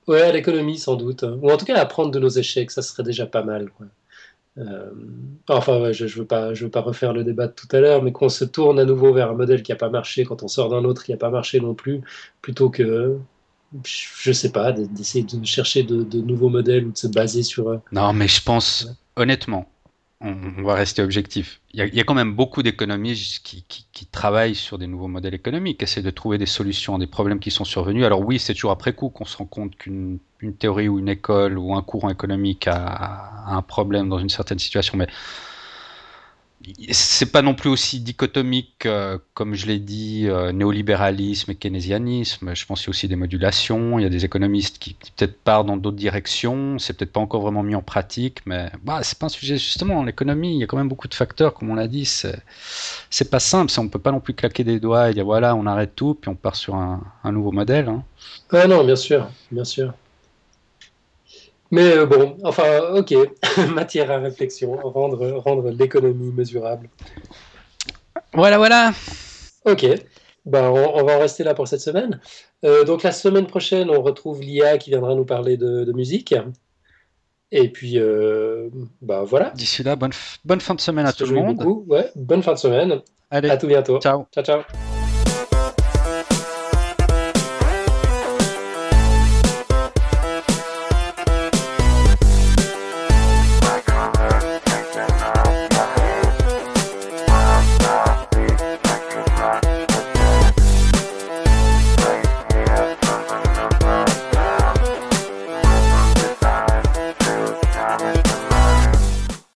Ouais, 0.08 0.22
à 0.22 0.32
l'économie 0.32 0.78
sans 0.78 0.96
doute. 0.96 1.24
Ou 1.24 1.50
en 1.50 1.58
tout 1.58 1.66
cas, 1.66 1.78
apprendre 1.78 2.12
de 2.12 2.20
nos 2.20 2.30
échecs, 2.30 2.72
ça 2.72 2.82
serait 2.82 3.04
déjà 3.04 3.26
pas 3.26 3.44
mal. 3.44 3.70
Euh, 4.58 4.92
enfin, 5.48 5.92
je 5.92 6.04
ne 6.04 6.10
veux, 6.10 6.26
pas, 6.26 6.54
je 6.54 6.66
veux 6.66 6.72
pas 6.72 6.82
refaire 6.82 7.14
le 7.14 7.24
débat 7.24 7.48
de 7.48 7.54
tout 7.54 7.68
à 7.72 7.80
l'heure, 7.80 8.04
mais 8.04 8.12
qu'on 8.12 8.30
se 8.30 8.44
tourne 8.44 8.80
à 8.80 8.86
nouveau 8.86 9.14
vers 9.14 9.32
un 9.32 9.34
modèle 9.34 9.64
qui 9.64 9.72
n'a 9.72 9.78
pas 9.78 9.90
marché 9.90 10.26
quand 10.26 10.44
on 10.44 10.48
sort 10.48 10.70
d'un 10.70 10.84
autre 10.84 11.04
qui 11.04 11.12
n'a 11.12 11.18
pas 11.18 11.30
marché 11.30 11.60
non 11.60 11.74
plus, 11.74 12.02
plutôt 12.42 12.70
que, 12.70 13.18
je 13.86 14.32
sais 14.32 14.52
pas, 14.52 14.74
d'essayer 14.74 15.24
de 15.24 15.46
chercher 15.46 15.84
de, 15.84 16.04
de, 16.04 16.20
nouveaux 16.20 16.50
modèles 16.50 16.86
ou 16.86 16.92
de 16.92 16.98
se 16.98 17.08
baser 17.08 17.44
sur. 17.44 17.82
Non, 17.92 18.14
mais 18.14 18.28
je 18.28 18.44
pense, 18.44 18.88
honnêtement, 19.16 19.68
on, 20.24 20.64
va 20.64 20.76
rester 20.76 21.02
objectif. 21.02 21.60
Il 21.74 21.94
y, 21.94 22.00
a, 22.00 22.04
quand 22.04 22.14
même 22.14 22.34
beaucoup 22.34 22.64
d'économistes 22.64 23.44
qui, 23.44 24.08
travaillent 24.12 24.56
sur 24.56 24.78
des 24.78 24.88
nouveaux 24.88 25.08
modèles 25.08 25.34
économiques, 25.34 25.80
qui 25.80 25.84
essaient 25.84 26.02
de 26.02 26.10
trouver 26.12 26.38
des 26.38 26.46
solutions 26.46 26.96
à 26.96 27.00
des 27.00 27.08
problèmes 27.08 27.40
qui 27.40 27.52
sont 27.52 27.66
survenus. 27.66 28.06
Alors 28.06 28.22
oui, 28.22 28.40
c'est 28.40 28.54
toujours 28.54 28.72
après 28.72 28.94
coup 28.94 29.10
qu'on 29.10 29.26
se 29.26 29.36
rend 29.36 29.46
compte 29.46 29.76
qu'une 29.76 30.20
théorie 30.60 30.88
ou 30.88 31.00
une 31.00 31.10
école 31.10 31.58
ou 31.58 31.76
un 31.76 31.82
courant 31.82 32.10
économique 32.10 32.68
a, 32.68 32.76
a, 32.76 33.56
un 33.56 33.62
problème 33.62 34.08
dans 34.08 34.20
une 34.20 34.30
certaine 34.30 34.60
situation, 34.60 34.98
mais 34.98 35.08
c'est 36.92 37.32
pas 37.32 37.42
non 37.42 37.56
plus 37.56 37.70
aussi 37.70 38.00
dichotomique, 38.00 38.86
euh, 38.86 39.18
comme 39.34 39.54
je 39.54 39.66
l'ai 39.68 39.80
dit, 39.80 40.28
euh, 40.28 40.52
néolibéralisme 40.52 41.52
et 41.52 41.56
keynésianisme. 41.56 42.56
Je 42.56 42.66
pense 42.66 42.80
qu'il 42.80 42.88
y 42.88 42.90
a 42.90 42.92
aussi 42.92 43.08
des 43.08 43.16
modulations. 43.16 44.00
Il 44.00 44.04
y 44.04 44.06
a 44.06 44.10
des 44.10 44.24
économistes 44.26 44.80
qui, 44.80 44.94
peut-être 44.94 45.38
partent 45.42 45.68
dans 45.68 45.78
d'autres 45.78 45.98
directions. 45.98 46.80
C'est 46.80 46.94
peut-être 46.94 47.12
pas 47.12 47.20
encore 47.20 47.42
vraiment 47.42 47.64
mis 47.64 47.76
en 47.76 47.82
pratique, 47.82 48.40
mais 48.46 48.72
bah, 48.84 49.00
c'est 49.04 49.18
pas 49.18 49.26
un 49.26 49.30
sujet 49.30 49.58
justement. 49.58 50.04
L'économie, 50.04 50.56
il 50.56 50.60
y 50.60 50.64
a 50.64 50.68
quand 50.68 50.78
même 50.78 50.90
beaucoup 50.90 51.08
de 51.08 51.14
facteurs, 51.14 51.54
comme 51.54 51.70
on 51.70 51.76
l'a 51.76 51.88
dit. 51.88 52.06
C'est 52.06 53.30
pas 53.30 53.40
simple. 53.40 53.72
On 53.78 53.90
peut 53.90 54.00
pas 54.00 54.12
non 54.12 54.22
plus 54.22 54.34
claquer 54.34 54.64
des 54.64 54.80
doigts 54.80 55.10
et 55.10 55.14
dire 55.14 55.26
voilà, 55.26 55.56
on 55.56 55.66
arrête 55.66 55.96
tout 55.96 56.14
puis 56.14 56.30
on 56.30 56.36
part 56.36 56.56
sur 56.56 56.76
un, 56.76 57.02
nouveau 57.32 57.52
modèle. 57.52 57.92
Ah 58.52 58.68
non, 58.68 58.84
bien 58.84 58.96
sûr, 58.96 59.28
bien 59.52 59.66
sûr. 59.66 59.94
Mais 61.74 61.98
euh, 61.98 62.06
bon, 62.06 62.38
enfin, 62.44 62.82
ok, 62.94 63.16
matière 63.74 64.12
à 64.12 64.20
réflexion, 64.20 64.76
rendre, 64.76 65.40
rendre 65.40 65.72
l'économie 65.72 66.32
mesurable. 66.32 66.88
Voilà, 68.32 68.60
voilà. 68.60 68.92
Ok, 69.66 69.84
ben, 70.46 70.70
on, 70.70 71.04
va 71.04 71.18
en 71.18 71.20
rester 71.20 71.44
là 71.44 71.56
pour 71.56 71.68
cette 71.68 71.80
semaine. 71.80 72.20
Euh, 72.64 72.84
donc 72.84 73.02
la 73.02 73.12
semaine 73.12 73.48
prochaine, 73.48 73.90
on 73.90 74.04
retrouve 74.04 74.42
Lia 74.42 74.78
qui 74.78 74.92
viendra 74.92 75.16
nous 75.16 75.26
parler 75.26 75.58
de, 75.58 75.92
musique. 75.94 76.36
Et 77.52 77.70
puis, 77.70 77.98
euh, 77.98 78.70
ben, 79.02 79.24
voilà. 79.24 79.50
D'ici 79.56 79.82
là, 79.82 79.96
bonne, 79.96 80.14
bonne 80.46 80.62
fin 80.62 80.76
de 80.76 80.82
semaine 80.82 81.08
à 81.08 81.12
tout 81.12 81.26
le 81.26 81.34
monde. 81.34 81.64
Ouais, 81.88 82.12
bonne 82.16 82.44
fin 82.44 82.54
de 82.54 82.60
semaine. 82.60 83.02
Allez, 83.32 83.50
à 83.50 83.58
tout 83.58 83.66
bientôt. 83.66 84.00
Ciao. 84.00 84.28
Ciao, 84.32 84.44
ciao. 84.44 84.62